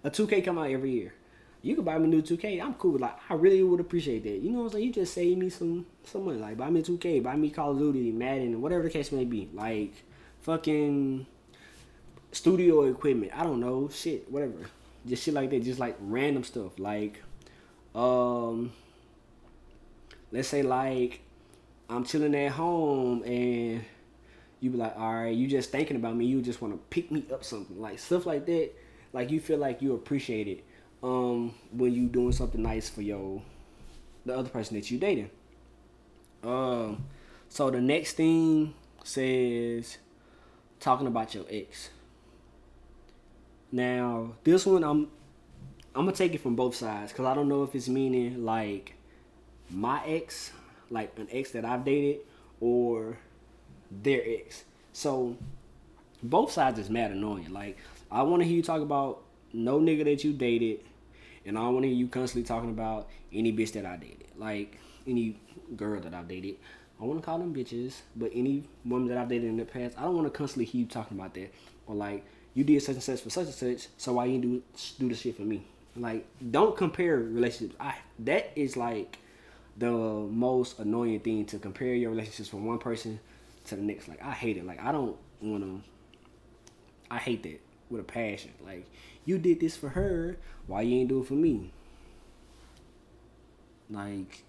a 0.04 0.12
2K 0.12 0.44
come 0.44 0.58
out 0.58 0.70
every 0.70 0.92
year. 0.92 1.14
You 1.62 1.76
can 1.76 1.84
buy 1.84 1.98
me 1.98 2.08
new 2.08 2.22
2K. 2.22 2.62
I'm 2.62 2.76
cool. 2.76 3.00
Like 3.00 3.18
I 3.30 3.34
really 3.34 3.64
would 3.64 3.80
appreciate 3.80 4.24
that. 4.24 4.38
You 4.42 4.52
know 4.52 4.60
what 4.60 4.66
I'm 4.66 4.72
saying? 4.72 4.86
You 4.86 4.94
just 4.94 5.14
save 5.14 5.38
me 5.38 5.50
some 5.50 5.86
some 6.04 6.26
money. 6.26 6.40
Like 6.40 6.58
buy 6.58 6.70
me 6.70 6.82
2K, 6.82 7.24
buy 7.24 7.36
me 7.36 7.50
Call 7.50 7.72
of 7.72 7.80
Duty, 7.80 8.12
Madden, 8.12 8.62
whatever 8.62 8.84
the 8.84 8.90
case 8.90 9.12
may 9.12 9.26
be. 9.26 9.50
Like 9.54 9.94
fucking 10.42 11.26
studio 12.32 12.84
equipment. 12.84 13.32
I 13.36 13.44
don't 13.44 13.60
know. 13.60 13.90
Shit, 13.90 14.32
whatever. 14.32 14.70
Just 15.06 15.24
shit 15.24 15.34
like 15.34 15.50
that. 15.50 15.64
Just 15.64 15.80
like 15.80 15.98
random 16.00 16.44
stuff. 16.44 16.78
Like 16.78 17.24
um 17.98 18.72
let's 20.32 20.48
say 20.48 20.62
like 20.62 21.22
I'm 21.90 22.04
chilling 22.04 22.36
at 22.36 22.52
home 22.52 23.24
and 23.24 23.84
you 24.60 24.70
be 24.72 24.78
like, 24.78 24.98
all 24.98 25.14
right, 25.14 25.36
you 25.36 25.48
just 25.48 25.72
thinking 25.72 25.96
about 25.96 26.16
me, 26.16 26.26
you 26.26 26.42
just 26.42 26.62
want 26.62 26.74
to 26.74 26.80
pick 26.90 27.12
me 27.12 27.26
up 27.32 27.44
something 27.44 27.80
like 27.80 28.00
stuff 28.00 28.26
like 28.26 28.46
that. 28.46 28.72
Like 29.14 29.32
you 29.32 29.40
feel 29.40 29.58
like 29.58 29.82
you 29.82 29.94
appreciate 29.94 30.48
it 30.48 30.64
um, 31.02 31.54
when 31.72 31.94
you 31.94 32.08
doing 32.08 32.32
something 32.32 32.62
nice 32.62 32.90
for 32.90 33.02
your 33.02 33.42
the 34.26 34.36
other 34.36 34.50
person 34.50 34.76
that 34.76 34.92
you 34.92 34.98
dating. 34.98 35.30
Um, 36.44 37.06
so 37.50 37.70
the 37.70 37.82
next 37.82 38.14
thing 38.14 38.74
says 39.04 39.98
talking 40.80 41.08
about 41.08 41.34
your 41.34 41.46
ex. 41.50 41.90
Now 43.72 44.34
this 44.44 44.66
one 44.66 44.84
I'm 44.84 45.10
I'm 45.98 46.06
gonna 46.06 46.16
take 46.16 46.36
it 46.36 46.42
from 46.42 46.56
both 46.56 46.76
sides 46.76 47.12
because 47.12 47.26
I 47.26 47.34
don't 47.34 47.50
know 47.50 47.64
if 47.64 47.74
it's 47.74 47.90
meaning 47.90 48.46
like 48.46 48.94
my 49.72 50.00
ex, 50.06 50.52
like 50.92 51.18
an 51.18 51.28
ex 51.32 51.50
that 51.52 51.66
I've 51.66 51.84
dated, 51.84 52.20
or 52.62 53.18
their 53.90 54.22
ex. 54.24 54.64
So 54.94 55.36
both 56.22 56.52
sides 56.52 56.78
is 56.78 56.92
mad 56.92 57.10
annoying. 57.10 57.52
Like 57.52 57.80
I 58.12 58.22
want 58.22 58.44
to 58.44 58.48
hear 58.48 58.58
you 58.58 58.62
talk 58.62 58.82
about 58.82 59.24
no 59.54 59.80
nigga 59.80 60.04
that 60.04 60.24
you 60.24 60.34
dated, 60.34 60.82
and 61.48 61.58
I 61.58 61.68
want 61.70 61.82
to 61.82 61.88
hear 61.88 61.98
you 61.98 62.08
constantly 62.08 62.48
talking 62.48 62.70
about 62.70 63.10
any 63.34 63.52
bitch 63.52 63.72
that 63.72 63.88
I 63.88 63.98
dated, 63.98 64.28
like 64.38 64.78
any 65.08 65.40
girl 65.76 66.00
that 66.00 66.14
I've 66.14 66.28
dated. 66.28 66.58
I 67.02 67.06
want 67.06 67.20
to 67.20 67.26
call 67.26 67.40
them 67.40 67.56
bitches, 67.56 67.96
but 68.16 68.30
any 68.36 68.66
woman 68.86 69.08
that 69.08 69.18
I've 69.18 69.30
dated 69.30 69.50
in 69.50 69.58
the 69.58 69.66
past, 69.66 69.98
I 69.98 70.04
don't 70.04 70.16
want 70.16 70.32
to 70.32 70.38
constantly 70.38 70.66
hear 70.66 70.82
you 70.82 70.88
talking 70.88 71.18
about 71.18 71.34
that 71.34 71.52
or 71.88 71.96
like 71.96 72.24
you 72.54 72.64
did 72.64 72.84
such 72.84 72.96
and 72.96 73.04
such 73.04 73.22
for 73.22 73.32
such 73.32 73.46
and 73.46 73.56
such, 73.56 73.88
so 73.98 74.14
why 74.14 74.26
you 74.26 74.40
do 74.40 74.64
do 75.00 75.10
the 75.10 75.16
shit 75.16 75.36
for 75.36 75.42
me? 75.42 75.66
Like, 75.98 76.28
don't 76.52 76.76
compare 76.76 77.18
relationships. 77.18 77.76
I 77.80 77.96
that 78.20 78.52
is 78.56 78.78
like 78.78 79.18
the 79.78 79.92
most 79.92 80.80
annoying 80.80 81.20
thing 81.20 81.46
to 81.46 81.60
compare 81.60 81.94
your 81.94 82.12
relationships 82.12 82.50
from 82.50 82.66
one 82.66 82.80
person 82.80 83.20
to 83.66 83.76
the 83.76 83.82
next. 83.82 84.08
Like 84.08 84.24
I 84.24 84.32
hate 84.32 84.58
it. 84.58 84.66
Like 84.66 84.84
I 84.84 84.92
don't 84.92 85.16
want 85.42 85.64
to. 85.64 85.82
I 87.10 87.18
hate 87.18 87.44
that 87.44 87.62
with 87.90 88.02
a 88.02 88.04
passion. 88.04 88.52
Like 88.66 88.86
you 89.26 89.38
did 89.38 89.60
this 89.60 89.76
for 89.78 89.90
her, 89.90 90.38
why 90.66 90.82
you 90.82 90.98
ain't 91.00 91.10
do 91.10 91.22
it 91.22 91.28
for 91.28 91.34
me? 91.34 91.72
Like 93.90 94.44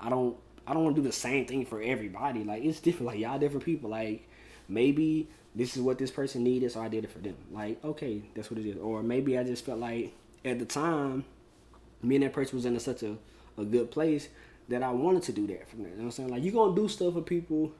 I 0.00 0.08
don't. 0.08 0.36
I 0.66 0.74
don't 0.74 0.84
want 0.84 0.96
to 0.96 1.02
do 1.02 1.08
the 1.08 1.14
same 1.14 1.46
thing 1.46 1.64
for 1.64 1.80
everybody. 1.80 2.44
Like 2.44 2.62
it's 2.62 2.80
different. 2.80 3.06
Like 3.06 3.18
y'all 3.18 3.38
different 3.38 3.64
people. 3.64 3.90
Like 3.90 4.28
maybe 4.68 5.28
this 5.58 5.76
is 5.76 5.82
what 5.82 5.98
this 5.98 6.12
person 6.12 6.44
needed, 6.44 6.70
so 6.70 6.80
I 6.80 6.88
did 6.88 7.04
it 7.04 7.10
for 7.10 7.18
them. 7.18 7.36
Like 7.50 7.84
okay, 7.84 8.22
that's 8.34 8.50
what 8.50 8.60
it 8.60 8.66
is. 8.66 8.78
Or 8.78 9.02
maybe 9.02 9.36
I 9.36 9.42
just 9.42 9.64
felt 9.66 9.80
like 9.80 10.12
at 10.44 10.58
the 10.60 10.64
time, 10.64 11.24
me 12.00 12.14
and 12.14 12.24
that 12.24 12.32
person 12.32 12.56
was 12.56 12.64
in 12.64 12.78
such 12.78 13.02
a 13.02 13.16
a 13.58 13.64
good 13.64 13.90
place 13.90 14.28
that 14.68 14.82
I 14.82 14.90
wanted 14.90 15.24
to 15.24 15.32
do 15.32 15.46
that 15.48 15.68
for 15.68 15.76
them. 15.76 15.86
You 15.86 15.90
know 15.90 15.96
what 15.96 16.04
I'm 16.04 16.10
saying? 16.12 16.28
Like 16.28 16.44
you're 16.44 16.52
gonna 16.52 16.76
do 16.76 16.88
stuff 16.88 17.14
for 17.14 17.22
people 17.22 17.72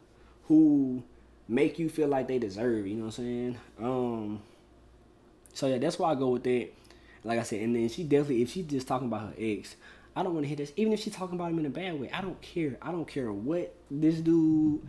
who 0.49 1.05
make 1.47 1.79
you 1.79 1.89
feel 1.89 2.09
like 2.09 2.27
they 2.27 2.39
deserve. 2.39 2.87
You 2.87 2.97
know 2.97 3.07
what 3.07 3.19
I'm 3.19 3.25
saying? 3.25 3.59
Um. 3.81 4.43
So 5.55 5.69
yeah, 5.69 5.79
that's 5.79 5.99
why 5.99 6.11
I 6.11 6.15
go 6.17 6.31
with 6.31 6.45
that. 6.45 6.69
Like 7.23 7.39
I 7.39 7.43
said, 7.43 7.61
and 7.61 7.77
then 7.77 7.89
she 7.89 8.05
definitely, 8.05 8.43
if 8.43 8.51
she's 8.51 8.67
just 8.67 8.87
talking 8.87 9.09
about 9.09 9.21
her 9.21 9.35
ex, 9.39 9.77
I 10.15 10.23
don't 10.23 10.35
want 10.35 10.45
to 10.45 10.49
hear 10.49 10.57
this. 10.57 10.73
Even 10.77 10.93
if 10.93 11.01
she's 11.01 11.15
talking 11.15 11.35
about 11.35 11.51
him 11.51 11.59
in 11.61 11.67
a 11.67 11.71
bad 11.71 12.01
way, 12.01 12.11
I 12.13 12.21
don't 12.21 12.41
care. 12.41 12.77
I 12.83 12.91
don't 12.91 13.07
care 13.07 13.33
what 13.33 13.75
this 13.91 14.17
dude, 14.17 14.81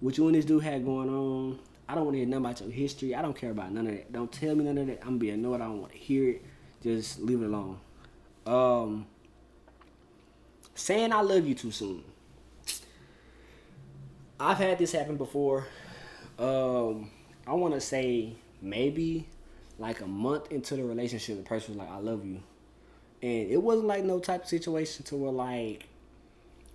what 0.00 0.16
you 0.16 0.26
and 0.26 0.36
this 0.36 0.44
dude 0.44 0.62
had 0.62 0.84
going 0.84 1.08
on. 1.08 1.58
I 1.88 1.94
don't 1.94 2.04
want 2.04 2.14
to 2.14 2.18
hear 2.18 2.28
nothing 2.28 2.44
about 2.44 2.60
your 2.60 2.70
history. 2.70 3.14
I 3.14 3.22
don't 3.22 3.36
care 3.36 3.50
about 3.50 3.72
none 3.72 3.86
of 3.86 3.92
that. 3.92 4.12
Don't 4.12 4.30
tell 4.30 4.54
me 4.54 4.64
none 4.64 4.78
of 4.78 4.86
that. 4.88 5.00
I'm 5.06 5.18
being 5.18 5.34
annoyed. 5.34 5.60
I 5.60 5.64
don't 5.64 5.80
want 5.80 5.92
to 5.92 5.98
hear 5.98 6.30
it. 6.30 6.44
Just 6.82 7.20
leave 7.20 7.40
it 7.42 7.46
alone. 7.46 7.78
Um 8.46 9.06
saying 10.74 11.12
I 11.12 11.20
love 11.22 11.46
you 11.46 11.54
too 11.54 11.70
soon. 11.70 12.04
I've 14.40 14.58
had 14.58 14.78
this 14.78 14.92
happen 14.92 15.16
before. 15.16 15.66
Um, 16.38 17.10
I 17.46 17.54
want 17.54 17.74
to 17.74 17.80
say 17.80 18.34
maybe 18.62 19.26
like 19.78 20.00
a 20.00 20.06
month 20.06 20.52
into 20.52 20.76
the 20.76 20.84
relationship, 20.84 21.36
the 21.38 21.42
person 21.42 21.74
was 21.74 21.78
like, 21.78 21.90
"I 21.90 21.98
love 21.98 22.24
you," 22.24 22.40
and 23.22 23.50
it 23.50 23.60
wasn't 23.60 23.88
like 23.88 24.04
no 24.04 24.20
type 24.20 24.44
of 24.44 24.48
situation 24.48 25.04
to 25.06 25.16
where 25.16 25.32
like 25.32 25.86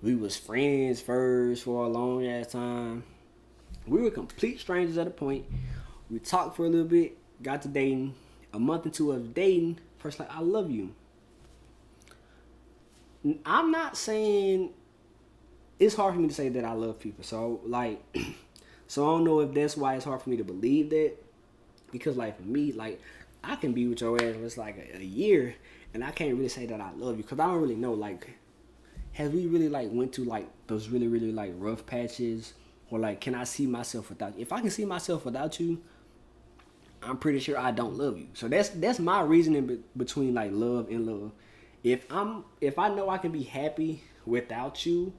we 0.01 0.15
was 0.15 0.35
friends 0.35 0.99
first 0.99 1.63
for 1.63 1.85
a 1.85 1.87
long 1.87 2.25
ass 2.27 2.51
time. 2.51 3.03
We 3.87 4.01
were 4.01 4.11
complete 4.11 4.59
strangers 4.59 4.97
at 4.97 5.07
a 5.07 5.11
point. 5.11 5.45
We 6.09 6.19
talked 6.19 6.55
for 6.55 6.65
a 6.65 6.69
little 6.69 6.87
bit, 6.87 7.17
got 7.41 7.61
to 7.63 7.67
dating. 7.67 8.15
A 8.53 8.59
month 8.59 8.85
into 8.85 9.11
of 9.11 9.33
dating, 9.33 9.79
first 9.97 10.19
like, 10.19 10.29
"I 10.31 10.41
love 10.41 10.69
you." 10.69 10.93
I'm 13.45 13.71
not 13.71 13.97
saying 13.97 14.71
it's 15.79 15.95
hard 15.95 16.13
for 16.13 16.19
me 16.19 16.27
to 16.27 16.33
say 16.33 16.49
that 16.49 16.63
I 16.65 16.73
love 16.73 16.99
people. 16.99 17.23
So 17.23 17.61
like, 17.65 18.03
so 18.87 19.03
I 19.03 19.17
don't 19.17 19.23
know 19.23 19.39
if 19.39 19.53
that's 19.53 19.75
why 19.75 19.95
it's 19.95 20.05
hard 20.05 20.21
for 20.21 20.29
me 20.29 20.37
to 20.37 20.43
believe 20.43 20.89
that. 20.91 21.13
Because 21.91 22.17
like 22.17 22.37
for 22.37 22.43
me, 22.43 22.71
like 22.71 23.01
I 23.43 23.55
can 23.55 23.73
be 23.73 23.87
with 23.87 24.01
your 24.01 24.21
ass 24.21 24.53
for 24.53 24.61
like 24.61 24.77
a, 24.77 24.97
a 24.97 25.03
year, 25.03 25.55
and 25.93 26.03
I 26.03 26.11
can't 26.11 26.35
really 26.35 26.49
say 26.49 26.65
that 26.67 26.79
I 26.79 26.91
love 26.91 27.17
you 27.17 27.23
because 27.23 27.39
I 27.39 27.47
don't 27.47 27.61
really 27.61 27.75
know. 27.75 27.93
Like, 27.93 28.37
have 29.13 29.33
we 29.33 29.45
really 29.45 29.69
like 29.69 29.89
went 29.91 30.13
to 30.13 30.23
like 30.23 30.47
those 30.67 30.89
really 30.89 31.07
really 31.07 31.31
like 31.31 31.53
rough 31.57 31.85
patches, 31.85 32.53
or 32.93 32.99
like 32.99 33.19
can 33.21 33.33
I 33.33 33.43
see 33.43 33.65
myself 33.65 34.09
without? 34.09 34.35
you? 34.35 34.41
If 34.41 34.53
I 34.53 34.61
can 34.61 34.69
see 34.69 34.85
myself 34.85 35.25
without 35.25 35.59
you, 35.59 35.81
I'm 37.01 37.17
pretty 37.17 37.39
sure 37.39 37.57
I 37.57 37.71
don't 37.71 37.97
love 37.97 38.17
you. 38.17 38.27
So 38.33 38.47
that's 38.47 38.69
that's 38.69 38.99
my 38.99 39.21
reasoning 39.21 39.65
be- 39.65 39.83
between 39.97 40.33
like 40.33 40.51
love 40.53 40.89
and 40.89 41.05
love 41.05 41.31
if 41.83 42.05
I'm 42.09 42.45
if 42.61 42.79
I 42.79 42.87
know 42.89 43.09
I 43.09 43.17
can 43.17 43.31
be 43.31 43.43
happy 43.43 44.03
without 44.25 44.85
you, 44.85 45.13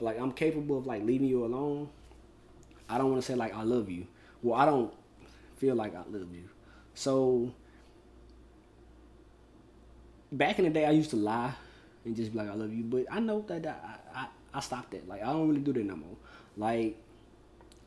like 0.00 0.18
I'm 0.18 0.32
capable 0.32 0.76
of 0.78 0.86
like 0.86 1.04
leaving 1.04 1.28
you 1.28 1.44
alone, 1.44 1.88
I 2.88 2.98
don't 2.98 3.10
want 3.10 3.22
to 3.22 3.26
say 3.26 3.36
like 3.36 3.54
I 3.54 3.62
love 3.62 3.88
you. 3.88 4.06
Well, 4.42 4.58
I 4.58 4.64
don't 4.64 4.92
feel 5.56 5.76
like 5.76 5.94
I 5.94 6.02
love 6.10 6.34
you. 6.34 6.48
So 6.94 7.54
back 10.32 10.58
in 10.58 10.64
the 10.64 10.70
day, 10.70 10.84
I 10.84 10.90
used 10.90 11.10
to 11.10 11.16
lie 11.16 11.54
and 12.04 12.16
just 12.16 12.32
be 12.32 12.38
like 12.38 12.48
I 12.48 12.54
love 12.54 12.72
you. 12.72 12.82
But 12.82 13.06
I 13.10 13.20
know 13.20 13.44
that 13.46 13.64
I 13.66 14.18
I, 14.22 14.26
I 14.52 14.60
stopped 14.60 14.90
that. 14.90 15.08
Like 15.08 15.22
I 15.22 15.26
don't 15.26 15.48
really 15.48 15.60
do 15.60 15.72
that 15.72 15.84
no 15.84 15.96
more. 15.96 16.16
Like 16.56 16.98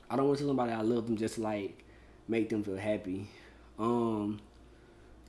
I 0.10 0.16
don't 0.16 0.28
want 0.28 0.38
to 0.38 0.44
tell 0.44 0.50
somebody 0.50 0.72
I 0.72 0.82
love 0.82 1.08
them 1.08 1.18
just 1.18 1.38
like 1.38 1.84
make 2.28 2.50
them 2.50 2.64
feel 2.64 2.78
happy. 2.78 3.28
Um, 3.80 4.40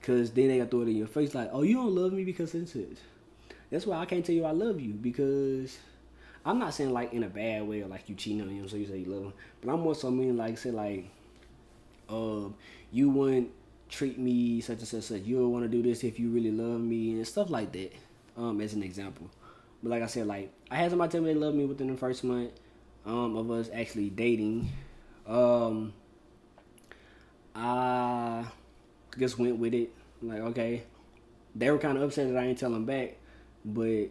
cause 0.03 0.31
then 0.31 0.49
they 0.49 0.59
got 0.59 0.71
throw 0.71 0.83
it 0.83 0.89
in 0.89 0.97
your 0.97 1.07
face 1.07 1.35
like, 1.35 1.51
oh, 1.53 1.63
you 1.63 1.75
don't 1.75 1.95
love 1.95 2.13
me 2.13 2.25
because 2.25 2.55
it's 2.55 2.75
it. 2.77 2.99
That's 3.71 3.87
why 3.87 3.99
I 3.99 4.07
can't 4.07 4.25
tell 4.25 4.35
you 4.35 4.45
I 4.45 4.53
love 4.53 4.81
you 4.81 4.93
because 4.93 5.79
I'm 6.45 6.59
not 6.59 6.75
saying 6.75 6.93
like 6.93 7.13
in 7.13 7.25
a 7.25 7.29
bad 7.29 7.67
way 7.67 7.83
or 7.83 7.89
like 7.89 8.09
you 8.09 8.15
cheating 8.15 8.43
on 8.43 8.49
him 8.49 8.69
so 8.69 8.77
you 8.77 8.87
say 8.87 8.99
you 8.99 9.07
love 9.07 9.25
him, 9.25 9.33
but 9.61 9.73
I'm 9.73 9.81
more 9.81 9.95
so 9.95 10.11
mean 10.11 10.37
like 10.37 10.59
say 10.59 10.71
like, 10.71 11.07
um, 12.09 12.55
you 12.93 13.11
wouldn't 13.11 13.51
treat 13.89 14.19
me 14.19 14.61
such 14.61 14.79
and 14.79 14.89
such 14.89 15.05
such. 15.05 15.23
You 15.23 15.39
would 15.39 15.49
want 15.49 15.65
to 15.65 15.69
do 15.69 15.83
this 15.83 16.05
if 16.05 16.21
you 16.21 16.31
really 16.31 16.53
love 16.53 16.81
me 16.81 17.13
and 17.13 17.27
stuff 17.27 17.51
like 17.51 17.73
that. 17.73 17.93
Um, 18.37 18.61
as 18.61 18.75
an 18.75 18.83
example. 18.83 19.31
But 19.83 19.91
like 19.91 20.03
I 20.03 20.07
said, 20.07 20.27
like 20.27 20.53
I 20.71 20.77
had 20.77 20.91
somebody 20.91 21.11
tell 21.11 21.23
me 21.23 21.33
they 21.33 21.39
love 21.39 21.55
me 21.55 21.65
within 21.65 21.89
the 21.89 21.97
first 21.97 22.23
month 22.23 22.53
um, 23.07 23.37
of 23.37 23.51
us 23.51 23.71
actually 23.73 24.11
dating. 24.11 24.69
Um, 25.27 25.93
I 27.55 28.45
just 29.19 29.39
went 29.39 29.59
with 29.59 29.75
it. 29.75 29.91
Like, 30.23 30.41
okay, 30.41 30.83
they 31.55 31.71
were 31.71 31.79
kind 31.79 31.97
of 31.97 32.03
upset 32.05 32.29
that 32.29 32.37
I 32.37 32.47
didn't 32.47 32.59
tell 32.59 32.71
them 32.71 32.85
back, 32.85 33.17
but 33.65 34.07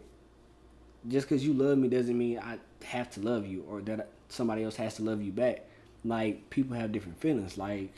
just 1.07 1.27
because 1.29 1.45
you 1.45 1.53
love 1.53 1.77
me 1.77 1.87
doesn't 1.87 2.17
mean 2.17 2.39
I 2.39 2.57
have 2.85 3.11
to 3.11 3.19
love 3.19 3.45
you 3.45 3.63
or 3.69 3.81
that 3.81 4.09
somebody 4.29 4.63
else 4.63 4.75
has 4.77 4.95
to 4.95 5.03
love 5.03 5.21
you 5.21 5.31
back. 5.31 5.65
Like, 6.03 6.49
people 6.49 6.75
have 6.75 6.91
different 6.91 7.19
feelings. 7.19 7.57
Like, 7.57 7.93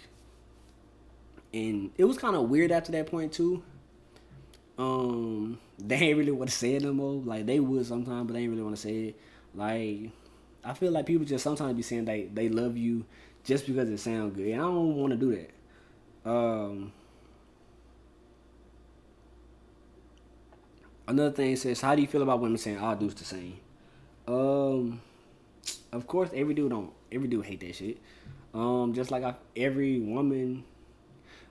and 1.53 1.91
it 1.97 2.05
was 2.05 2.17
kind 2.17 2.35
of 2.35 2.49
weird 2.49 2.71
after 2.71 2.91
that 2.93 3.07
point 3.07 3.33
too. 3.33 3.63
Um, 4.77 5.59
they 5.79 5.95
ain't 5.95 6.17
really 6.17 6.31
want 6.31 6.49
to 6.49 6.55
say 6.55 6.75
it 6.75 6.83
no 6.83 6.93
more. 6.93 7.21
Like 7.21 7.45
they 7.45 7.59
would 7.59 7.85
sometimes, 7.85 8.27
but 8.27 8.33
they 8.33 8.41
ain't 8.41 8.51
really 8.51 8.63
want 8.63 8.75
to 8.75 8.81
say 8.81 8.95
it. 9.07 9.19
Like 9.55 10.11
I 10.67 10.73
feel 10.73 10.91
like 10.91 11.05
people 11.05 11.25
just 11.25 11.45
sometimes 11.45 11.75
be 11.75 11.81
saying 11.81 12.05
they 12.05 12.25
they 12.25 12.49
love 12.49 12.75
you 12.75 13.05
just 13.45 13.65
because 13.65 13.89
it 13.89 13.99
sounds 13.99 14.35
good, 14.35 14.47
and 14.47 14.61
I 14.61 14.65
don't 14.65 14.97
want 14.97 15.11
to 15.11 15.17
do 15.17 15.33
that. 15.33 16.29
Um, 16.29 16.91
another 21.07 21.31
thing 21.31 21.55
says, 21.55 21.79
how 21.79 21.95
do 21.95 22.01
you 22.01 22.07
feel 22.07 22.21
about 22.21 22.41
women 22.41 22.57
saying 22.57 22.79
all 22.79 22.97
dudes 22.97 23.15
the 23.15 23.23
same? 23.23 23.57
Um, 24.27 25.01
of 25.93 26.05
course, 26.05 26.29
every 26.35 26.53
dude 26.53 26.71
don't 26.71 26.91
every 27.13 27.29
dude 27.29 27.45
hate 27.45 27.61
that 27.61 27.73
shit. 27.73 27.99
Um, 28.53 28.93
just 28.93 29.09
like 29.09 29.23
I, 29.23 29.35
every 29.55 30.01
woman 30.01 30.65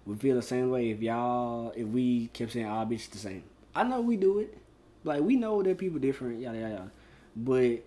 would 0.05 0.21
feel 0.21 0.37
the 0.37 0.43
same 0.43 0.69
way 0.69 0.91
if 0.91 1.01
y'all 1.01 1.73
if 1.75 1.87
we 1.87 2.27
kept 2.35 2.53
saying 2.53 2.67
all 2.67 2.85
bitches 2.85 3.09
the 3.11 3.19
same. 3.19 3.45
I 3.75 3.83
know 3.83 4.03
we 4.03 4.19
do 4.19 4.41
it. 4.41 4.59
Like 5.05 5.23
we 5.23 5.37
know 5.37 5.63
that 5.63 5.79
people 5.79 6.01
different, 6.01 6.41
yada 6.41 6.59
yada 6.59 6.75
yada. 6.75 6.91
But 7.35 7.83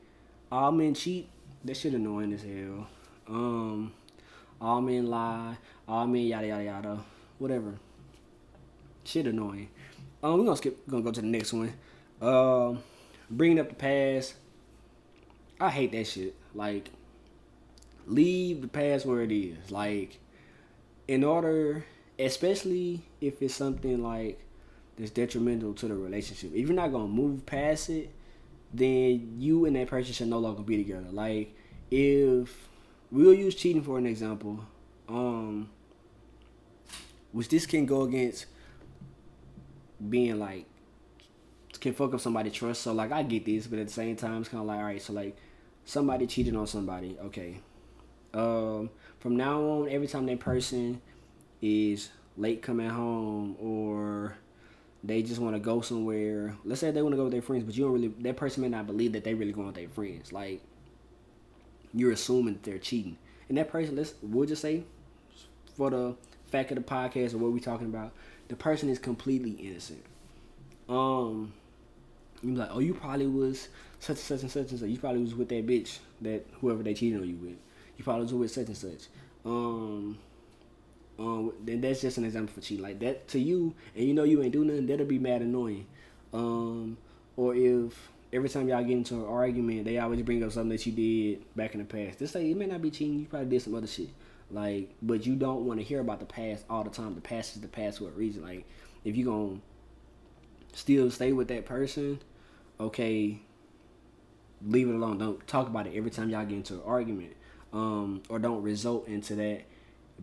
all 0.51 0.71
men 0.71 0.93
cheat, 0.93 1.29
that 1.63 1.75
shit 1.75 1.93
annoying 1.93 2.33
as 2.33 2.43
hell. 2.43 2.87
Um 3.27 3.91
all 4.61 4.81
men 4.81 5.07
lie, 5.07 5.57
all 5.87 6.07
men 6.07 6.23
yada 6.23 6.47
yada 6.47 6.63
yada. 6.63 6.99
Whatever. 7.37 7.79
Shit 9.03 9.27
annoying. 9.27 9.69
Um 10.23 10.39
we're 10.39 10.45
gonna 10.45 10.57
skip 10.57 10.87
gonna 10.89 11.03
go 11.03 11.11
to 11.11 11.21
the 11.21 11.27
next 11.27 11.53
one. 11.53 11.73
Um 12.21 12.83
bringing 13.29 13.59
up 13.59 13.69
the 13.69 13.75
past. 13.75 14.35
I 15.59 15.69
hate 15.69 15.91
that 15.91 16.07
shit. 16.07 16.35
Like 16.55 16.89
leave 18.07 18.61
the 18.61 18.67
past 18.67 19.05
where 19.05 19.21
it 19.21 19.31
is. 19.31 19.71
Like 19.71 20.19
in 21.07 21.23
order 21.23 21.85
especially 22.19 23.01
if 23.21 23.41
it's 23.41 23.55
something 23.55 24.03
like 24.03 24.39
that's 24.97 25.11
detrimental 25.11 25.73
to 25.73 25.87
the 25.87 25.95
relationship. 25.95 26.51
If 26.53 26.67
you're 26.67 26.75
not 26.75 26.91
gonna 26.91 27.07
move 27.07 27.45
past 27.45 27.89
it, 27.89 28.11
then 28.73 29.35
you 29.37 29.65
and 29.65 29.75
that 29.75 29.87
person 29.87 30.13
should 30.13 30.27
no 30.27 30.39
longer 30.39 30.61
be 30.61 30.77
together. 30.77 31.07
Like 31.11 31.55
if 31.91 32.69
we'll 33.11 33.33
use 33.33 33.55
cheating 33.55 33.81
for 33.81 33.97
an 33.97 34.05
example, 34.05 34.59
um, 35.07 35.69
which 37.31 37.49
this 37.49 37.65
can 37.65 37.85
go 37.85 38.03
against 38.03 38.45
being 40.09 40.39
like 40.39 40.65
can 41.79 41.93
fuck 41.93 42.13
up 42.13 42.19
somebody's 42.19 42.53
trust. 42.53 42.81
So 42.81 42.93
like 42.93 43.11
I 43.11 43.23
get 43.23 43.45
this, 43.45 43.67
but 43.67 43.79
at 43.79 43.87
the 43.87 43.93
same 43.93 44.15
time 44.15 44.41
it's 44.41 44.49
kind 44.49 44.61
of 44.61 44.67
like 44.67 44.77
all 44.77 44.83
right. 44.83 45.01
So 45.01 45.13
like 45.13 45.37
somebody 45.85 46.27
cheated 46.27 46.55
on 46.55 46.67
somebody, 46.67 47.17
okay. 47.25 47.59
Um, 48.33 48.89
from 49.19 49.37
now 49.37 49.61
on, 49.61 49.89
every 49.89 50.07
time 50.07 50.25
that 50.27 50.39
person 50.39 51.01
is 51.61 52.09
late 52.37 52.61
coming 52.61 52.89
home 52.89 53.55
or 53.59 54.35
they 55.03 55.21
just 55.21 55.39
want 55.39 55.55
to 55.55 55.59
go 55.59 55.81
somewhere. 55.81 56.55
Let's 56.65 56.81
say 56.81 56.91
they 56.91 57.01
want 57.01 57.13
to 57.13 57.17
go 57.17 57.23
with 57.23 57.33
their 57.33 57.41
friends, 57.41 57.63
but 57.63 57.75
you 57.75 57.85
don't 57.85 57.93
really. 57.93 58.07
That 58.19 58.37
person 58.37 58.61
may 58.61 58.69
not 58.69 58.87
believe 58.87 59.13
that 59.13 59.23
they 59.23 59.33
really 59.33 59.51
going 59.51 59.67
with 59.67 59.75
their 59.75 59.89
friends. 59.89 60.33
Like 60.33 60.61
you're 61.93 62.11
assuming 62.11 62.53
that 62.53 62.63
they're 62.63 62.79
cheating, 62.79 63.17
and 63.47 63.57
that 63.57 63.69
person. 63.69 63.95
Let's 63.95 64.13
we'll 64.21 64.47
just 64.47 64.61
say, 64.61 64.83
for 65.75 65.89
the 65.89 66.15
fact 66.47 66.71
of 66.71 66.77
the 66.77 66.83
podcast 66.83 67.33
or 67.33 67.37
what 67.37 67.51
we're 67.51 67.59
talking 67.59 67.87
about, 67.87 68.11
the 68.47 68.55
person 68.55 68.89
is 68.89 68.99
completely 68.99 69.51
innocent. 69.51 70.03
Um, 70.87 71.53
you 72.41 72.51
be 72.51 72.57
like, 72.57 72.69
oh, 72.71 72.79
you 72.79 72.93
probably 72.93 73.27
was 73.27 73.69
such 73.99 74.17
and 74.17 74.19
such 74.19 74.41
and 74.41 74.51
such 74.51 74.71
and 74.71 74.79
such. 74.79 74.89
You 74.89 74.97
probably 74.97 75.21
was 75.21 75.35
with 75.35 75.49
that 75.49 75.65
bitch 75.67 75.99
that 76.21 76.45
whoever 76.59 76.83
they 76.83 76.93
cheated 76.93 77.21
on 77.21 77.27
you 77.27 77.35
with. 77.35 77.57
You 77.97 78.03
probably 78.03 78.23
was 78.23 78.33
with 78.33 78.51
such 78.51 78.67
and 78.67 78.77
such. 78.77 79.07
Um, 79.45 80.17
um, 81.19 81.51
then 81.61 81.81
that's 81.81 82.01
just 82.01 82.17
an 82.17 82.23
example 82.23 82.53
for 82.53 82.61
cheating. 82.61 82.83
Like 82.83 82.99
that 83.01 83.27
to 83.29 83.39
you, 83.39 83.75
and 83.95 84.05
you 84.05 84.13
know 84.13 84.23
you 84.23 84.41
ain't 84.41 84.53
do 84.53 84.63
nothing, 84.63 84.87
that'll 84.87 85.05
be 85.05 85.19
mad 85.19 85.41
annoying. 85.41 85.85
Um, 86.33 86.97
or 87.35 87.53
if 87.55 88.09
every 88.31 88.47
time 88.47 88.69
y'all 88.69 88.83
get 88.83 88.93
into 88.93 89.15
an 89.15 89.25
argument, 89.25 89.83
they 89.83 89.97
always 89.97 90.21
bring 90.21 90.43
up 90.43 90.51
something 90.51 90.69
that 90.69 90.85
you 90.85 90.93
did 90.93 91.55
back 91.55 91.73
in 91.73 91.79
the 91.79 91.85
past. 91.85 92.19
Just 92.19 92.33
say 92.33 92.49
it 92.49 92.55
may 92.55 92.67
not 92.67 92.81
be 92.81 92.89
cheating, 92.89 93.19
you 93.19 93.25
probably 93.25 93.49
did 93.49 93.61
some 93.61 93.75
other 93.75 93.87
shit. 93.87 94.09
Like, 94.49 94.95
but 95.01 95.25
you 95.25 95.35
don't 95.35 95.65
want 95.65 95.79
to 95.79 95.85
hear 95.85 95.99
about 95.99 96.19
the 96.19 96.25
past 96.25 96.63
all 96.69 96.83
the 96.83 96.89
time. 96.89 97.15
The 97.15 97.21
past 97.21 97.55
is 97.55 97.61
the 97.61 97.67
past 97.67 97.99
for 97.99 98.05
a 98.05 98.11
reason. 98.11 98.41
Like, 98.41 98.65
if 99.03 99.15
you 99.17 99.25
gonna 99.25 99.59
still 100.73 101.11
stay 101.11 101.33
with 101.33 101.49
that 101.49 101.65
person, 101.65 102.19
okay, 102.79 103.41
leave 104.65 104.87
it 104.87 104.95
alone. 104.95 105.17
Don't 105.17 105.45
talk 105.47 105.67
about 105.67 105.85
it 105.85 105.95
every 105.95 106.11
time 106.11 106.29
y'all 106.29 106.45
get 106.45 106.55
into 106.55 106.75
an 106.75 106.81
argument. 106.85 107.33
Um, 107.73 108.23
or 108.29 108.39
don't 108.39 108.63
result 108.63 109.07
into 109.07 109.35
that 109.35 109.63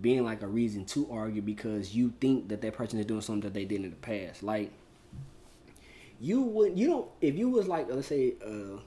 being 0.01 0.24
like 0.24 0.42
a 0.42 0.47
reason 0.47 0.84
to 0.86 1.11
argue 1.11 1.42
because 1.42 1.94
you 1.94 2.12
think 2.20 2.49
that 2.49 2.61
that 2.62 2.74
person 2.74 2.99
is 2.99 3.07
doing 3.07 3.20
something 3.20 3.42
that 3.42 3.55
they 3.55 3.64
did 3.64 3.84
in 3.84 3.90
the 3.90 3.97
past. 3.97 4.42
Like 4.42 4.72
you 6.20 6.42
would 6.42 6.78
you 6.78 6.86
don't 6.88 7.09
if 7.20 7.36
you 7.36 7.49
was 7.49 7.68
like 7.68 7.88
let's 7.90 8.09
say 8.09 8.34
a 8.44 8.78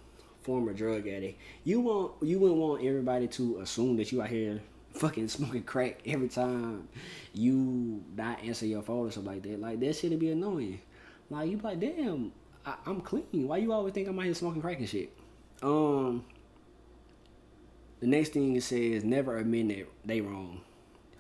former 0.42 0.74
drug 0.74 1.08
addict, 1.08 1.40
you 1.64 1.80
want 1.80 2.14
you 2.22 2.40
wouldn't 2.40 2.60
want 2.60 2.84
everybody 2.84 3.28
to 3.28 3.60
assume 3.60 3.98
that 3.98 4.12
you 4.12 4.22
out 4.22 4.30
here 4.30 4.62
fucking 4.94 5.28
smoking 5.30 5.64
crack 5.64 6.00
every 6.06 6.30
time 6.30 6.88
you 7.34 8.04
not 8.16 8.44
answer 8.44 8.66
your 8.66 8.82
phone 8.82 9.08
or 9.08 9.12
something 9.12 9.34
like 9.34 9.44
that. 9.44 9.60
Like 9.60 9.80
that 9.80 9.96
shit'd 9.96 10.20
be 10.20 10.32
annoying. 10.32 10.82
Like 11.30 11.50
you 11.50 11.58
be 11.58 11.64
like, 11.64 11.80
damn, 11.80 12.32
I, 12.66 12.76
am 12.88 13.02
clean. 13.02 13.26
Why 13.32 13.58
you 13.58 13.72
always 13.72 13.94
think 13.94 14.08
I'm 14.08 14.18
out 14.18 14.26
here 14.26 14.34
smoking 14.34 14.62
crack 14.62 14.80
and 14.80 14.90
shit? 14.90 15.16
Um, 15.62 16.26
the 18.00 18.08
next 18.08 18.30
thing 18.30 18.56
it 18.56 18.64
says, 18.64 19.04
never 19.04 19.38
admit 19.38 19.68
that 19.68 19.88
they 20.06 20.22
wrong. 20.22 20.62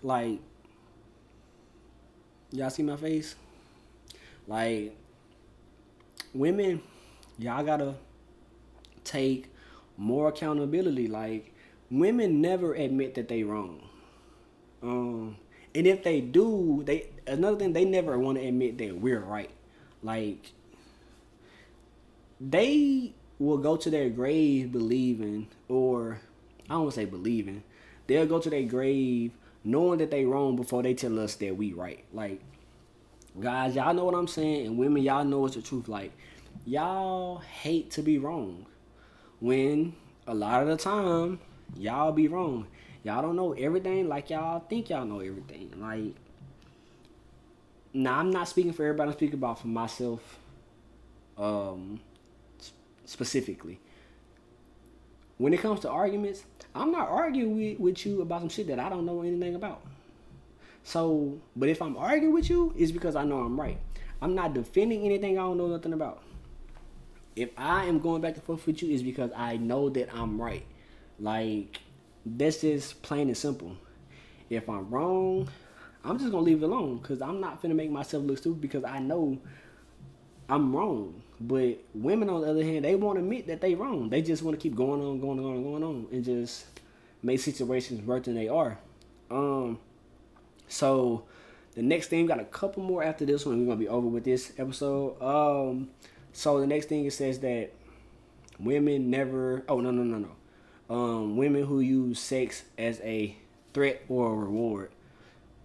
Like, 0.01 0.39
y'all 2.51 2.69
see 2.69 2.83
my 2.83 2.95
face? 2.95 3.35
Like, 4.47 4.95
women, 6.33 6.81
y'all 7.37 7.63
gotta 7.63 7.95
take 9.03 9.51
more 9.97 10.29
accountability. 10.29 11.07
Like, 11.07 11.53
women 11.91 12.41
never 12.41 12.73
admit 12.73 13.15
that 13.15 13.27
they 13.27 13.43
wrong. 13.43 13.81
Um, 14.81 15.37
and 15.75 15.85
if 15.85 16.03
they 16.03 16.21
do, 16.21 16.83
they 16.85 17.09
another 17.27 17.57
thing 17.57 17.73
they 17.73 17.85
never 17.85 18.17
want 18.17 18.37
to 18.37 18.45
admit 18.45 18.77
that 18.77 18.97
we're 18.99 19.19
right. 19.19 19.51
Like, 20.01 20.51
they 22.39 23.13
will 23.37 23.57
go 23.57 23.75
to 23.77 23.89
their 23.89 24.09
grave 24.09 24.71
believing, 24.71 25.47
or 25.67 26.19
I 26.69 26.73
don't 26.73 26.83
want 26.83 26.93
to 26.93 27.01
say 27.01 27.05
believing, 27.05 27.63
they'll 28.07 28.25
go 28.25 28.39
to 28.39 28.49
their 28.49 28.63
grave 28.63 29.31
knowing 29.63 29.99
that 29.99 30.11
they 30.11 30.25
wrong 30.25 30.55
before 30.55 30.83
they 30.83 30.93
tell 30.93 31.19
us 31.19 31.35
that 31.35 31.55
we 31.55 31.73
right. 31.73 32.03
Like, 32.13 32.41
guys, 33.39 33.75
y'all 33.75 33.93
know 33.93 34.05
what 34.05 34.15
I'm 34.15 34.27
saying, 34.27 34.67
and 34.67 34.77
women, 34.77 35.03
y'all 35.03 35.25
know 35.25 35.45
it's 35.45 35.55
the 35.55 35.61
truth. 35.61 35.87
Like, 35.87 36.11
y'all 36.65 37.39
hate 37.39 37.91
to 37.91 38.01
be 38.01 38.17
wrong. 38.17 38.65
When 39.39 39.93
a 40.27 40.33
lot 40.33 40.61
of 40.61 40.67
the 40.67 40.77
time, 40.77 41.39
y'all 41.75 42.11
be 42.11 42.27
wrong. 42.27 42.67
Y'all 43.03 43.21
don't 43.21 43.35
know 43.35 43.53
everything 43.53 44.09
like 44.09 44.29
y'all 44.29 44.59
think 44.59 44.89
y'all 44.89 45.05
know 45.05 45.19
everything. 45.19 45.73
Like, 45.77 46.15
now 47.93 48.19
I'm 48.19 48.29
not 48.29 48.47
speaking 48.47 48.73
for 48.73 48.83
everybody. 48.83 49.09
I'm 49.09 49.15
speaking 49.15 49.35
about 49.35 49.59
for 49.59 49.67
myself, 49.67 50.39
um, 51.37 51.99
specifically. 53.05 53.79
When 55.39 55.53
it 55.53 55.59
comes 55.61 55.79
to 55.81 55.89
arguments, 55.89 56.43
I'm 56.75 56.91
not 56.91 57.09
arguing 57.09 57.55
with, 57.57 57.79
with 57.79 58.05
you 58.05 58.21
about 58.21 58.41
some 58.41 58.49
shit 58.49 58.67
that 58.67 58.77
I 58.79 58.89
don't 58.89 59.07
know 59.07 59.21
anything 59.23 59.55
about. 59.55 59.81
So, 60.83 61.39
but 61.55 61.69
if 61.69 61.81
I'm 61.81 61.97
arguing 61.97 62.33
with 62.33 62.49
you, 62.49 62.73
it's 62.77 62.91
because 62.91 63.15
I 63.15 63.23
know 63.23 63.39
I'm 63.39 63.59
right. 63.59 63.79
I'm 64.21 64.35
not 64.35 64.53
defending 64.53 65.05
anything 65.05 65.37
I 65.39 65.41
don't 65.41 65.57
know 65.57 65.67
nothing 65.67 65.93
about. 65.93 66.21
if 67.35 67.49
I 67.57 67.85
am 67.85 67.99
going 67.99 68.21
back 68.21 68.35
and 68.35 68.43
forth 68.43 68.65
with 68.67 68.81
you, 68.81 68.93
it's 68.93 69.03
because 69.03 69.31
I 69.35 69.57
know 69.57 69.89
that 69.89 70.13
I'm 70.13 70.41
right. 70.41 70.65
Like 71.19 71.79
that's 72.25 72.61
just 72.61 73.01
plain 73.01 73.27
and 73.27 73.37
simple. 73.37 73.75
If 74.49 74.69
I'm 74.69 74.89
wrong, 74.89 75.47
I'm 76.03 76.17
just 76.19 76.31
gonna 76.31 76.43
leave 76.43 76.61
it 76.63 76.65
alone 76.65 76.97
because 76.97 77.21
I'm 77.21 77.39
not 77.39 77.61
gonna 77.61 77.75
make 77.75 77.91
myself 77.91 78.23
look 78.25 78.37
stupid 78.39 78.61
because 78.61 78.83
I 78.83 78.99
know 78.99 79.39
I'm 80.49 80.75
wrong. 80.75 81.21
But 81.41 81.77
women, 81.93 82.29
on 82.29 82.41
the 82.41 82.49
other 82.49 82.63
hand, 82.63 82.83
they 82.83 82.95
won't 82.95 83.17
admit 83.17 83.47
that 83.47 83.61
they 83.61 83.75
wrong. 83.75 84.09
They 84.09 84.21
just 84.21 84.43
want 84.43 84.59
to 84.59 84.61
keep 84.61 84.75
going 84.75 85.01
on, 85.01 85.19
going 85.21 85.39
on, 85.39 85.63
going 85.63 85.83
on, 85.83 86.07
and 86.11 86.23
just 86.23 86.65
make 87.23 87.39
situations 87.39 88.01
worse 88.01 88.25
than 88.25 88.35
they 88.35 88.49
are. 88.49 88.77
Um, 89.31 89.79
so 90.67 91.23
the 91.75 91.81
next 91.81 92.07
thing, 92.07 92.25
got 92.25 92.39
a 92.39 92.45
couple 92.45 92.83
more 92.83 93.03
after 93.03 93.25
this 93.25 93.45
one. 93.45 93.59
We're 93.59 93.65
gonna 93.65 93.79
be 93.79 93.87
over 93.87 94.07
with 94.07 94.25
this 94.25 94.53
episode. 94.57 95.21
Um, 95.21 95.89
so 96.33 96.59
the 96.59 96.67
next 96.67 96.87
thing 96.87 97.05
it 97.05 97.13
says 97.13 97.39
that 97.39 97.71
women 98.59 99.09
never. 99.09 99.63
Oh 99.69 99.79
no 99.79 99.91
no 99.91 100.03
no 100.03 100.17
no. 100.17 100.93
Um, 100.93 101.37
women 101.37 101.65
who 101.65 101.79
use 101.79 102.19
sex 102.19 102.63
as 102.77 102.99
a 103.01 103.35
threat 103.73 104.01
or 104.09 104.33
a 104.33 104.35
reward. 104.35 104.91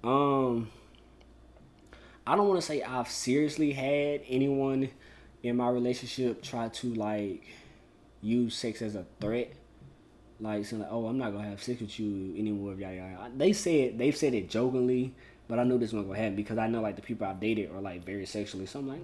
Um, 0.04 0.70
I 2.26 2.36
don't 2.36 2.46
want 2.46 2.60
to 2.60 2.66
say 2.66 2.82
I've 2.82 3.08
seriously 3.08 3.72
had 3.72 4.20
anyone 4.28 4.90
in 5.44 5.56
my 5.58 5.68
relationship 5.68 6.42
try 6.42 6.68
to 6.70 6.94
like 6.94 7.44
use 8.22 8.56
sex 8.56 8.82
as 8.82 8.96
a 8.96 9.04
threat. 9.20 9.52
Like 10.40 10.64
saying 10.64 10.82
like, 10.82 10.90
oh, 10.90 11.06
I'm 11.06 11.18
not 11.18 11.32
gonna 11.32 11.48
have 11.48 11.62
sex 11.62 11.80
with 11.80 12.00
you 12.00 12.34
anymore. 12.36 12.74
Yeah, 12.76 12.90
yeah. 12.90 13.28
They 13.36 13.52
said 13.52 13.98
they've 13.98 14.16
said 14.16 14.34
it 14.34 14.50
jokingly, 14.50 15.14
but 15.46 15.58
I 15.58 15.64
know 15.64 15.78
this 15.78 15.92
wasn't 15.92 16.08
gonna 16.08 16.18
happen 16.18 16.34
because 16.34 16.58
I 16.58 16.66
know 16.66 16.80
like 16.80 16.96
the 16.96 17.02
people 17.02 17.26
I've 17.26 17.38
dated 17.38 17.70
are 17.70 17.80
like 17.80 18.04
very 18.04 18.26
sexually. 18.26 18.66
So 18.66 18.80
I'm 18.80 18.88
like, 18.88 19.00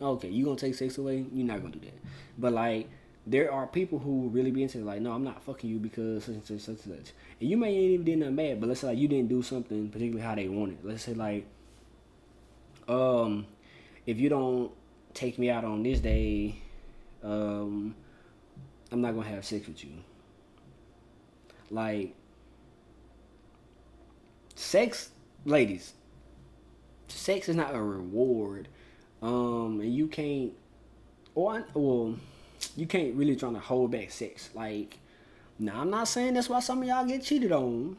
okay, 0.00 0.28
you 0.28 0.44
gonna 0.44 0.56
take 0.56 0.74
sex 0.74 0.98
away? 0.98 1.24
You're 1.32 1.46
not 1.46 1.62
gonna 1.62 1.72
do 1.72 1.80
that. 1.80 1.98
But 2.38 2.52
like 2.52 2.88
there 3.26 3.50
are 3.52 3.66
people 3.66 3.98
who 3.98 4.28
really 4.28 4.50
be 4.50 4.62
into 4.62 4.78
it, 4.78 4.84
like, 4.84 5.00
no, 5.00 5.12
I'm 5.12 5.24
not 5.24 5.42
fucking 5.42 5.68
you 5.68 5.78
because 5.78 6.24
such 6.24 6.34
and 6.34 6.46
such, 6.46 6.60
such 6.60 6.86
and 6.86 6.98
such. 6.98 7.12
And 7.40 7.50
you 7.50 7.56
may 7.56 7.68
ain't 7.68 7.92
even 7.92 8.04
did 8.04 8.18
nothing 8.18 8.36
bad, 8.36 8.60
but 8.60 8.68
let's 8.68 8.80
say 8.80 8.88
like 8.88 8.98
you 8.98 9.08
didn't 9.08 9.28
do 9.28 9.42
something 9.42 9.88
particularly 9.88 10.22
how 10.22 10.34
they 10.34 10.48
wanted. 10.48 10.78
Let's 10.82 11.04
say 11.04 11.14
like, 11.14 11.46
um, 12.86 13.46
if 14.06 14.18
you 14.18 14.28
don't 14.28 14.72
take 15.14 15.38
me 15.38 15.50
out 15.50 15.64
on 15.64 15.82
this 15.82 16.00
day, 16.00 16.56
um, 17.22 17.94
I'm 18.92 19.00
not 19.00 19.14
gonna 19.14 19.28
have 19.28 19.44
sex 19.44 19.66
with 19.66 19.84
you. 19.84 19.92
Like, 21.70 22.14
sex, 24.54 25.10
ladies, 25.44 25.92
sex 27.08 27.48
is 27.48 27.56
not 27.56 27.74
a 27.74 27.82
reward. 27.82 28.68
Um, 29.22 29.80
and 29.80 29.94
you 29.94 30.06
can't, 30.06 30.52
or 31.34 31.64
well 31.74 32.16
you 32.76 32.86
can't 32.86 33.14
really 33.14 33.36
try 33.36 33.52
to 33.52 33.58
hold 33.58 33.90
back 33.90 34.10
sex. 34.10 34.50
Like, 34.54 34.98
now 35.58 35.80
I'm 35.80 35.90
not 35.90 36.08
saying 36.08 36.34
that's 36.34 36.48
why 36.48 36.60
some 36.60 36.82
of 36.82 36.88
y'all 36.88 37.04
get 37.04 37.22
cheated 37.22 37.52
on, 37.52 37.96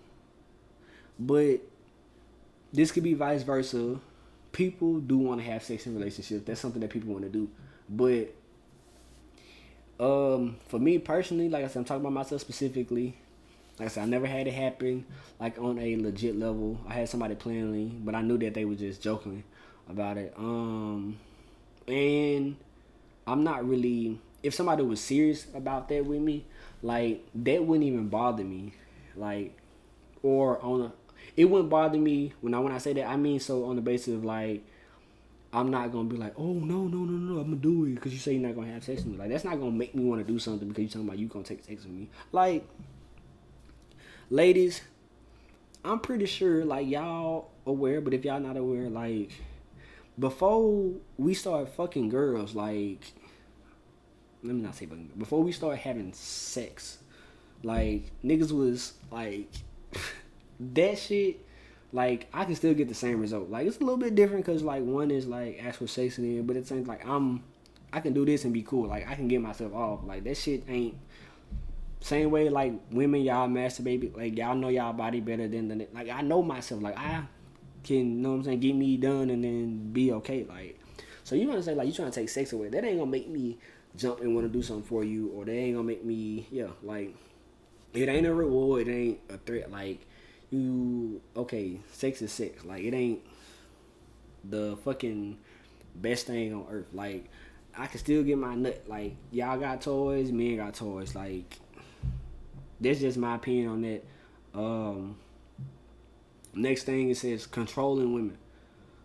but 1.20 1.58
this 2.74 2.92
could 2.92 3.04
be 3.04 3.14
vice 3.14 3.44
versa. 3.44 4.00
People 4.52 5.00
do 5.00 5.18
want 5.18 5.40
to 5.42 5.48
have 5.50 5.64
sex 5.64 5.86
in 5.88 5.96
relationships. 5.96 6.44
That's 6.46 6.60
something 6.60 6.82
that 6.82 6.90
people 6.90 7.12
want 7.12 7.24
to 7.24 7.30
do, 7.30 7.50
but 7.90 8.34
um, 10.00 10.58
for 10.68 10.80
me 10.80 10.98
personally, 10.98 11.48
like 11.48 11.64
I 11.64 11.68
said, 11.68 11.80
I'm 11.80 11.86
talking 11.86 12.02
about 12.02 12.14
myself 12.14 12.42
specifically. 12.42 13.16
Like 13.80 13.86
I 13.86 13.90
said, 13.90 14.04
I 14.04 14.06
never 14.08 14.26
had 14.26 14.48
it 14.48 14.54
happen 14.54 15.06
like 15.40 15.60
on 15.60 15.78
a 15.80 15.96
legit 15.96 16.38
level. 16.38 16.80
I 16.88 16.94
had 16.94 17.10
somebody 17.10 17.36
playing 17.36 17.72
me, 17.72 17.92
but 18.04 18.16
I 18.16 18.22
knew 18.22 18.38
that 18.40 18.54
they 18.54 18.66
were 18.66 18.76
just 18.76 19.02
joking 19.02 19.44
about 19.90 20.18
it. 20.18 20.34
Um, 20.38 21.18
and 21.88 22.56
I'm 23.28 23.44
not 23.44 23.68
really 23.68 24.20
if 24.44 24.56
somebody 24.56 24.84
was 24.84 25.00
serious 25.00 25.46
about 25.54 25.88
that 25.90 26.06
with 26.06 26.22
me, 26.22 26.46
like 26.82 27.24
that 27.36 27.64
wouldn't 27.64 27.88
even 27.88 28.10
bother 28.10 28.44
me. 28.44 28.74
Like 29.16 29.58
or 30.24 30.60
on 30.64 30.82
a 30.82 30.92
it 31.38 31.46
wouldn't 31.46 31.70
bother 31.70 31.98
me 31.98 32.34
when 32.42 32.54
I 32.54 32.60
when 32.60 32.74
I 32.74 32.78
say 32.78 32.94
that 32.94 33.08
I 33.08 33.16
mean 33.18 33.40
so 33.40 33.66
on 33.66 33.76
the 33.76 33.82
basis 33.82 34.16
of 34.16 34.26
like 34.26 34.64
I'm 35.54 35.70
not 35.70 35.92
gonna 35.92 36.08
be 36.08 36.16
like, 36.16 36.34
oh 36.38 36.54
no 36.54 36.84
no 36.84 37.00
no 37.00 37.34
no, 37.34 37.40
I'm 37.40 37.50
gonna 37.50 37.56
do 37.58 37.86
it 37.86 37.96
because 37.96 38.14
you 38.14 38.20
say 38.20 38.34
you're 38.34 38.48
not 38.48 38.56
gonna 38.56 38.72
have 38.72 38.84
sex 38.84 39.02
with 39.04 39.14
me. 39.14 39.18
Like 39.18 39.30
that's 39.30 39.44
not 39.44 39.60
gonna 39.60 39.72
make 39.72 39.94
me 39.94 40.06
want 40.06 40.26
to 40.26 40.32
do 40.32 40.40
something 40.40 40.68
because 40.70 40.84
you're 40.84 40.90
talking 40.90 41.08
about 41.08 41.20
you 41.20 41.28
gonna 41.28 41.44
take 41.44 41.64
sex 41.64 41.84
with 41.84 41.92
me. 41.92 42.08
Like, 42.32 42.66
ladies, 44.30 44.82
I'm 45.84 46.00
pretty 46.00 46.26
sure 46.26 46.64
like 46.64 46.88
y'all 46.88 47.50
aware, 47.66 48.00
but 48.00 48.14
if 48.14 48.24
y'all 48.24 48.40
not 48.40 48.56
aware, 48.56 48.90
like 48.90 49.32
before 50.18 50.94
we 51.18 51.34
start 51.34 51.68
fucking 51.70 52.08
girls, 52.08 52.56
like 52.56 53.12
let 54.44 54.56
me 54.56 54.62
not 54.62 54.76
say 54.76 54.86
bugging, 54.86 55.18
before 55.18 55.44
we 55.44 55.52
start 55.52 55.80
having 55.80 56.14
sex, 56.14 57.00
like 57.62 58.10
niggas 58.24 58.54
was 58.54 58.94
like 59.12 59.50
that 60.74 60.98
shit. 60.98 61.46
Like 61.94 62.28
I 62.34 62.46
can 62.46 62.56
still 62.56 62.74
get 62.74 62.88
the 62.88 62.96
same 62.96 63.20
result. 63.20 63.50
Like 63.50 63.68
it's 63.68 63.78
a 63.78 63.82
little 63.82 63.98
bit 63.98 64.16
different 64.16 64.46
because 64.46 64.64
like 64.64 64.84
one 64.84 65.12
is 65.12 65.28
like 65.28 65.62
actual 65.64 65.88
sex 65.88 66.18
in 66.18 66.40
it, 66.40 66.48
but 66.48 66.56
it's 66.56 66.72
like 66.72 67.06
I'm 67.06 67.44
I 67.92 68.00
can 68.00 68.14
do 68.14 68.26
this 68.26 68.46
and 68.46 68.54
be 68.54 68.62
cool. 68.62 68.88
Like 68.88 69.08
I 69.10 69.16
can 69.16 69.28
get 69.28 69.42
myself 69.42 69.74
off. 69.74 70.00
Like 70.06 70.24
that 70.24 70.38
shit 70.38 70.64
ain't 70.70 70.96
same 72.00 72.32
way 72.32 72.50
like 72.50 72.74
women 72.92 73.22
y'all 73.22 73.48
masturbate 73.48 74.18
like 74.18 74.36
y'all 74.36 74.56
know 74.56 74.70
y'all 74.70 74.94
body 74.94 75.20
better 75.20 75.48
than 75.48 75.68
the 75.68 75.88
like 75.94 76.10
I 76.10 76.22
know 76.22 76.42
myself. 76.42 76.82
Like 76.82 76.98
I 76.98 77.24
can 77.84 77.98
you 77.98 78.04
know 78.04 78.30
what 78.30 78.36
I'm 78.36 78.44
saying 78.46 78.60
get 78.62 78.76
me 78.76 78.96
done 78.96 79.30
and 79.30 79.44
then 79.44 79.92
be 79.92 80.14
okay. 80.14 80.46
Like 80.48 80.80
so 81.26 81.36
you 81.36 81.48
wanna 81.48 81.62
say 81.62 81.76
like 81.76 81.88
you 81.88 81.94
trying 81.94 82.10
to 82.10 82.20
take 82.20 82.30
sex 82.30 82.54
away. 82.54 82.70
That 82.70 82.86
ain't 82.86 83.00
gonna 83.00 83.12
make 83.12 83.28
me 83.28 83.58
jump 83.96 84.22
and 84.22 84.34
want 84.34 84.46
to 84.46 84.52
do 84.52 84.62
something 84.64 84.84
for 84.84 85.04
you, 85.04 85.30
or 85.30 85.46
they 85.46 85.58
ain't 85.58 85.76
gonna 85.76 85.88
make 85.88 86.04
me, 86.04 86.48
yeah, 86.52 86.68
like 86.84 87.14
it 87.94 88.08
ain't 88.08 88.26
a 88.26 88.34
reward, 88.34 88.88
it 88.88 88.92
ain't 88.92 89.20
a 89.30 89.38
threat. 89.38 89.72
Like 89.72 90.08
you, 90.52 91.22
okay, 91.36 91.80
sex 91.92 92.22
is 92.22 92.32
sex. 92.32 92.64
Like 92.64 92.84
it 92.84 92.94
ain't 92.94 93.22
the 94.44 94.78
fucking 94.84 95.38
best 95.96 96.28
thing 96.28 96.54
on 96.54 96.66
earth. 96.70 96.88
Like 96.94 97.26
I 97.78 97.88
can 97.88 98.00
still 98.00 98.24
get 98.24 98.38
my 98.38 98.56
nut. 98.56 98.84
Like 98.88 99.16
y'all 99.32 99.60
got 99.60 99.82
toys, 99.82 100.32
men 100.32 100.58
got 100.58 100.76
toys. 100.76 101.16
Like 101.16 101.58
that's 102.80 103.00
just 103.00 103.18
my 103.18 103.36
opinion 103.36 103.70
on 103.70 103.82
that. 103.82 104.04
Um, 104.54 105.16
next 106.54 106.84
thing 106.84 107.10
it 107.10 107.18
says 107.18 107.48
controlling 107.48 108.14
women, 108.14 108.38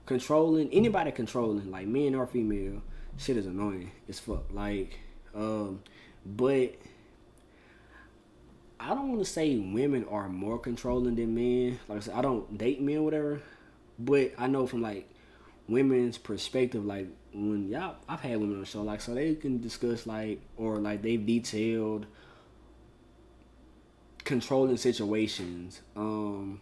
controlling 0.05 0.69
anybody 0.71 1.13
controlling 1.13 1.71
like 1.71 1.87
men 1.87 2.15
or 2.15 2.27
female 2.27 2.83
shit 3.17 3.37
is 3.37 3.47
annoying 3.47 3.93
as 4.09 4.19
fuck. 4.19 4.45
Like, 4.53 4.99
um, 5.35 5.83
but 6.25 6.75
I 8.79 8.89
don't 8.89 9.09
want 9.09 9.21
to 9.21 9.31
say 9.31 9.57
women 9.57 10.05
are 10.11 10.29
more 10.29 10.59
controlling 10.59 11.17
than 11.17 11.35
men. 11.35 11.79
Like 11.89 11.99
I 11.99 12.01
said, 12.01 12.15
I 12.15 12.23
don't 12.23 12.57
date 12.57 12.81
men, 12.81 13.05
whatever. 13.05 13.41
But 13.99 14.33
I 14.39 14.47
know 14.47 14.67
from 14.67 14.83
like 14.83 15.09
women's 15.69 16.19
perspective, 16.19 16.85
like 16.85 17.09
when 17.33 17.69
y'all, 17.69 17.97
I've 18.09 18.21
had 18.21 18.39
women 18.39 18.57
on 18.57 18.61
the 18.61 18.67
show, 18.67 18.83
like 18.83 19.01
so 19.01 19.15
they 19.15 19.35
can 19.35 19.61
discuss 19.61 20.07
like 20.07 20.41
or 20.57 20.77
like 20.77 21.03
they've 21.03 21.25
detailed 21.25 22.07
controlling 24.25 24.77
situations. 24.77 25.81
Um, 25.97 26.61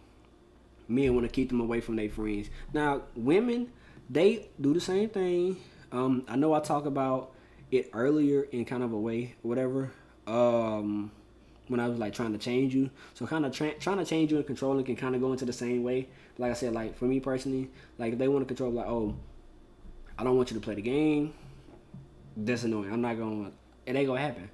men 0.87 1.13
want 1.13 1.27
to 1.27 1.31
keep 1.31 1.49
them 1.49 1.59
away 1.59 1.81
from 1.81 1.97
their 1.97 2.09
friends. 2.09 2.49
Now, 2.73 3.01
women, 3.15 3.71
they 4.09 4.47
do 4.61 4.73
the 4.73 4.79
same 4.79 5.09
thing. 5.09 5.57
Um, 5.91 6.23
I 6.27 6.35
know 6.35 6.53
I 6.53 6.59
talked 6.61 6.87
about 6.87 7.31
it 7.71 7.89
earlier 7.93 8.43
in 8.43 8.65
kind 8.65 8.83
of 8.83 8.93
a 8.93 8.97
way, 8.97 9.35
whatever. 9.41 9.91
Um, 10.27 11.11
when 11.67 11.79
I 11.79 11.87
was 11.87 11.99
like 11.99 12.13
trying 12.13 12.31
to 12.33 12.37
change 12.37 12.75
you, 12.75 12.89
so 13.13 13.25
kind 13.25 13.45
of 13.45 13.51
tra- 13.51 13.73
trying 13.75 13.97
to 13.97 14.05
change 14.05 14.31
you 14.31 14.37
and 14.37 14.45
controlling 14.45 14.85
can 14.85 14.95
kind 14.95 15.15
of 15.15 15.21
go 15.21 15.31
into 15.31 15.45
the 15.45 15.53
same 15.53 15.83
way. 15.83 16.07
Like 16.37 16.51
I 16.51 16.53
said, 16.53 16.73
like 16.73 16.97
for 16.97 17.05
me 17.05 17.19
personally, 17.19 17.69
like 17.97 18.13
if 18.13 18.19
they 18.19 18.27
want 18.27 18.43
to 18.43 18.47
control, 18.47 18.71
like 18.71 18.87
oh, 18.87 19.15
I 20.17 20.23
don't 20.23 20.37
want 20.37 20.51
you 20.51 20.55
to 20.55 20.63
play 20.63 20.75
the 20.75 20.81
game. 20.81 21.33
That's 22.37 22.63
annoying. 22.63 22.91
I'm 22.91 23.01
not 23.01 23.17
gonna. 23.17 23.51
It 23.85 23.95
ain't 23.95 24.07
gonna 24.07 24.19
happen. 24.19 24.49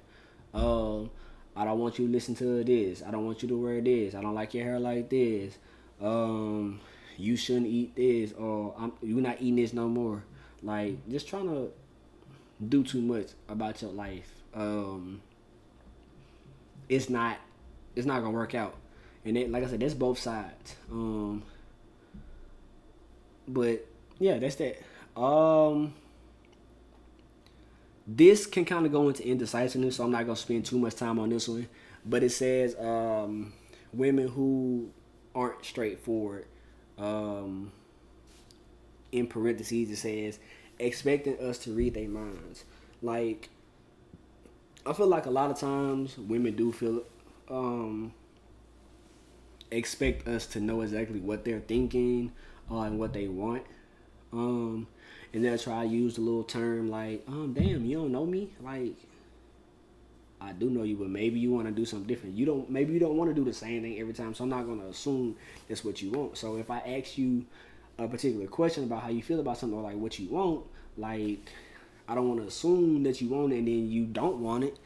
Um, 0.54 1.10
I 1.56 1.64
don't 1.64 1.78
want 1.78 1.98
you 1.98 2.06
to 2.06 2.12
listen 2.12 2.34
to 2.36 2.64
this. 2.64 3.02
I 3.06 3.10
don't 3.10 3.26
want 3.26 3.42
you 3.42 3.48
to 3.48 3.56
wear 3.56 3.80
this. 3.80 4.14
I 4.14 4.20
don't 4.20 4.34
like 4.34 4.54
your 4.54 4.64
hair 4.64 4.78
like 4.78 5.08
this. 5.10 5.58
Um, 6.00 6.80
you 7.16 7.36
shouldn't 7.36 7.66
eat 7.66 7.94
this, 7.96 8.32
or 8.32 8.74
I'm, 8.78 8.92
you're 9.02 9.20
not 9.20 9.36
eating 9.40 9.56
this 9.56 9.72
no 9.72 9.88
more. 9.88 10.24
Like 10.62 10.96
just 11.10 11.28
trying 11.28 11.48
to 11.48 11.70
do 12.68 12.84
too 12.84 13.00
much 13.00 13.28
about 13.48 13.82
your 13.82 13.92
life. 13.92 14.30
Um, 14.54 15.20
it's 16.92 17.08
not 17.08 17.38
it's 17.96 18.06
not 18.06 18.20
gonna 18.20 18.36
work 18.36 18.54
out. 18.54 18.74
And 19.24 19.36
it, 19.36 19.50
like 19.50 19.64
I 19.64 19.68
said, 19.68 19.80
that's 19.80 19.94
both 19.94 20.18
sides. 20.18 20.76
Um, 20.90 21.42
but 23.46 23.86
yeah, 24.18 24.38
that's 24.38 24.56
that. 24.56 24.82
Um, 25.20 25.94
this 28.06 28.46
can 28.46 28.64
kind 28.64 28.84
of 28.84 28.92
go 28.92 29.08
into 29.08 29.26
indecisiveness, 29.26 29.96
so 29.96 30.04
I'm 30.04 30.10
not 30.10 30.26
gonna 30.26 30.36
spend 30.36 30.66
too 30.66 30.78
much 30.78 30.96
time 30.96 31.18
on 31.18 31.30
this 31.30 31.48
one. 31.48 31.68
But 32.04 32.22
it 32.22 32.30
says 32.30 32.74
um, 32.78 33.52
women 33.92 34.28
who 34.28 34.90
aren't 35.34 35.64
straightforward. 35.64 36.46
Um, 36.98 37.72
in 39.12 39.26
parentheses 39.26 39.90
it 39.90 39.96
says 39.96 40.38
expecting 40.78 41.38
us 41.38 41.58
to 41.58 41.72
read 41.72 41.94
their 41.94 42.08
minds. 42.08 42.64
Like 43.02 43.50
I 44.84 44.92
feel 44.92 45.06
like 45.06 45.26
a 45.26 45.30
lot 45.30 45.50
of 45.50 45.58
times 45.58 46.18
women 46.18 46.56
do 46.56 46.72
feel 46.72 47.02
um 47.48 48.12
expect 49.70 50.28
us 50.28 50.46
to 50.46 50.60
know 50.60 50.82
exactly 50.82 51.20
what 51.20 51.44
they're 51.44 51.60
thinking 51.60 52.32
uh, 52.70 52.80
and 52.80 52.98
what 52.98 53.12
they 53.12 53.28
want. 53.28 53.62
Um 54.32 54.86
and 55.32 55.44
they'll 55.44 55.58
try 55.58 55.84
to 55.84 55.88
use 55.88 56.16
the 56.16 56.20
little 56.20 56.44
term 56.44 56.90
like, 56.90 57.24
um, 57.26 57.54
damn, 57.54 57.84
you 57.86 57.96
don't 57.96 58.12
know 58.12 58.26
me? 58.26 58.50
Like 58.60 58.96
I 60.40 60.52
do 60.52 60.68
know 60.68 60.82
you, 60.82 60.96
but 60.96 61.08
maybe 61.08 61.38
you 61.38 61.52
want 61.52 61.68
to 61.68 61.72
do 61.72 61.84
something 61.84 62.06
different. 62.06 62.36
You 62.36 62.44
don't. 62.44 62.68
Maybe 62.68 62.92
you 62.92 62.98
don't 62.98 63.16
want 63.16 63.30
to 63.30 63.34
do 63.34 63.44
the 63.44 63.52
same 63.52 63.82
thing 63.82 64.00
every 64.00 64.12
time. 64.12 64.34
So 64.34 64.44
I'm 64.44 64.50
not 64.50 64.66
gonna 64.66 64.86
assume 64.86 65.36
that's 65.68 65.84
what 65.84 66.02
you 66.02 66.10
want. 66.10 66.36
So 66.36 66.56
if 66.56 66.70
I 66.70 66.78
ask 66.80 67.16
you 67.16 67.44
a 67.98 68.08
particular 68.08 68.46
question 68.46 68.84
about 68.84 69.02
how 69.02 69.08
you 69.10 69.22
feel 69.22 69.40
about 69.40 69.58
something 69.58 69.78
or 69.78 69.82
like 69.82 69.96
what 69.96 70.18
you 70.18 70.28
want, 70.28 70.66
like 70.96 71.48
I 72.08 72.14
don't 72.14 72.28
want 72.28 72.40
to 72.40 72.46
assume 72.46 73.02
that 73.04 73.20
you 73.20 73.28
want 73.28 73.52
it 73.52 73.58
and 73.58 73.68
then 73.68 73.90
you 73.90 74.04
don't 74.04 74.38
want 74.38 74.64
it, 74.64 74.78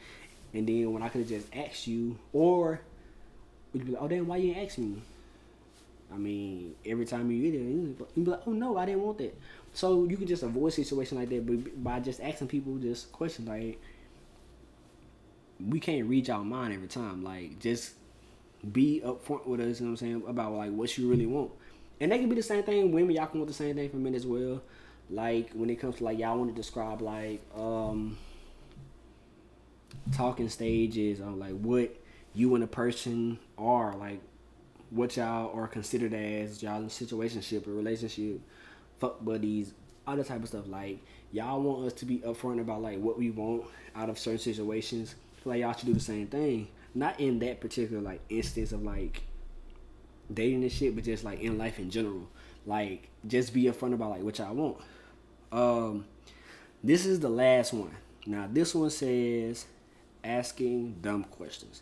and 0.53 0.67
then 0.67 0.91
when 0.93 1.03
I 1.03 1.09
could 1.09 1.21
have 1.21 1.29
just 1.29 1.47
asked 1.55 1.87
you, 1.87 2.17
or 2.33 2.81
would 3.73 3.81
you 3.81 3.85
be 3.87 3.91
like, 3.93 4.01
oh 4.01 4.07
damn, 4.07 4.27
why 4.27 4.37
you 4.37 4.53
ain't 4.53 4.69
ask 4.69 4.77
me? 4.77 5.01
I 6.13 6.17
mean, 6.17 6.75
every 6.85 7.05
time 7.05 7.29
you 7.29 7.41
get 7.41 7.59
it, 7.59 7.63
you 8.15 8.23
be 8.23 8.31
like, 8.31 8.41
oh 8.47 8.51
no, 8.51 8.77
I 8.77 8.85
didn't 8.85 9.01
want 9.01 9.17
that. 9.17 9.37
So 9.73 10.05
you 10.05 10.17
can 10.17 10.25
just 10.25 10.43
avoid 10.43 10.73
situation 10.73 11.17
like 11.17 11.29
that 11.29 11.83
by 11.83 11.99
just 11.99 12.21
asking 12.21 12.47
people 12.47 12.77
just 12.77 13.11
questions 13.11 13.47
like 13.47 13.79
we 15.65 15.79
can't 15.79 16.07
reach 16.07 16.29
our 16.29 16.43
mind 16.43 16.73
every 16.73 16.87
time. 16.87 17.23
Like 17.23 17.59
just 17.59 17.93
be 18.71 19.01
upfront 19.05 19.45
with 19.45 19.59
us, 19.59 19.79
you 19.79 19.85
know 19.85 19.91
what 19.91 20.01
I'm 20.01 20.07
saying, 20.07 20.23
about 20.27 20.53
like 20.53 20.71
what 20.71 20.97
you 20.97 21.09
really 21.09 21.25
want. 21.25 21.51
And 21.99 22.11
that 22.11 22.19
can 22.19 22.29
be 22.29 22.35
the 22.35 22.43
same 22.43 22.63
thing. 22.63 22.91
Women, 22.91 23.15
y'all 23.15 23.27
can 23.27 23.39
want 23.39 23.49
the 23.49 23.53
same 23.53 23.75
thing 23.75 23.89
for 23.89 23.97
men 23.97 24.15
as 24.15 24.25
well. 24.25 24.61
Like 25.09 25.51
when 25.53 25.69
it 25.69 25.77
comes 25.77 25.97
to 25.97 26.03
like 26.03 26.19
y'all 26.19 26.37
want 26.37 26.53
to 26.53 26.55
describe 26.55 27.01
like 27.01 27.41
um 27.55 28.17
talking 30.11 30.49
stages 30.49 31.21
or 31.21 31.31
like 31.31 31.53
what 31.53 31.95
you 32.33 32.55
and 32.55 32.63
a 32.63 32.67
person 32.67 33.39
are, 33.57 33.95
like 33.95 34.19
what 34.89 35.17
y'all 35.17 35.57
are 35.57 35.67
considered 35.67 36.13
as 36.13 36.61
y'all 36.61 36.81
in 36.81 36.87
situationship 36.87 37.67
or 37.67 37.71
relationship, 37.71 38.39
fuck 38.99 39.23
buddies, 39.23 39.73
all 40.05 40.15
that 40.15 40.27
type 40.27 40.41
of 40.41 40.47
stuff. 40.49 40.67
Like 40.67 40.99
y'all 41.31 41.61
want 41.61 41.85
us 41.85 41.93
to 41.93 42.05
be 42.05 42.19
upfront 42.19 42.59
about 42.59 42.81
like 42.81 42.99
what 42.99 43.17
we 43.17 43.31
want 43.31 43.65
out 43.95 44.09
of 44.09 44.19
certain 44.19 44.39
situations 44.39 45.15
like 45.47 45.61
y'all 45.61 45.73
should 45.73 45.87
do 45.87 45.93
the 45.93 45.99
same 45.99 46.27
thing. 46.27 46.67
Not 46.93 47.19
in 47.19 47.39
that 47.39 47.61
particular 47.61 48.01
like 48.01 48.21
instance 48.29 48.71
of 48.71 48.83
like 48.83 49.23
dating 50.33 50.63
and 50.63 50.71
shit, 50.71 50.95
but 50.95 51.03
just 51.03 51.23
like 51.23 51.39
in 51.39 51.57
life 51.57 51.79
in 51.79 51.89
general. 51.89 52.27
Like 52.65 53.09
just 53.25 53.53
be 53.53 53.63
upfront 53.63 53.93
about 53.93 54.11
like 54.11 54.21
what 54.21 54.37
y'all 54.37 54.53
want. 54.53 54.77
Um, 55.51 56.05
this 56.83 57.05
is 57.05 57.19
the 57.19 57.29
last 57.29 57.73
one. 57.73 57.91
Now 58.25 58.47
this 58.51 58.75
one 58.75 58.89
says 58.89 59.65
asking 60.23 60.97
dumb 61.01 61.23
questions. 61.23 61.81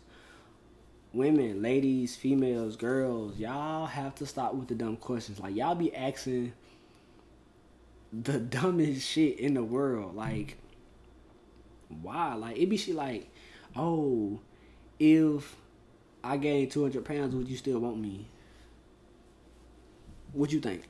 Women, 1.12 1.62
ladies, 1.62 2.14
females, 2.14 2.76
girls, 2.76 3.38
y'all 3.38 3.86
have 3.86 4.14
to 4.16 4.26
stop 4.26 4.54
with 4.54 4.68
the 4.68 4.74
dumb 4.74 4.96
questions. 4.96 5.40
Like 5.40 5.56
y'all 5.56 5.74
be 5.74 5.94
asking 5.94 6.52
the 8.12 8.38
dumbest 8.38 9.06
shit 9.06 9.38
in 9.38 9.54
the 9.54 9.64
world. 9.64 10.14
Like 10.14 10.56
why? 12.02 12.34
Like 12.34 12.58
it 12.58 12.68
be 12.68 12.76
shit 12.76 12.94
like 12.94 13.30
oh, 13.74 14.40
if 14.98 15.56
I 16.24 16.36
gained 16.36 16.70
200 16.70 17.04
pounds, 17.04 17.34
would 17.34 17.48
you 17.48 17.56
still 17.56 17.78
want 17.78 17.98
me? 17.98 18.26
What 20.32 20.52
you 20.52 20.60
think? 20.60 20.82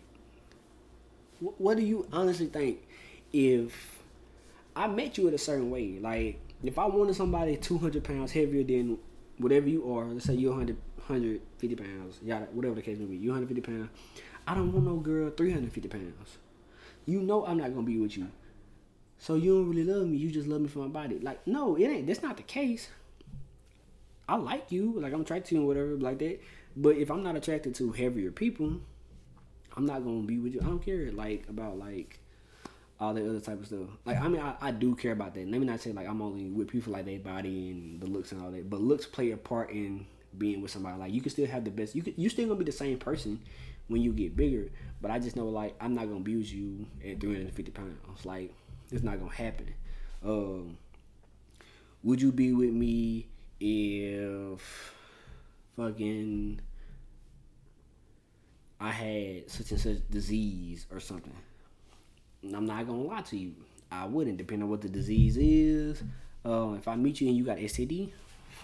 What 1.41 1.77
do 1.77 1.83
you 1.83 2.07
honestly 2.13 2.47
think 2.47 2.87
if 3.33 3.99
I 4.75 4.87
met 4.87 5.19
you 5.19 5.29
in 5.29 5.35
a 5.35 5.39
certain 5.39 5.71
way? 5.71 5.99
Like, 6.01 6.41
if 6.65 6.79
I 6.79 6.87
wanted 6.87 7.15
somebody 7.15 7.57
200 7.57 8.03
pounds 8.03 8.33
heavier 8.33 8.65
than 8.65 8.99
whatever 9.39 9.69
you 9.69 9.95
are, 9.95 10.07
let's 10.07 10.25
say 10.25 10.35
you're 10.35 10.53
100, 10.53 10.77
150 10.97 11.77
pounds, 11.77 12.19
yeah, 12.23 12.41
whatever 12.53 12.75
the 12.75 12.83
case 12.83 12.99
may 12.99 13.05
be, 13.05 13.17
you're 13.17 13.35
150 13.35 13.61
pounds. 13.61 13.91
I 14.47 14.55
don't 14.55 14.73
want 14.73 14.87
no 14.87 14.97
girl 14.97 15.31
350 15.31 15.89
pounds. 15.89 16.39
You 17.05 17.21
know 17.21 17.45
I'm 17.45 17.59
not 17.59 17.75
gonna 17.75 17.87
be 17.87 17.99
with 17.99 18.17
you 18.17 18.29
so 19.19 19.35
you 19.35 19.55
don't 19.55 19.69
really 19.69 19.85
love 19.85 20.07
me. 20.07 20.17
You 20.17 20.31
just 20.31 20.47
love 20.47 20.61
me 20.61 20.69
for 20.69 20.81
my 20.81 20.89
body. 20.89 21.19
Like, 21.19 21.47
no, 21.47 21.77
it 21.77 21.85
ain't. 21.85 22.07
That's 22.07 22.23
not 22.23 22.37
the 22.37 22.43
case. 22.43 22.89
I 24.29 24.37
like 24.37 24.71
you. 24.71 25.01
Like, 25.01 25.13
I'm 25.13 25.23
attracted 25.23 25.51
to 25.51 25.55
you 25.55 25.61
and 25.61 25.69
whatever 25.69 25.97
like 25.97 26.19
that. 26.19 26.41
But 26.77 26.97
if 26.97 27.11
I'm 27.11 27.23
not 27.23 27.37
attracted 27.37 27.75
to 27.77 27.93
heavier 27.93 28.31
people, 28.31 28.81
I'm 29.77 29.87
not 29.87 30.05
gonna 30.05 30.23
be 30.23 30.39
with 30.39 30.55
you. 30.55 30.61
I 30.61 30.65
don't 30.65 30.85
care 30.85 31.11
like 31.13 31.47
about 31.49 31.79
like 31.79 32.19
all 32.99 33.13
the 33.13 33.29
other 33.29 33.41
type 33.41 33.61
of 33.61 33.67
stuff. 33.67 33.89
Like, 34.07 34.21
I 34.21 34.29
mean, 34.29 34.41
I, 34.41 34.55
I 34.61 34.71
do 34.71 34.95
care 34.95 35.13
about 35.13 35.35
that. 35.35 35.49
Let 35.49 35.61
me 35.61 35.67
not 35.67 35.81
say 35.81 35.93
like 35.93 36.09
I'm 36.09 36.23
only 36.23 36.49
with 36.49 36.69
people 36.69 36.93
like 36.93 37.05
their 37.05 37.19
body 37.19 37.71
and 37.71 38.01
the 38.01 38.07
looks 38.07 38.33
and 38.33 38.43
all 38.43 38.51
that. 38.51 38.71
But 38.71 38.81
looks 38.81 39.07
play 39.07 39.33
a 39.33 39.37
part 39.37 39.71
in 39.71 40.07
being 40.39 40.61
with 40.61 40.71
somebody. 40.71 40.99
Like, 40.99 41.13
you 41.13 41.21
can 41.21 41.31
still 41.31 41.47
have 41.47 41.65
the 41.65 41.71
best. 41.71 41.95
You 41.95 42.03
can, 42.03 42.15
you 42.17 42.29
still 42.29 42.47
gonna 42.47 42.59
be 42.59 42.65
the 42.65 42.73
same 42.73 42.99
person 42.99 43.41
when 43.89 44.03
you 44.03 44.13
get 44.13 44.37
bigger. 44.37 44.71
But 45.01 45.11
I 45.11 45.19
just 45.19 45.37
know 45.37 45.49
like 45.49 45.75
I'm 45.81 45.95
not 45.95 46.09
gonna 46.09 46.21
with 46.21 46.53
you 46.53 46.87
at 47.05 47.21
350 47.21 47.73
pounds. 47.73 48.25
Like 48.25 48.53
it's 48.91 49.03
not 49.03 49.19
gonna 49.19 49.33
happen. 49.33 49.75
Um, 50.25 50.79
would 52.03 52.23
you 52.23 52.33
be 52.33 52.53
with 52.53 52.73
me 52.73 53.27
if 53.61 54.95
fucking 55.77 56.61
I 58.79 58.91
had 58.91 59.51
such 59.51 59.71
and 59.71 59.81
such 59.81 60.11
disease 60.11 60.87
or 60.91 61.01
something? 61.01 61.33
I'm 62.55 62.67
not 62.67 62.87
gonna 62.87 63.03
lie 63.03 63.23
to 63.23 63.37
you. 63.37 63.55
I 63.91 64.05
wouldn't, 64.05 64.37
depending 64.37 64.65
on 64.65 64.71
what 64.71 64.81
the 64.81 64.89
disease 64.89 65.37
is. 65.37 66.03
Uh, 66.45 66.75
if 66.77 66.87
I 66.87 66.97
meet 66.97 67.21
you 67.21 67.29
and 67.29 67.37
you 67.37 67.45
got 67.45 67.59
STD, 67.59 68.11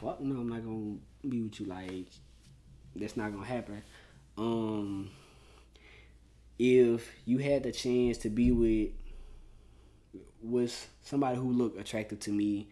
fuck 0.01 0.21
no, 0.21 0.41
I'm 0.41 0.49
not 0.49 0.65
gonna 0.65 0.97
be 1.29 1.43
with 1.43 1.61
you. 1.61 1.67
Like 1.67 2.07
that's 2.95 3.17
not 3.17 3.33
gonna 3.33 3.47
happen. 3.47 3.83
Um, 4.37 5.11
if 6.59 7.11
you 7.25 7.39
had 7.39 7.63
the 7.63 7.73
chance 7.73 8.19
to 8.19 8.31
be 8.31 8.53
with 8.53 8.91
was 10.43 10.87
somebody 11.03 11.37
who 11.37 11.53
looked 11.53 11.81
attractive 11.81 12.21
to 12.21 12.31
me, 12.31 12.69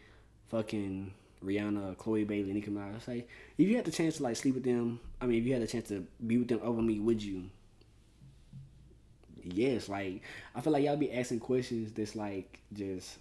fucking 0.49 1.13
Rihanna, 1.45 1.97
Chloe 1.97 2.25
Bailey, 2.25 2.53
Nicki 2.53 2.71
Minaj. 2.71 3.03
Say, 3.03 3.27
if 3.57 3.69
you 3.69 3.77
had 3.77 3.85
the 3.85 3.91
chance 3.91 4.19
to 4.19 4.23
like 4.23 4.37
sleep 4.37 4.55
with 4.55 4.65
them, 4.65 5.01
I 5.21 5.27
mean, 5.27 5.41
if 5.41 5.47
you 5.47 5.53
had 5.55 5.63
the 5.63 5.67
chance 5.67 5.89
to 5.89 6.07
be 6.27 6.39
with 6.39 6.49
them 6.49 6.61
over 6.63 6.83
me, 6.83 7.01
would 7.01 7.23
you? 7.23 7.51
Yes, 9.43 9.89
like 9.89 10.23
I 10.55 10.61
feel 10.61 10.73
like 10.73 10.85
y'all 10.85 10.97
be 10.97 11.13
asking 11.13 11.41
questions 11.41 11.93
that's 11.93 12.15
like 12.15 12.61
just 12.73 13.19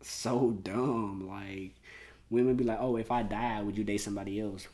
so 0.00 0.50
dumb. 0.62 1.28
Like 1.28 1.74
women 2.30 2.56
be 2.56 2.64
like, 2.64 2.78
"Oh, 2.80 2.96
if 2.96 3.10
I 3.10 3.22
die, 3.22 3.62
would 3.62 3.76
you 3.76 3.84
date 3.84 3.98
somebody 3.98 4.40
else?" 4.40 4.66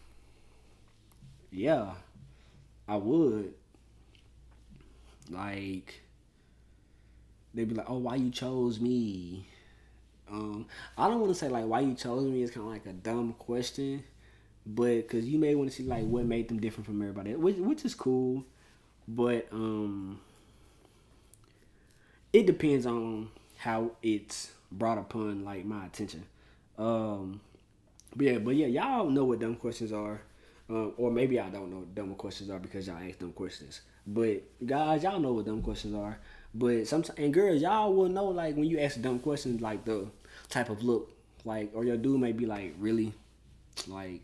Yeah, 1.50 1.94
I 2.88 2.96
would. 2.96 3.54
Like 5.30 6.02
they'd 7.54 7.68
be 7.68 7.74
like, 7.74 7.88
"Oh, 7.90 7.98
why 7.98 8.16
you 8.16 8.30
chose 8.30 8.80
me?" 8.80 9.46
Um, 10.34 10.66
I 10.98 11.08
don't 11.08 11.20
want 11.20 11.32
to 11.32 11.38
say 11.38 11.48
like 11.48 11.66
why 11.66 11.80
you 11.80 11.94
chose 11.94 12.24
me 12.24 12.42
is 12.42 12.50
kind 12.50 12.66
of 12.66 12.72
like 12.72 12.86
a 12.86 12.92
dumb 12.92 13.34
question, 13.38 14.02
but 14.66 14.96
because 14.96 15.26
you 15.26 15.38
may 15.38 15.54
want 15.54 15.70
to 15.70 15.76
see 15.76 15.84
like 15.84 16.04
what 16.04 16.24
made 16.24 16.48
them 16.48 16.58
different 16.58 16.86
from 16.86 17.00
everybody, 17.00 17.34
which 17.34 17.56
which 17.56 17.84
is 17.84 17.94
cool, 17.94 18.44
but 19.06 19.46
um, 19.52 20.20
it 22.32 22.46
depends 22.46 22.84
on 22.84 23.30
how 23.58 23.92
it's 24.02 24.50
brought 24.72 24.98
upon 24.98 25.44
like 25.44 25.64
my 25.64 25.86
attention. 25.86 26.24
Um, 26.78 27.40
but 28.16 28.26
yeah, 28.26 28.38
but 28.38 28.56
yeah, 28.56 28.66
y'all 28.66 29.08
know 29.08 29.24
what 29.24 29.38
dumb 29.38 29.54
questions 29.54 29.92
are, 29.92 30.20
um, 30.68 30.94
or 30.96 31.12
maybe 31.12 31.38
I 31.38 31.48
don't 31.48 31.70
know 31.70 31.78
what 31.78 31.94
dumb 31.94 32.14
questions 32.16 32.50
are 32.50 32.58
because 32.58 32.88
y'all 32.88 32.98
ask 32.98 33.20
dumb 33.20 33.32
questions. 33.32 33.82
But 34.06 34.42
guys, 34.66 35.04
y'all 35.04 35.20
know 35.20 35.32
what 35.32 35.46
dumb 35.46 35.62
questions 35.62 35.94
are. 35.94 36.18
But 36.54 36.86
sometimes 36.86 37.18
and 37.18 37.32
girls, 37.32 37.62
y'all 37.62 37.92
will 37.94 38.08
know 38.08 38.26
like 38.26 38.56
when 38.56 38.66
you 38.66 38.78
ask 38.78 39.00
dumb 39.00 39.18
questions, 39.18 39.60
like 39.60 39.84
the 39.84 40.06
type 40.54 40.70
of 40.70 40.82
look, 40.82 41.10
like 41.44 41.70
or 41.74 41.84
your 41.84 41.96
dude 41.96 42.20
may 42.20 42.32
be 42.32 42.46
like, 42.46 42.74
really, 42.78 43.12
like, 43.88 44.22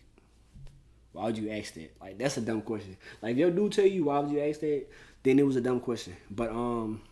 why 1.13 1.25
would 1.25 1.37
you 1.37 1.51
ask 1.51 1.75
that? 1.75 1.95
Like 2.01 2.19
that's 2.19 2.37
a 2.37 2.41
dumb 2.41 2.63
question. 2.63 2.97
Like 3.21 3.33
if 3.33 3.39
your 3.39 3.51
dude 3.51 3.73
tell 3.73 3.87
you 3.87 4.05
why 4.05 4.21
would 4.21 4.31
you 4.31 4.41
ask 4.41 4.61
that, 4.61 4.87
then 5.23 5.39
it 5.39 5.47
was 5.47 5.57
a 5.57 5.61
dumb 5.61 5.81
question. 5.81 6.17
But 6.31 6.51
um, 6.51 7.03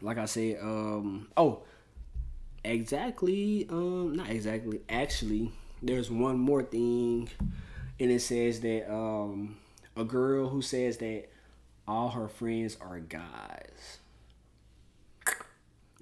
like 0.00 0.18
I 0.18 0.24
said, 0.24 0.58
um, 0.62 1.28
oh, 1.36 1.62
exactly, 2.64 3.66
um, 3.70 4.14
not 4.14 4.30
exactly, 4.30 4.80
actually, 4.88 5.52
there's 5.82 6.10
one 6.10 6.38
more 6.38 6.62
thing, 6.62 7.28
and 8.00 8.10
it 8.10 8.20
says 8.20 8.60
that 8.60 8.90
um, 8.92 9.56
a 9.96 10.04
girl 10.04 10.48
who 10.48 10.62
says 10.62 10.98
that 10.98 11.26
all 11.86 12.08
her 12.10 12.28
friends 12.28 12.78
are 12.80 12.98
guys 13.00 13.98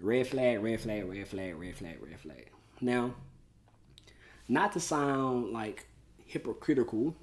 Red 0.03 0.27
flag, 0.27 0.63
red 0.63 0.81
flag, 0.81 1.09
red 1.09 1.27
flag, 1.29 1.55
red 1.59 1.77
flag, 1.77 1.97
red 2.03 2.21
flag. 2.21 2.51
Now, 2.81 3.15
not 4.49 4.73
to 4.73 4.81
sound 4.81 5.53
like 5.53 5.87
hypocritical, 6.27 7.15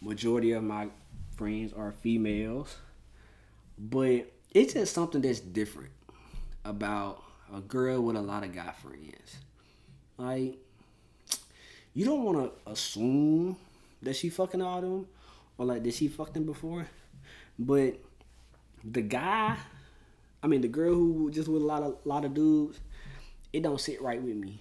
majority 0.00 0.52
of 0.52 0.62
my 0.62 0.88
friends 1.36 1.72
are 1.72 1.92
females, 1.92 2.76
but 3.78 4.30
it's 4.52 4.74
just 4.74 4.94
something 4.94 5.22
that's 5.22 5.40
different 5.40 5.90
about 6.64 7.22
a 7.54 7.60
girl 7.60 8.02
with 8.02 8.16
a 8.16 8.20
lot 8.20 8.44
of 8.44 8.54
guy 8.54 8.72
friends. 8.72 9.36
Like, 10.18 10.58
you 11.94 12.04
don't 12.04 12.22
want 12.22 12.38
to 12.38 12.70
assume 12.70 13.56
that 14.02 14.14
she 14.14 14.28
fucking 14.28 14.60
all 14.60 14.80
them 14.80 15.06
or 15.56 15.66
like 15.66 15.82
did 15.82 15.94
she 15.94 16.08
fuck 16.08 16.32
them 16.32 16.44
before, 16.44 16.86
but 17.58 17.98
the 18.84 19.02
guy, 19.02 19.56
I 20.42 20.46
mean 20.46 20.60
the 20.60 20.68
girl 20.68 20.94
who 20.94 21.30
just 21.30 21.48
with 21.48 21.62
a 21.62 21.64
lot 21.64 21.82
of 21.82 21.96
lot 22.04 22.24
of 22.24 22.34
dudes, 22.34 22.80
it 23.52 23.62
don't 23.62 23.80
sit 23.80 24.00
right 24.00 24.22
with 24.22 24.36
me. 24.36 24.60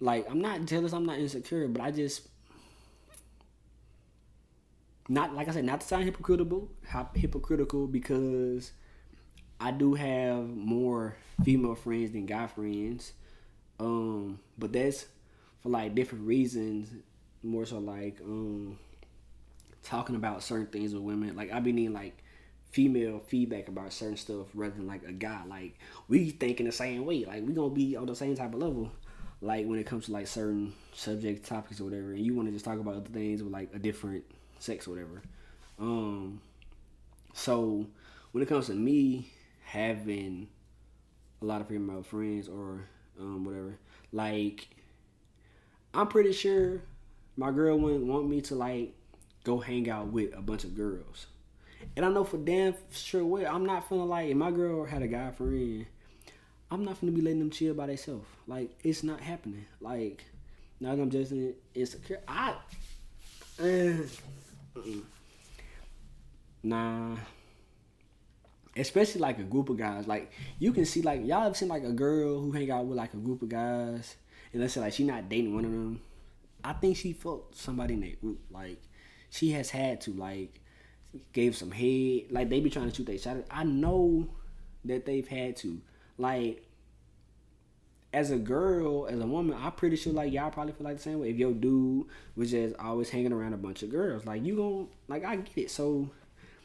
Like 0.00 0.30
I'm 0.30 0.40
not 0.40 0.64
jealous, 0.66 0.92
I'm 0.92 1.06
not 1.06 1.18
insecure, 1.18 1.66
but 1.68 1.82
I 1.82 1.90
just 1.90 2.28
not 5.08 5.34
like 5.34 5.48
I 5.48 5.52
said, 5.52 5.64
not 5.64 5.80
to 5.80 5.86
sound 5.86 6.04
hypocritical, 6.04 6.68
hypocritical 7.14 7.86
because 7.86 8.72
I 9.60 9.70
do 9.70 9.94
have 9.94 10.48
more 10.48 11.16
female 11.42 11.74
friends 11.74 12.12
than 12.12 12.26
guy 12.26 12.46
friends. 12.46 13.12
Um, 13.80 14.38
but 14.58 14.72
that's 14.72 15.06
for 15.62 15.70
like 15.70 15.94
different 15.94 16.26
reasons. 16.26 16.90
More 17.42 17.64
so 17.64 17.78
like 17.78 18.18
um 18.22 18.78
talking 19.82 20.16
about 20.16 20.42
certain 20.42 20.66
things 20.66 20.92
with 20.92 21.02
women. 21.02 21.34
Like 21.34 21.52
I 21.52 21.60
be 21.60 21.72
needing 21.72 21.94
like 21.94 22.22
female 22.70 23.20
feedback 23.26 23.68
about 23.68 23.92
certain 23.92 24.16
stuff 24.16 24.46
rather 24.54 24.74
than 24.74 24.86
like 24.86 25.02
a 25.04 25.12
guy. 25.12 25.42
Like 25.48 25.78
we 26.08 26.30
thinking 26.30 26.66
the 26.66 26.72
same 26.72 27.04
way. 27.06 27.24
Like 27.24 27.46
we 27.46 27.52
gonna 27.52 27.70
be 27.70 27.96
on 27.96 28.06
the 28.06 28.14
same 28.14 28.34
type 28.36 28.54
of 28.54 28.60
level. 28.60 28.90
Like 29.40 29.66
when 29.66 29.78
it 29.78 29.86
comes 29.86 30.06
to 30.06 30.12
like 30.12 30.26
certain 30.26 30.74
subject 30.92 31.46
topics 31.46 31.80
or 31.80 31.84
whatever, 31.84 32.12
and 32.12 32.24
you 32.24 32.34
want 32.34 32.48
to 32.48 32.52
just 32.52 32.64
talk 32.64 32.78
about 32.78 32.94
other 32.94 33.08
things 33.08 33.42
with 33.42 33.52
like 33.52 33.70
a 33.74 33.78
different 33.78 34.24
sex 34.58 34.86
or 34.86 34.90
whatever. 34.90 35.22
Um, 35.78 36.40
so 37.34 37.86
when 38.32 38.42
it 38.42 38.48
comes 38.48 38.66
to 38.66 38.74
me 38.74 39.30
having 39.64 40.48
a 41.40 41.44
lot 41.44 41.60
of 41.60 41.68
female 41.68 42.02
friends 42.02 42.48
or 42.48 42.80
um, 43.20 43.44
whatever, 43.44 43.78
like 44.12 44.68
I'm 45.94 46.08
pretty 46.08 46.32
sure 46.32 46.82
my 47.36 47.52
girl 47.52 47.78
wouldn't 47.78 48.06
want 48.06 48.28
me 48.28 48.40
to 48.42 48.56
like 48.56 48.92
go 49.44 49.58
hang 49.58 49.88
out 49.88 50.08
with 50.08 50.36
a 50.36 50.42
bunch 50.42 50.64
of 50.64 50.76
girls. 50.76 51.26
And 51.96 52.04
I 52.04 52.10
know 52.10 52.24
for 52.24 52.36
damn 52.36 52.74
sure 52.92 53.24
what 53.24 53.46
I'm 53.46 53.66
not 53.66 53.88
feeling 53.88 54.08
like 54.08 54.30
if 54.30 54.36
my 54.36 54.50
girl 54.50 54.84
had 54.84 55.02
a 55.02 55.08
guy 55.08 55.30
friend, 55.32 55.86
I'm 56.70 56.84
not 56.84 57.00
gonna 57.00 57.12
be 57.12 57.22
letting 57.22 57.40
them 57.40 57.50
chill 57.50 57.74
by 57.74 57.86
themselves. 57.86 58.26
Like 58.46 58.70
it's 58.84 59.02
not 59.02 59.20
happening. 59.20 59.66
Like 59.80 60.24
now 60.80 60.92
I'm 60.92 61.10
just 61.10 61.32
insecure. 61.74 62.20
I 62.28 62.54
uh, 63.60 63.92
Nah. 66.62 67.16
Especially 68.76 69.20
like 69.20 69.38
a 69.38 69.44
group 69.44 69.68
of 69.70 69.76
guys. 69.76 70.06
Like 70.06 70.30
you 70.58 70.72
can 70.72 70.84
see 70.84 71.02
like 71.02 71.26
y'all 71.26 71.46
ever 71.46 71.54
seen 71.54 71.68
like 71.68 71.84
a 71.84 71.92
girl 71.92 72.40
who 72.40 72.52
hang 72.52 72.70
out 72.70 72.86
with 72.86 72.96
like 72.96 73.14
a 73.14 73.18
group 73.18 73.42
of 73.42 73.48
guys 73.48 74.16
and 74.52 74.62
let's 74.62 74.74
say 74.74 74.80
like 74.80 74.92
she 74.92 75.04
not 75.04 75.28
dating 75.28 75.54
one 75.54 75.64
of 75.64 75.70
them. 75.70 76.00
I 76.62 76.72
think 76.74 76.96
she 76.96 77.12
fucked 77.12 77.56
somebody 77.56 77.94
in 77.94 78.00
that 78.00 78.20
group. 78.20 78.40
Like 78.50 78.80
she 79.30 79.50
has 79.52 79.70
had 79.70 80.00
to 80.02 80.12
like 80.12 80.60
gave 81.32 81.56
some 81.56 81.70
head. 81.70 82.24
Like 82.30 82.48
they 82.48 82.60
be 82.60 82.70
trying 82.70 82.90
to 82.90 82.94
shoot 82.94 83.06
their 83.06 83.18
shot. 83.18 83.38
I 83.50 83.64
know 83.64 84.28
that 84.84 85.06
they've 85.06 85.26
had 85.26 85.56
to. 85.56 85.80
Like 86.16 86.64
as 88.12 88.30
a 88.30 88.38
girl, 88.38 89.06
as 89.06 89.20
a 89.20 89.26
woman, 89.26 89.56
I'm 89.60 89.72
pretty 89.72 89.96
sure 89.96 90.12
like 90.12 90.32
y'all 90.32 90.50
probably 90.50 90.72
feel 90.72 90.84
like 90.84 90.96
the 90.96 91.02
same 91.02 91.20
way. 91.20 91.30
If 91.30 91.36
your 91.36 91.52
dude 91.52 92.06
was 92.36 92.50
just 92.50 92.74
always 92.78 93.10
hanging 93.10 93.32
around 93.32 93.52
a 93.52 93.58
bunch 93.58 93.82
of 93.82 93.90
girls, 93.90 94.24
like 94.24 94.44
you 94.44 94.56
gon' 94.56 94.88
like 95.08 95.24
I 95.24 95.36
get 95.36 95.58
it. 95.58 95.70
So, 95.70 96.10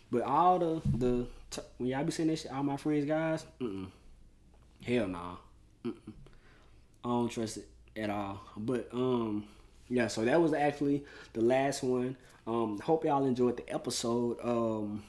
but 0.10 0.24
all 0.24 0.60
the 0.60 0.82
the 0.98 1.28
t- 1.52 1.62
when 1.78 1.90
y'all 1.90 2.04
be 2.04 2.12
saying 2.12 2.30
that 2.30 2.40
shit, 2.40 2.52
all 2.52 2.64
my 2.64 2.78
friends 2.78 3.06
guys, 3.06 3.46
mm-mm. 3.60 3.88
hell 4.86 5.08
nah, 5.08 5.36
mm-mm. 5.86 6.14
I 7.04 7.10
don't 7.10 7.30
trust 7.30 7.58
it 7.58 7.68
at 7.98 8.10
all. 8.10 8.42
But 8.56 8.88
um, 8.94 9.46
yeah. 9.90 10.08
So 10.08 10.24
that 10.24 10.42
was 10.42 10.54
actually 10.54 11.04
the 11.34 11.42
last 11.42 11.84
one. 11.84 12.16
Um, 12.46 12.80
hope 12.80 13.06
y'all 13.06 13.26
enjoyed 13.26 13.58
the 13.58 13.70
episode. 13.74 14.38
Um, 14.44 15.04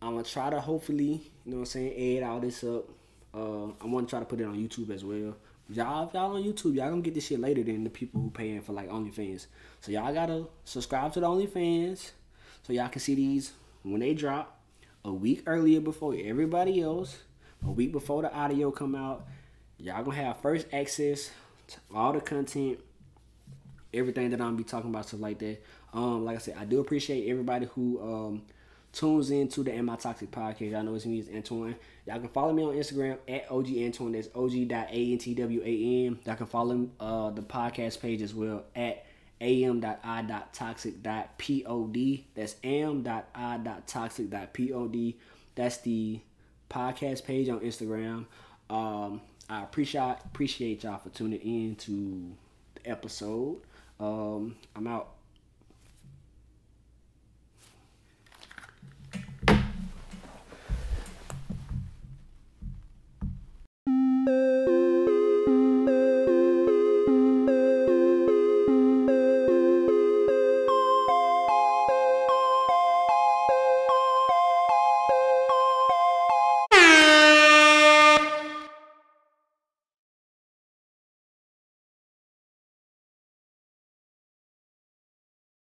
I'm 0.00 0.12
gonna 0.12 0.22
try 0.22 0.50
to 0.50 0.60
hopefully, 0.60 1.30
you 1.44 1.52
know 1.52 1.56
what 1.58 1.60
I'm 1.60 1.66
saying, 1.66 2.18
add 2.18 2.28
all 2.28 2.40
this 2.40 2.64
up 2.64 2.88
uh, 3.34 3.66
I 3.80 3.86
want 3.86 4.08
to 4.08 4.10
try 4.10 4.20
to 4.20 4.26
put 4.26 4.40
it 4.40 4.44
on 4.44 4.56
YouTube 4.56 4.90
as 4.90 5.04
well. 5.04 5.36
Y'all, 5.68 6.06
if 6.06 6.14
y'all 6.14 6.36
on 6.36 6.42
YouTube, 6.42 6.74
y'all 6.74 6.90
gonna 6.90 7.00
get 7.00 7.14
this 7.14 7.26
shit 7.26 7.40
later 7.40 7.62
than 7.62 7.84
the 7.84 7.90
people 7.90 8.20
who 8.20 8.30
paying 8.30 8.60
for 8.60 8.72
like 8.72 8.90
OnlyFans. 8.90 9.46
So 9.80 9.90
y'all 9.92 10.12
gotta 10.12 10.46
subscribe 10.64 11.12
to 11.14 11.20
the 11.20 11.26
OnlyFans 11.26 12.10
so 12.62 12.72
y'all 12.72 12.88
can 12.88 13.00
see 13.00 13.14
these 13.14 13.52
when 13.82 14.00
they 14.00 14.12
drop 14.12 14.60
a 15.04 15.12
week 15.12 15.42
earlier 15.46 15.80
before 15.80 16.14
everybody 16.18 16.82
else. 16.82 17.18
A 17.66 17.70
week 17.70 17.92
before 17.92 18.22
the 18.22 18.34
audio 18.34 18.70
come 18.70 18.94
out, 18.94 19.26
y'all 19.78 20.02
gonna 20.02 20.16
have 20.16 20.40
first 20.40 20.66
access 20.72 21.30
to 21.68 21.78
all 21.94 22.12
the 22.12 22.20
content, 22.20 22.80
everything 23.94 24.30
that 24.30 24.40
I'm 24.40 24.56
be 24.56 24.64
talking 24.64 24.90
about, 24.90 25.08
stuff 25.08 25.20
like 25.20 25.38
that. 25.38 25.62
Um, 25.92 26.24
like 26.24 26.36
I 26.36 26.38
said, 26.38 26.56
I 26.58 26.64
do 26.64 26.80
appreciate 26.80 27.28
everybody 27.28 27.66
who 27.66 28.00
um 28.00 28.42
tunes 28.92 29.30
into 29.30 29.62
the 29.62 29.72
Am 29.72 29.88
I 29.90 29.96
Toxic 29.96 30.30
podcast. 30.30 30.70
Y'all 30.70 30.82
know 30.82 30.94
it's 30.94 31.06
me, 31.06 31.18
it's 31.18 31.28
Antwan. 31.28 31.74
Y'all 32.06 32.20
can 32.20 32.28
follow 32.28 32.52
me 32.52 32.62
on 32.62 32.74
Instagram 32.74 33.16
at 33.28 33.50
OG 33.50 33.66
Antwan. 33.66 34.12
That's 34.12 34.28
OG.ANTWAN. 34.34 36.26
Y'all 36.26 36.36
can 36.36 36.46
follow 36.46 36.88
uh, 37.00 37.30
the 37.30 37.42
podcast 37.42 38.00
page 38.00 38.22
as 38.22 38.34
well 38.34 38.64
at 38.76 39.04
am.i.toxic.pod. 39.40 42.24
That's 42.34 42.56
am.i.toxic.pod. 42.62 45.14
That's 45.54 45.76
the 45.78 46.20
podcast 46.70 47.24
page 47.24 47.48
on 47.48 47.60
Instagram. 47.60 48.26
Um, 48.70 49.20
I 49.48 49.62
appreciate 49.62 50.16
appreciate 50.24 50.84
y'all 50.84 50.98
for 50.98 51.08
tuning 51.10 51.40
in 51.40 51.76
to 51.76 52.32
the 52.76 52.90
episode. 52.90 53.60
Um, 54.02 54.56
I'm 54.74 54.88
out. 54.88 55.12